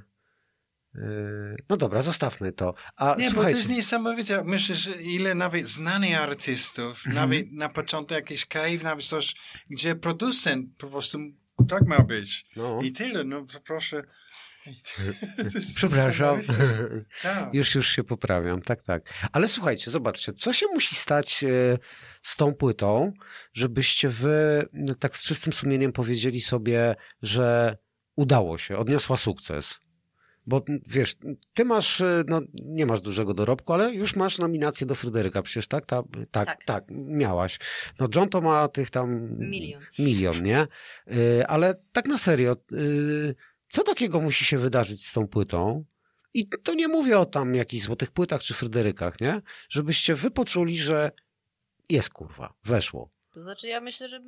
e, 0.94 1.56
no 1.68 1.76
dobra, 1.76 2.02
zostawmy 2.02 2.52
to. 2.52 2.74
A 2.96 3.06
Nie, 3.08 3.14
bo 3.14 3.24
to 3.24 3.30
słuchajcie, 3.30 3.56
jest 3.58 3.70
niesamowite. 3.70 4.44
Myślę, 4.44 4.74
że 4.74 4.90
ile 5.02 5.34
nawet 5.34 5.66
znanych 5.68 6.20
artystów, 6.22 7.06
Mhm. 7.06 7.14
nawet 7.14 7.52
na 7.52 7.68
początku 7.68 8.14
jakiś 8.14 8.46
cave, 8.46 8.82
nawet 8.82 9.04
coś, 9.04 9.34
gdzie 9.70 9.94
producent 9.94 10.70
po 10.78 10.86
prostu 10.86 11.18
tak 11.68 11.86
ma 11.86 11.98
być. 11.98 12.46
no, 12.56 12.78
I 12.82 12.92
tyle, 12.92 13.24
no 13.24 13.46
proszę. 13.64 14.02
Przepraszam. 15.76 16.42
Tak. 17.22 17.54
Już, 17.54 17.74
już 17.74 17.88
się 17.88 18.04
poprawiam, 18.04 18.62
tak, 18.62 18.82
tak. 18.82 19.02
Ale 19.32 19.48
słuchajcie, 19.48 19.90
zobaczcie, 19.90 20.32
co 20.32 20.52
się 20.52 20.66
musi 20.74 20.96
stać 20.96 21.44
e, 21.44 21.78
z 22.22 22.36
tą 22.36 22.54
płytą, 22.54 23.12
żebyście 23.52 24.08
wy 24.08 24.66
no, 24.72 24.94
tak 24.94 25.16
z 25.16 25.22
czystym 25.22 25.52
sumieniem 25.52 25.92
powiedzieli 25.92 26.40
sobie, 26.40 26.96
że 27.22 27.76
udało 28.16 28.58
się, 28.58 28.76
odniosła 28.76 29.16
sukces. 29.16 29.78
Bo 30.46 30.64
wiesz, 30.86 31.14
ty 31.54 31.64
masz, 31.64 32.00
e, 32.00 32.24
no 32.28 32.40
nie 32.54 32.86
masz 32.86 33.00
dużego 33.00 33.34
dorobku, 33.34 33.72
ale 33.72 33.94
już 33.94 34.16
masz 34.16 34.38
nominację 34.38 34.86
do 34.86 34.94
Fryderyka, 34.94 35.42
przecież 35.42 35.68
tak? 35.68 35.86
Ta, 35.86 36.02
tak, 36.30 36.46
tak, 36.46 36.64
Tak. 36.64 36.84
miałaś. 36.90 37.58
No 38.00 38.06
John 38.14 38.28
to 38.28 38.40
ma 38.40 38.68
tych 38.68 38.90
tam... 38.90 39.36
Milion. 39.38 39.82
Milion, 39.98 40.42
nie? 40.42 40.66
Y, 41.12 41.46
Ale 41.46 41.74
tak 41.92 42.06
na 42.06 42.18
serio, 42.18 42.56
y, 42.72 43.34
co 43.76 43.82
takiego 43.82 44.20
musi 44.20 44.44
się 44.44 44.58
wydarzyć 44.58 45.06
z 45.06 45.12
tą 45.12 45.28
płytą? 45.28 45.84
I 46.34 46.48
to 46.62 46.74
nie 46.74 46.88
mówię 46.88 47.18
o 47.18 47.26
tam 47.26 47.54
jakichś 47.54 47.84
złotych 47.84 48.10
płytach 48.10 48.42
czy 48.42 48.54
Fryderykach, 48.54 49.20
nie? 49.20 49.40
Żebyście 49.68 50.14
wy 50.14 50.30
poczuli, 50.30 50.78
że 50.78 51.10
jest 51.88 52.10
kurwa, 52.10 52.54
weszło. 52.64 53.10
To 53.30 53.40
znaczy 53.42 53.68
ja 53.68 53.80
myślę, 53.80 54.08
że 54.08 54.20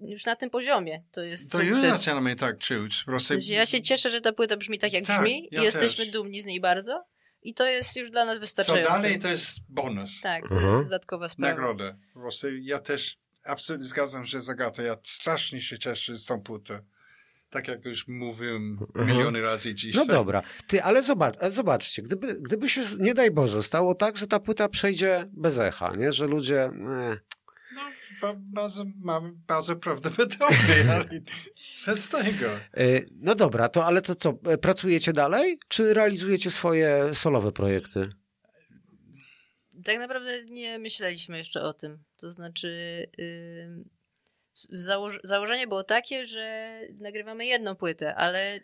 już 0.00 0.24
na 0.24 0.36
tym 0.36 0.50
poziomie 0.50 1.02
to 1.12 1.20
jest 1.22 1.52
To 1.52 1.62
już 1.62 1.80
sukces. 1.80 1.96
zaczynamy 1.98 2.36
tak 2.36 2.58
czuć. 2.58 3.04
W 3.18 3.20
sensie 3.22 3.52
ja 3.52 3.66
się 3.66 3.80
cieszę, 3.82 4.10
że 4.10 4.20
ta 4.20 4.32
płyta 4.32 4.56
brzmi 4.56 4.78
tak, 4.78 4.92
jak 4.92 5.06
Tak, 5.06 5.20
brzmi 5.20 5.48
ja 5.50 5.60
i 5.60 5.64
jesteśmy 5.64 6.04
też. 6.04 6.12
dumni 6.12 6.42
z 6.42 6.46
niej 6.46 6.60
bardzo. 6.60 7.04
I 7.42 7.54
to 7.54 7.66
jest 7.66 7.96
już 7.96 8.10
dla 8.10 8.24
nas 8.24 8.34
co 8.34 8.40
wystarczające. 8.40 8.92
dalej 8.92 9.18
to 9.18 9.28
jest 9.28 9.58
bonus. 9.68 10.20
Tak, 10.20 10.48
to 10.48 10.54
Mhm. 10.54 10.72
jest 10.78 10.84
dodatkowa 10.90 11.28
sprawa. 11.28 11.50
Nagroda. 11.54 11.96
Po 12.14 12.20
prostu 12.20 12.56
ja 12.56 12.78
też 12.78 13.18
absolutnie 13.44 13.88
zgadzam 13.88 14.26
się 14.26 14.40
z 14.40 14.48
Agatą. 14.50 14.82
Ja 14.82 14.96
strasznie 15.04 15.60
się 15.62 15.78
cieszę 15.78 16.16
z 16.16 16.26
tą 16.26 16.40
płytą. 16.42 16.78
Tak 17.50 17.68
jak 17.68 17.84
już 17.84 18.08
mówiłem 18.08 18.78
Mhm. 18.94 19.06
miliony 19.16 19.40
razy 19.42 19.74
dzisiaj. 19.74 20.06
No 20.06 20.14
dobra, 20.14 20.42
ty, 20.66 20.82
ale 20.82 21.02
zobacz, 21.02 21.36
zobaczcie, 21.48 22.02
gdyby, 22.02 22.34
gdyby 22.40 22.68
się, 22.68 22.80
nie 23.00 23.14
daj 23.14 23.30
Boże, 23.30 23.62
stało 23.62 23.94
tak, 23.94 24.16
że 24.16 24.26
ta 24.26 24.40
płyta 24.40 24.68
przejdzie 24.68 25.28
bez 25.32 25.58
echa, 25.58 25.92
nie? 25.96 26.12
Że 26.12 26.26
ludzie... 26.26 26.62
E, 26.64 27.16
No, 27.74 27.80
ba- 28.22 28.34
bardzo, 28.38 28.84
mamy 29.02 29.32
bardzo 29.46 29.76
prawdopodobnie, 29.76 30.74
ale 30.94 31.04
co 31.70 31.96
z 31.96 32.08
tego? 32.08 32.50
e, 32.76 33.00
no 33.16 33.34
dobra, 33.34 33.68
to 33.68 33.84
ale 33.86 34.02
to 34.02 34.14
co, 34.14 34.38
e, 34.46 34.58
pracujecie 34.58 35.12
dalej, 35.12 35.58
czy 35.68 35.94
realizujecie 35.94 36.50
swoje 36.50 37.14
solowe 37.14 37.52
projekty? 37.52 38.08
Tak 39.84 39.98
naprawdę 39.98 40.44
nie 40.50 40.78
myśleliśmy 40.78 41.38
jeszcze 41.38 41.60
o 41.62 41.72
tym. 41.72 41.98
To 42.16 42.30
znaczy, 42.30 42.70
założ- 44.72 45.20
założenie 45.24 45.66
było 45.66 45.84
takie, 45.84 46.26
że 46.26 46.78
nagrywamy 46.98 47.46
jedną 47.46 47.76
płytę, 47.76 48.14
ale 48.14 48.60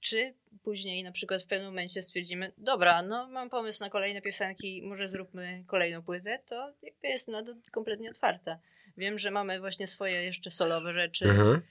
czy 0.00 0.34
później 0.62 1.02
na 1.02 1.12
przykład 1.12 1.42
w 1.42 1.46
pewnym 1.46 1.68
momencie 1.68 2.02
stwierdzimy, 2.02 2.52
dobra, 2.58 3.02
no 3.02 3.28
mam 3.28 3.50
pomysł 3.50 3.84
na 3.84 3.90
kolejne 3.90 4.22
piosenki, 4.22 4.82
może 4.82 5.08
zróbmy 5.08 5.64
kolejną 5.66 6.02
płytę, 6.02 6.38
to 6.46 6.72
jakby 6.82 7.08
jest 7.08 7.28
na 7.28 7.42
to 7.42 7.54
kompletnie 7.72 8.10
otwarta. 8.10 8.58
Wiem, 8.96 9.18
że 9.18 9.30
mamy 9.30 9.60
właśnie 9.60 9.86
swoje 9.86 10.24
jeszcze 10.24 10.50
solowe 10.50 10.94
rzeczy. 10.94 11.24
Mhm. 11.24 11.62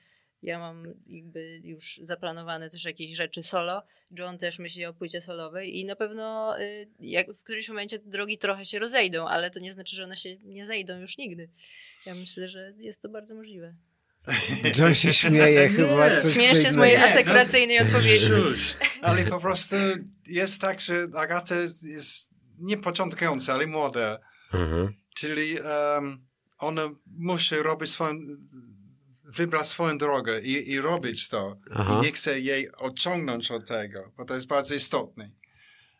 Ja 0.44 0.60
mam 0.60 0.94
jakby 1.08 1.62
już 1.64 2.00
zaplanowane 2.04 2.70
też 2.70 2.84
jakieś 2.86 3.18
rzeczy 3.18 3.44
solo. 3.44 3.84
John 4.12 4.38
też 4.38 4.60
myśli 4.60 4.86
o 4.86 4.94
płycie 4.94 5.22
solowej 5.22 5.78
i 5.80 5.86
na 5.86 5.96
pewno 5.96 6.56
y, 6.62 6.88
jak 7.00 7.32
w 7.32 7.44
którymś 7.44 7.70
momencie 7.70 8.00
drogi 8.00 8.38
trochę 8.38 8.66
się 8.66 8.80
rozejdą, 8.80 9.28
ale 9.28 9.52
to 9.52 9.60
nie 9.60 9.74
znaczy, 9.74 9.96
że 9.96 10.04
one 10.04 10.16
się 10.16 10.38
nie 10.44 10.66
zejdą 10.66 11.00
już 11.00 11.18
nigdy. 11.18 11.50
Ja 12.08 12.16
myślę, 12.16 12.50
że 12.50 12.74
jest 12.78 13.02
to 13.02 13.10
bardzo 13.10 13.36
możliwe. 13.36 13.76
John 14.78 14.96
się 14.96 15.14
śmieje 15.14 15.70
chyba. 15.70 16.10
Nie. 16.10 16.22
Coś 16.22 16.34
Śmiesz 16.34 16.64
się 16.64 16.72
z 16.72 16.76
mojej 16.76 16.96
Nie, 16.96 17.02
no- 17.02 17.06
asekuracyjnej 17.08 17.80
odpowiedzi. 17.80 18.28
Cóż, 18.28 18.78
ale 19.02 19.24
po 19.24 19.40
prostu 19.40 19.76
jest 20.28 20.62
tak, 20.62 20.80
że 20.82 21.08
Agata 21.18 21.56
jest, 21.56 21.84
jest 21.84 22.30
nie 22.60 22.78
początkująca, 22.78 23.54
ale 23.54 23.68
młoda. 23.68 24.20
Mhm. 24.54 24.94
Czyli 25.16 25.60
um, 25.60 26.26
ona 26.58 26.90
musi 27.06 27.56
robić 27.56 27.90
swoją, 27.90 28.20
wybrać 29.26 29.68
swoją 29.68 29.98
drogę 29.98 30.42
i, 30.42 30.72
i 30.72 30.82
robić 30.82 31.30
to. 31.30 31.60
Aha. 31.76 32.00
I 32.00 32.06
nie 32.06 32.12
chce 32.12 32.40
jej 32.40 32.72
odciągnąć 32.72 33.52
od 33.52 33.68
tego, 33.68 34.12
bo 34.18 34.26
to 34.26 34.34
jest 34.36 34.48
bardzo 34.48 34.76
istotne. 34.76 35.32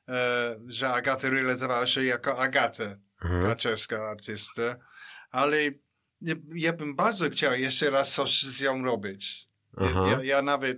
E, 0.10 0.56
że 0.68 0.90
Agata 0.90 1.30
realizowała 1.30 1.88
się 1.88 2.04
jako 2.04 2.38
Agata, 2.40 2.96
Mhm. 3.24 3.42
Kaczewska 3.44 4.10
artysta, 4.10 4.76
ale 5.32 5.58
ja, 6.22 6.36
ja 6.56 6.74
bym 6.74 6.96
bardzo 6.96 7.30
chciał 7.30 7.54
jeszcze 7.54 7.90
raz 7.90 8.14
coś 8.14 8.42
z 8.44 8.62
nią 8.62 8.84
robić. 8.84 9.48
Aha. 9.78 10.08
Ja, 10.12 10.24
ja 10.24 10.42
nawet 10.42 10.78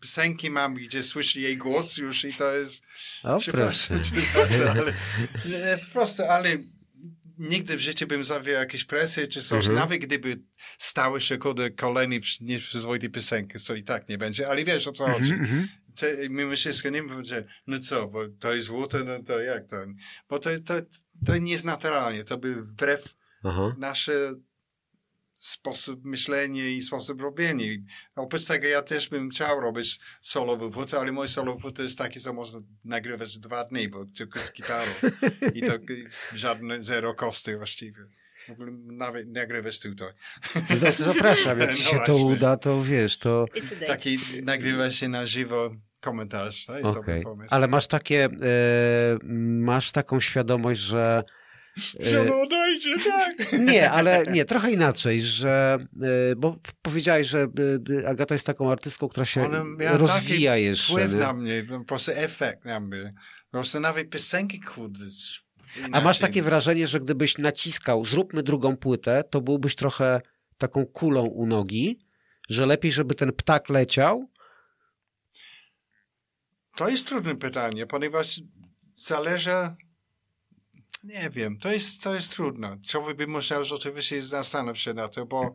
piosenki 0.00 0.50
mam, 0.50 0.74
gdzie 0.74 1.02
słyszę 1.02 1.40
jej 1.40 1.56
głos 1.56 1.96
już 1.96 2.24
i 2.24 2.32
to 2.34 2.54
jest... 2.54 2.84
O, 3.22 3.38
proszę. 3.52 4.00
Przepraszam, 4.00 4.00
przepraszam, 4.00 4.68
ale 4.78 4.92
nie, 5.44 5.78
po 5.86 5.92
prostu, 5.92 6.22
ale 6.22 6.56
nigdy 7.38 7.76
w 7.76 7.80
życiu 7.80 8.06
bym 8.06 8.24
zawiał 8.24 8.54
jakieś 8.54 8.84
presje 8.84 9.26
czy 9.26 9.42
coś, 9.42 9.64
Mhm. 9.64 9.74
nawet 9.74 10.00
gdyby 10.00 10.36
stały 10.78 11.20
się 11.20 11.38
kurde 11.38 11.70
kolejny 11.70 12.20
nieprzyzwoity 12.40 13.10
piosenki, 13.10 13.58
co 13.58 13.74
i 13.74 13.82
tak 13.82 14.08
nie 14.08 14.18
będzie, 14.18 14.48
ale 14.48 14.64
wiesz 14.64 14.86
o 14.88 14.92
co 14.92 15.06
chodzi. 15.06 15.32
Mhm, 15.32 15.40
mhm. 15.40 15.68
Te, 15.96 16.28
mimo 16.28 16.56
wszystko 16.56 16.90
nie 16.90 17.02
powiedzieć, 17.02 17.46
no 17.66 17.78
co, 17.80 18.08
bo 18.08 18.20
to 18.40 18.54
jest 18.54 18.66
złote, 18.66 19.04
no 19.04 19.22
to 19.22 19.40
jak 19.40 19.66
to? 19.66 19.76
Bo 20.28 20.38
to, 20.38 20.50
to, 20.64 20.74
to 21.26 21.36
nie 21.36 21.52
jest 21.52 21.64
naturalnie, 21.64 22.24
to 22.24 22.38
by 22.38 22.62
wbrew 22.62 23.14
Aha. 23.44 23.74
nasze 23.78 24.12
sposób 25.46 26.04
myślenia 26.04 26.68
i 26.68 26.80
sposób 26.80 27.20
robienia. 27.20 27.64
Oprócz 28.16 28.44
tego 28.44 28.66
ja 28.66 28.82
też 28.82 29.08
bym 29.08 29.30
chciał 29.30 29.60
robić 29.60 30.00
solową 30.20 30.70
płytę, 30.70 30.98
ale 30.98 31.12
mój 31.12 31.28
solowy 31.28 31.60
płyta 31.60 31.82
jest 31.82 31.98
taki, 31.98 32.20
co 32.20 32.32
można 32.32 32.60
nagrywać 32.84 33.38
dwa 33.38 33.64
dni, 33.64 33.88
bo 33.88 34.04
tylko 34.16 34.40
z 34.40 34.52
gitarą. 34.52 34.90
I 35.54 35.62
to 35.62 35.72
żadne 36.34 36.82
zero 36.82 37.14
koszty 37.14 37.56
właściwie. 37.56 37.98
W 38.48 38.52
ogóle 38.52 38.72
Nawet 38.72 39.28
nagrywać 39.28 39.80
tutaj. 39.80 40.08
Z- 40.78 40.96
Zapraszam, 40.98 41.60
jak 41.60 41.74
ci 41.74 41.82
No 41.84 41.90
się 41.90 41.96
to 42.06 42.12
właśnie. 42.12 42.26
uda, 42.26 42.56
to 42.56 42.82
wiesz, 42.82 43.18
to. 43.18 43.46
Taki 43.86 44.18
nagrywa 44.42 44.90
się 44.90 45.08
na 45.08 45.26
żywo 45.26 45.74
komentarz. 46.00 46.66
To 46.66 46.72
jest 46.78 46.84
dobry 46.84 47.00
okej. 47.00 47.22
pomysł. 47.22 47.54
Ale 47.54 47.68
masz 47.68 47.86
takie, 47.86 48.24
e, 48.24 48.28
masz 49.60 49.92
taką 49.92 50.20
świadomość, 50.20 50.80
że 50.80 51.22
E, 52.00 52.24
no 52.24 52.40
odejdzie, 52.40 52.96
tak. 52.98 53.52
nie, 53.58 53.90
ale 53.90 54.24
nie, 54.30 54.44
trochę 54.44 54.70
inaczej, 54.70 55.22
że, 55.22 55.78
e, 56.32 56.36
bo 56.36 56.56
powiedziałeś, 56.82 57.28
że 57.28 57.48
e, 58.02 58.08
Agata 58.08 58.34
jest 58.34 58.46
taką 58.46 58.70
artystką, 58.70 59.08
która 59.08 59.26
się 59.26 59.48
rozwija 59.78 60.56
jeszcze. 60.56 60.92
Wpływ 60.92 61.12
nie? 61.12 61.18
na 61.18 61.32
mnie, 61.32 61.64
po 61.68 61.84
prostu 61.84 62.12
efekt 62.14 62.64
na 62.64 62.80
mnie. 62.80 63.14
Po 63.44 63.50
prostu 63.50 63.80
nawet 63.80 64.10
piosenki 64.10 64.60
kurde. 64.60 65.04
A 65.92 66.00
masz 66.00 66.18
takie 66.18 66.42
wrażenie, 66.42 66.88
że 66.88 67.00
gdybyś 67.00 67.38
naciskał, 67.38 68.04
zróbmy 68.04 68.42
drugą 68.42 68.76
płytę, 68.76 69.24
to 69.30 69.40
byłbyś 69.40 69.74
trochę 69.74 70.20
taką 70.58 70.86
kulą 70.86 71.22
u 71.22 71.46
nogi, 71.46 71.98
że 72.48 72.66
lepiej, 72.66 72.92
żeby 72.92 73.14
ten 73.14 73.32
ptak 73.32 73.68
leciał? 73.68 74.30
To 76.76 76.88
jest 76.88 77.06
trudne 77.06 77.36
pytanie, 77.36 77.86
ponieważ 77.86 78.40
zależy. 78.94 79.50
Nie 81.04 81.30
wiem, 81.30 81.58
to 81.58 81.72
jest, 81.72 82.02
to 82.02 82.14
jest 82.14 82.32
trudne. 82.32 82.78
Człowiek 82.86 83.16
by 83.16 83.26
musiał 83.26 83.64
rzeczywiście 83.64 84.22
zastanowić 84.22 84.82
się 84.82 84.94
na 84.94 85.08
to, 85.08 85.26
bo 85.26 85.54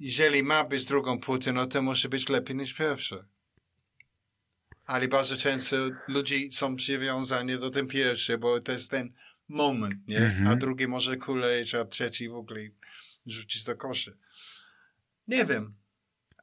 jeżeli 0.00 0.42
ma 0.42 0.64
być 0.64 0.84
drugą 0.84 1.20
płytę, 1.20 1.52
no 1.52 1.66
to 1.66 1.82
musi 1.82 2.08
być 2.08 2.28
lepiej 2.28 2.56
niż 2.56 2.74
pierwsza. 2.74 3.24
Ale 4.84 5.08
bardzo 5.08 5.36
często 5.36 5.76
ludzie 6.08 6.52
są 6.52 6.76
przywiązani 6.76 7.58
do 7.58 7.70
tym 7.70 7.86
pierwszy, 7.86 8.38
bo 8.38 8.60
to 8.60 8.72
jest 8.72 8.90
ten 8.90 9.12
moment, 9.48 10.08
nie? 10.08 10.18
Mhm. 10.18 10.46
A 10.46 10.56
drugi 10.56 10.88
może 10.88 11.16
kuleć, 11.16 11.74
a 11.74 11.84
trzeci 11.84 12.28
w 12.28 12.34
ogóle 12.34 12.60
rzucić 13.26 13.64
do 13.64 13.76
koszy. 13.76 14.16
Nie 15.28 15.44
wiem. 15.44 15.74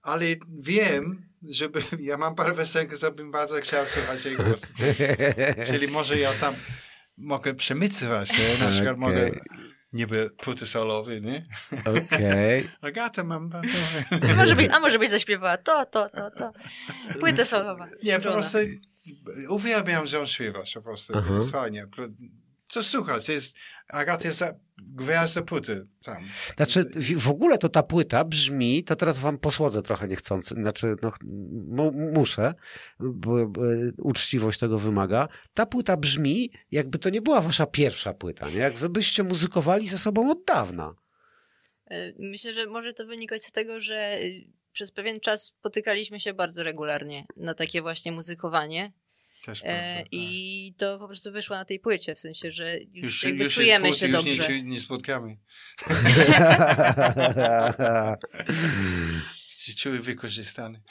Ale 0.02 0.26
wiem, 0.60 1.30
żeby 1.44 1.84
ja 2.00 2.18
mam 2.18 2.36
parę 2.36 2.56
piosenek, 2.56 2.98
co 2.98 3.12
bym 3.12 3.32
bardzo 3.32 3.62
chciał 3.62 3.86
słuchać 3.86 4.26
jej 4.26 4.36
głos. 4.36 4.74
Czyli 5.72 5.88
może 5.88 6.20
ja 6.20 6.34
tam 6.34 6.56
mogę 7.18 7.54
przemycać, 7.56 8.32
nie? 8.40 8.66
Na 8.66 8.72
przykład 8.72 8.98
Okej. 8.98 9.10
mogę 9.10 9.32
niby 9.94 10.30
płyty 10.38 10.68
solowy, 10.68 11.22
nie? 11.22 11.46
Okej. 11.86 12.70
Agatę 12.82 13.24
mam. 13.24 13.52
A 14.32 14.36
może, 14.36 14.56
byś, 14.56 14.68
a 14.72 14.80
może 14.80 15.00
byś 15.00 15.10
zaśpiewała 15.10 15.58
to, 15.58 15.86
to, 15.86 16.10
to, 16.10 16.32
to. 16.32 16.52
Płytę 17.20 17.46
solowa. 17.46 17.90
Nie, 18.04 18.20
po 18.20 18.32
prostu 18.32 18.58
uwielbiam, 19.50 20.08
że 20.08 20.20
on 20.20 20.26
śpiewa, 20.26 20.60
po 20.74 20.82
prostu. 20.82 21.14
Jest 21.36 21.52
fajnie. 21.52 21.88
Co 22.68 22.84
słuchać, 22.84 23.26
to 23.26 23.32
jest, 23.32 23.58
Agata 23.88 24.28
jest 24.28 24.44
gwiazda 24.78 25.42
płyty 25.42 25.88
tam. 26.04 26.24
Znaczy, 26.56 26.84
w- 27.18 27.30
ogóle 27.30 27.58
to 27.58 27.70
ta 27.70 27.84
płyta 27.84 28.24
brzmi, 28.24 28.84
to 28.84 28.96
teraz 28.96 29.20
wam 29.20 29.38
posłodzę 29.38 29.82
trochę 29.82 30.08
niechcący, 30.08 30.56
znaczy, 30.56 30.96
no, 31.04 31.12
mu- 31.68 31.92
muszę, 32.14 32.54
bo, 33.00 33.48
bo 33.48 33.62
uczciwość 33.98 34.60
tego 34.60 34.80
wymaga. 34.80 35.28
Ta 35.54 35.66
płyta 35.66 35.98
brzmi, 35.98 36.52
jakby 36.72 37.00
to 37.00 37.10
nie 37.10 37.22
była 37.22 37.42
wasza 37.42 37.66
pierwsza 37.66 38.14
płyta, 38.14 38.50
nie? 38.50 38.58
Jak 38.58 38.74
wy 38.74 38.90
byście 38.90 39.24
muzykowali 39.24 39.88
ze 39.88 39.98
sobą 39.98 40.32
od 40.32 40.44
dawna. 40.46 40.96
E, 41.88 42.14
Myślę, 42.20 42.54
że 42.54 42.66
może 42.68 42.94
to 42.94 43.06
wynikać 43.06 43.46
z 43.46 43.52
tego, 43.52 43.82
że 43.82 44.18
y, 44.22 44.48
przez 44.72 44.92
pewien 44.92 45.20
czas 45.20 45.44
spotykaliśmy 45.44 46.20
się 46.20 46.34
bardzo 46.34 46.64
regularnie 46.64 47.26
na 47.38 47.54
takie 47.54 47.82
właśnie 47.82 48.12
muzykowanie 48.12 48.94
prawda, 49.46 49.64
tak. 49.64 50.06
i 50.12 50.74
to 50.78 51.00
po 51.00 51.08
prostu 51.08 51.32
wyszło 51.32 51.56
na 51.56 51.66
tej 51.66 51.80
płycie, 51.80 52.16
w 52.16 52.20
sensie, 52.20 52.52
że 52.52 52.78
już, 52.78 53.04
Już, 53.04 53.24
jakby 53.24 53.44
już 53.44 53.56
czujemy 53.56 53.88
jest 53.88 54.00
się 54.00 54.08
już 54.08 54.16
dobrze. 54.16 54.50
nie, 54.54 54.64
nie 54.64 54.80
spotkamy. 54.82 55.38
Czuły 59.78 60.00
wykorzystany. 60.00 60.82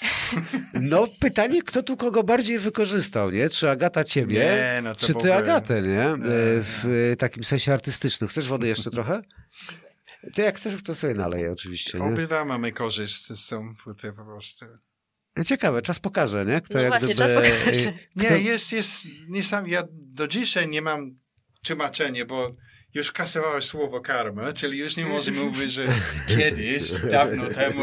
No, 0.80 1.06
pytanie, 1.20 1.62
kto 1.62 1.82
tu 1.82 1.96
kogo 1.96 2.22
bardziej 2.22 2.58
wykorzystał, 2.58 3.30
nie? 3.30 3.48
Czy 3.48 3.70
Agata 3.70 4.04
ciebie, 4.04 4.34
Nie, 4.38 4.80
no 4.82 4.94
to 4.94 5.06
czy 5.06 5.14
ty. 5.14 5.34
Agatę, 5.34 5.82
nie? 5.82 6.02
E, 6.02 6.16
W 6.62 7.08
e, 7.12 7.16
takim 7.16 7.44
sensie 7.44 7.72
artystycznym. 7.72 8.28
Chcesz 8.28 8.48
wody 8.48 8.68
jeszcze 8.68 8.90
trochę? 8.90 9.22
Ty 10.34 10.42
jak 10.42 10.56
chcesz, 10.56 10.74
to 10.84 10.94
sobie 10.94 11.14
naleję 11.14 11.52
oczywiście, 11.52 11.98
nie? 11.98 12.04
Obydwa 12.04 12.44
mamy 12.44 12.72
korzyść 12.72 13.26
z 13.26 13.48
tą 13.48 13.74
płyty 13.76 14.12
po 14.12 14.24
prostu. 14.24 14.66
Ciekawe, 15.44 15.82
czas 15.82 15.98
pokaże, 16.00 16.44
nie? 16.46 16.60
Kto 16.60 16.74
No 16.74 16.80
jak 16.80 16.90
właśnie, 16.90 17.14
gdyby, 17.14 17.20
czas 17.20 17.32
pokaże. 17.32 17.88
e, 17.88 17.92
Nie, 18.16 18.24
kto- 18.24 18.34
jest, 18.36 18.72
jest, 18.72 19.04
nie 19.28 19.42
sam, 19.42 19.68
ja 19.68 19.82
do 19.90 20.28
dzisiaj 20.28 20.68
nie 20.68 20.82
mam 20.82 21.18
tłumaczenia, 21.66 22.24
bo 22.24 22.56
już 22.94 23.12
kasowałeś 23.12 23.64
słowo 23.64 24.00
karma, 24.00 24.52
czyli 24.52 24.78
już 24.78 24.96
nie 24.96 25.06
możemy 25.06 25.40
mówić, 25.44 25.72
że 25.72 25.86
kiedyś, 26.38 26.90
dawno 27.12 27.46
temu, 27.46 27.82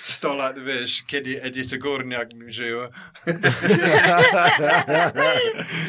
100 0.00 0.34
lat, 0.34 0.64
wiesz, 0.64 1.02
kiedy 1.06 1.42
Edyta 1.42 1.76
Górniak 1.78 2.28
żyła. 2.46 2.88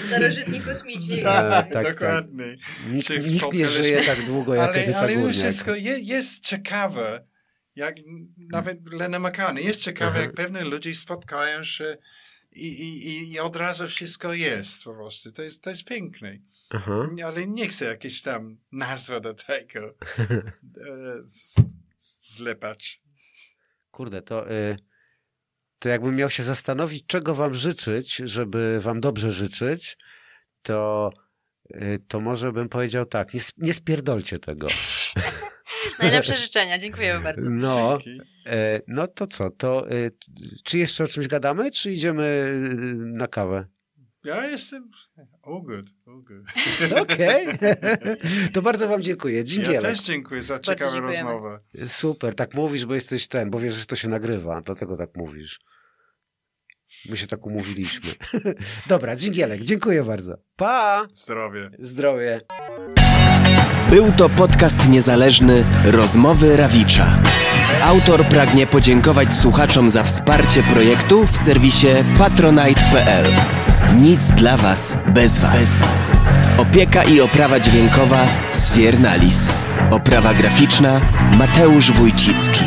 Starożytni 0.08 0.62
kosmici. 0.62 1.20
E, 1.20 1.24
tak, 1.24 1.72
tak. 1.74 1.93
Dokładnie. 1.93 2.56
Nikt, 2.91 3.08
Czy 3.08 3.20
nikt 3.20 3.54
nie 3.54 3.68
żyje 3.68 4.02
tak 4.06 4.26
długo 4.26 4.56
jak 4.56 4.70
Ale, 4.70 4.84
Edyta 4.84 5.00
ale 5.00 5.14
już 5.14 5.22
Górniak. 5.22 5.43
wszystko 5.43 5.76
je, 5.76 6.00
jest 6.00 6.43
ciekawe, 6.43 7.24
jak 7.76 7.95
nawet 8.38 8.93
Lena 8.93 9.19
McCartney, 9.19 9.65
jest 9.65 9.82
ciekawe, 9.82 10.19
jak 10.19 10.34
pewne 10.34 10.63
ludzie 10.63 10.95
spotkają 10.95 11.63
się 11.63 11.97
i, 12.51 12.67
i, 12.67 13.32
i 13.32 13.39
od 13.39 13.55
razu 13.55 13.88
wszystko 13.88 14.34
jest 14.34 14.84
po 14.84 14.93
prostu. 14.93 15.32
To 15.32 15.41
jest, 15.41 15.63
to 15.63 15.69
jest 15.69 15.84
piękne. 15.86 16.38
Aha. 16.69 17.09
Ale 17.26 17.47
nie 17.47 17.67
chcę 17.67 17.86
jakieś 17.86 18.21
tam 18.21 18.57
nazwa 18.71 19.19
do 19.19 19.34
tego 19.34 19.80
e, 20.19 21.23
z- 21.23 21.55
zlepać. 22.36 23.01
Kurde, 23.91 24.21
to, 24.21 24.51
y, 24.51 24.78
to 25.80 25.89
jakbym 25.89 26.15
miał 26.15 26.30
się 26.30 26.43
zastanowić, 26.43 27.03
czego 27.07 27.36
wam 27.36 27.53
życzyć, 27.53 28.15
żeby 28.15 28.80
wam 28.82 29.01
dobrze 29.01 29.32
życzyć, 29.32 29.97
to, 30.61 31.09
y, 31.71 31.99
to 32.07 32.19
może 32.19 32.51
bym 32.51 32.69
powiedział 32.69 33.05
tak, 33.05 33.34
nie, 33.34 33.39
sp- 33.47 33.57
nie 33.61 33.73
spierdolcie 33.73 34.39
tego. 34.39 34.67
Najlepsze 35.99 36.36
życzenia, 36.36 36.77
dziękujemy 36.77 37.23
bardzo. 37.23 37.49
No, 37.49 37.99
Dzięki. 38.05 38.21
e, 38.47 38.81
no 38.88 39.07
to 39.07 39.27
co, 39.27 39.49
to 39.49 39.91
y, 39.91 40.11
czy 40.63 40.77
jeszcze 40.77 41.03
o 41.03 41.07
czymś 41.07 41.27
gadamy, 41.27 41.71
czy 41.71 41.91
idziemy 41.91 42.23
y, 42.23 42.95
na 42.95 43.27
kawę? 43.27 43.65
Ja 44.23 44.47
jestem... 44.47 44.91
All 45.43 45.61
good, 45.61 45.86
all 46.07 46.21
good. 46.23 46.45
Okej, 47.01 47.47
to 48.53 48.61
bardzo 48.61 48.88
wam 48.88 49.01
dziękuję. 49.01 49.38
Ja 49.38 49.43
Dziękuję. 49.43 49.79
też 49.79 50.01
dziękuję 50.01 50.41
za 50.41 50.59
ciekawą 50.59 50.99
rozmowę. 50.99 51.59
Super, 51.88 52.36
tak 52.36 52.53
mówisz, 52.53 52.86
bo 52.86 52.95
jesteś 52.95 53.27
ten, 53.27 53.49
bo 53.49 53.59
wiesz, 53.59 53.73
że 53.73 53.86
to 53.86 53.95
się 53.95 54.07
nagrywa, 54.09 54.61
dlatego 54.61 54.97
tak 54.97 55.09
mówisz. 55.15 55.59
My 57.09 57.17
się 57.17 57.27
tak 57.27 57.45
umówiliśmy. 57.45 58.09
Dobra, 58.88 59.15
Dżingielek, 59.15 59.61
dziękuję 59.63 60.03
bardzo. 60.03 60.38
Pa! 60.55 61.07
Zdrowie. 61.11 61.69
Zdrowie. 61.79 62.41
Był 63.96 64.12
to 64.12 64.30
podcast 64.30 64.89
niezależny 64.89 65.66
Rozmowy 65.86 66.58
Rawicza. 66.58 67.22
Autor 67.84 68.26
pragnie 68.26 68.68
podziękować 68.68 69.34
słuchaczom 69.34 69.89
za 69.89 70.04
wsparcie 70.04 70.64
projektu 70.64 71.26
w 71.26 71.38
serwisie 71.38 71.88
patronite.pl. 72.18 73.26
Nic 74.02 74.28
dla 74.28 74.58
Was 74.58 74.98
bez 75.14 75.39
Was. 75.39 75.80
Opieka 76.58 77.04
i 77.04 77.22
oprawa 77.22 77.60
dźwiękowa 77.60 78.28
Sfiernalis. 78.54 79.54
Oprawa 79.91 80.34
graficzna 80.34 81.02
Mateusz 81.38 81.91
Wójcicki. 81.91 82.66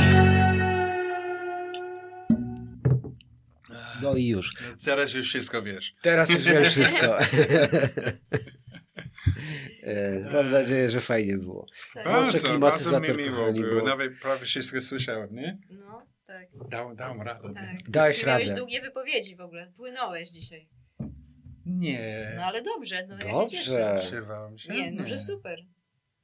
No 4.02 4.16
i 4.16 4.26
już. 4.26 4.54
Zaraz 4.78 5.14
już 5.14 5.26
wszystko 5.26 5.62
wiesz. 5.62 5.94
Teraz 6.02 6.30
już 6.30 6.44
wiem 6.44 6.64
wszystko. 6.64 7.06
E, 9.82 10.20
Mam 10.32 10.50
nadzieję, 10.50 10.90
że 10.90 11.00
fajnie 11.00 11.38
było. 11.38 11.66
Włączę 12.04 12.38
Bardzo, 12.38 12.58
bardzo 12.58 13.00
mi 13.00 13.08
miło 13.16 13.52
było. 13.52 13.82
Nawet 13.82 14.18
prawie 14.20 14.44
wszystko 14.44 14.80
słyszałem, 14.80 15.34
nie? 15.34 15.58
No, 15.70 16.06
tak. 16.26 16.48
Dał, 16.68 16.94
dałem 16.94 17.22
radę. 17.22 17.54
tak. 17.54 17.90
Dałeś 17.90 18.20
Ty 18.20 18.26
miałeś 18.26 18.48
radę. 18.48 18.58
długie 18.60 18.80
wypowiedzi 18.80 19.36
w 19.36 19.40
ogóle. 19.40 19.72
Płynąłeś 19.76 20.30
dzisiaj. 20.30 20.68
Nie. 21.66 22.32
No 22.36 22.42
ale 22.42 22.62
dobrze, 22.62 23.06
no 23.08 23.14
ja 23.14 23.20
się 23.20 23.32
Dobrze. 23.32 23.56
cieszę. 23.56 24.00
Się? 24.56 24.72
Nie, 24.72 24.92
no 24.92 25.06
że 25.06 25.18
super. 25.18 25.58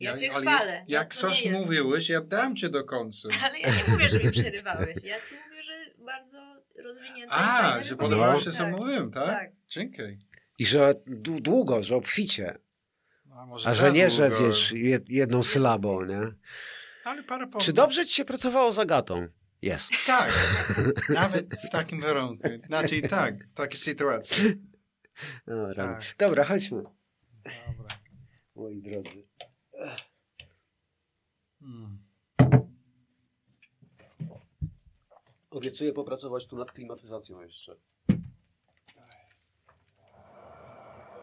Ja, 0.00 0.10
Ja- 0.10 0.16
cię 0.16 0.28
chwalę. 0.30 0.84
Jak 0.88 1.14
no, 1.14 1.20
coś 1.20 1.44
mówiłeś, 1.50 2.08
ja 2.08 2.20
dam 2.20 2.56
cię 2.56 2.68
do 2.68 2.84
końca. 2.84 3.28
Ale 3.44 3.58
ja 3.60 3.68
nie 3.68 3.92
mówię, 3.92 4.08
że 4.08 4.18
mi 4.18 4.30
przerywałeś. 4.40 4.96
Ja 5.04 5.16
ci 5.16 5.34
mówię, 5.46 5.62
że 5.62 6.04
bardzo 6.04 6.62
rozwinięte 6.84 7.34
A, 7.34 7.82
że 7.82 7.96
podobało 7.96 8.40
się, 8.40 8.50
co 8.50 8.58
tak. 8.64 8.72
mówiłem, 8.78 9.10
tak? 9.12 9.26
Tak. 9.38 9.50
Dzięki. 9.68 10.02
I 10.58 10.66
że 10.66 10.94
dłu- 11.06 11.40
długo, 11.40 11.82
że 11.82 11.96
obficie. 11.96 12.58
A, 13.64 13.74
że 13.74 13.92
nie, 13.92 14.10
że 14.10 14.28
długo. 14.30 14.46
wiesz, 14.46 14.72
jed- 14.72 15.10
jedną 15.10 15.42
sylabą, 15.42 16.04
nie? 16.04 16.20
Ale 17.04 17.22
parę 17.22 17.46
Czy 17.60 17.72
dobrze 17.72 18.06
ci 18.06 18.14
się 18.14 18.24
pracowało 18.24 18.72
z 18.72 18.78
Agatą? 18.78 19.28
Jest. 19.62 19.90
Tak. 20.06 20.32
Nawet 21.08 21.54
w 21.54 21.70
takim 21.70 22.00
warunku. 22.00 22.48
Znaczy 22.66 23.02
tak, 23.02 23.46
w 23.48 23.54
takiej 23.54 23.80
sytuacji. 23.80 24.44
Dobra, 25.46 25.74
Tak. 25.74 26.02
Dobra 26.18 26.44
chodźmy. 26.44 26.82
Dobra. 27.66 27.98
Moi 28.56 28.82
drodzy. 28.82 29.26
Hmm. 31.60 31.98
Obiecuję 35.50 35.92
popracować 35.92 36.46
tu 36.46 36.56
nad 36.56 36.72
klimatyzacją 36.72 37.40
jeszcze. 37.42 37.76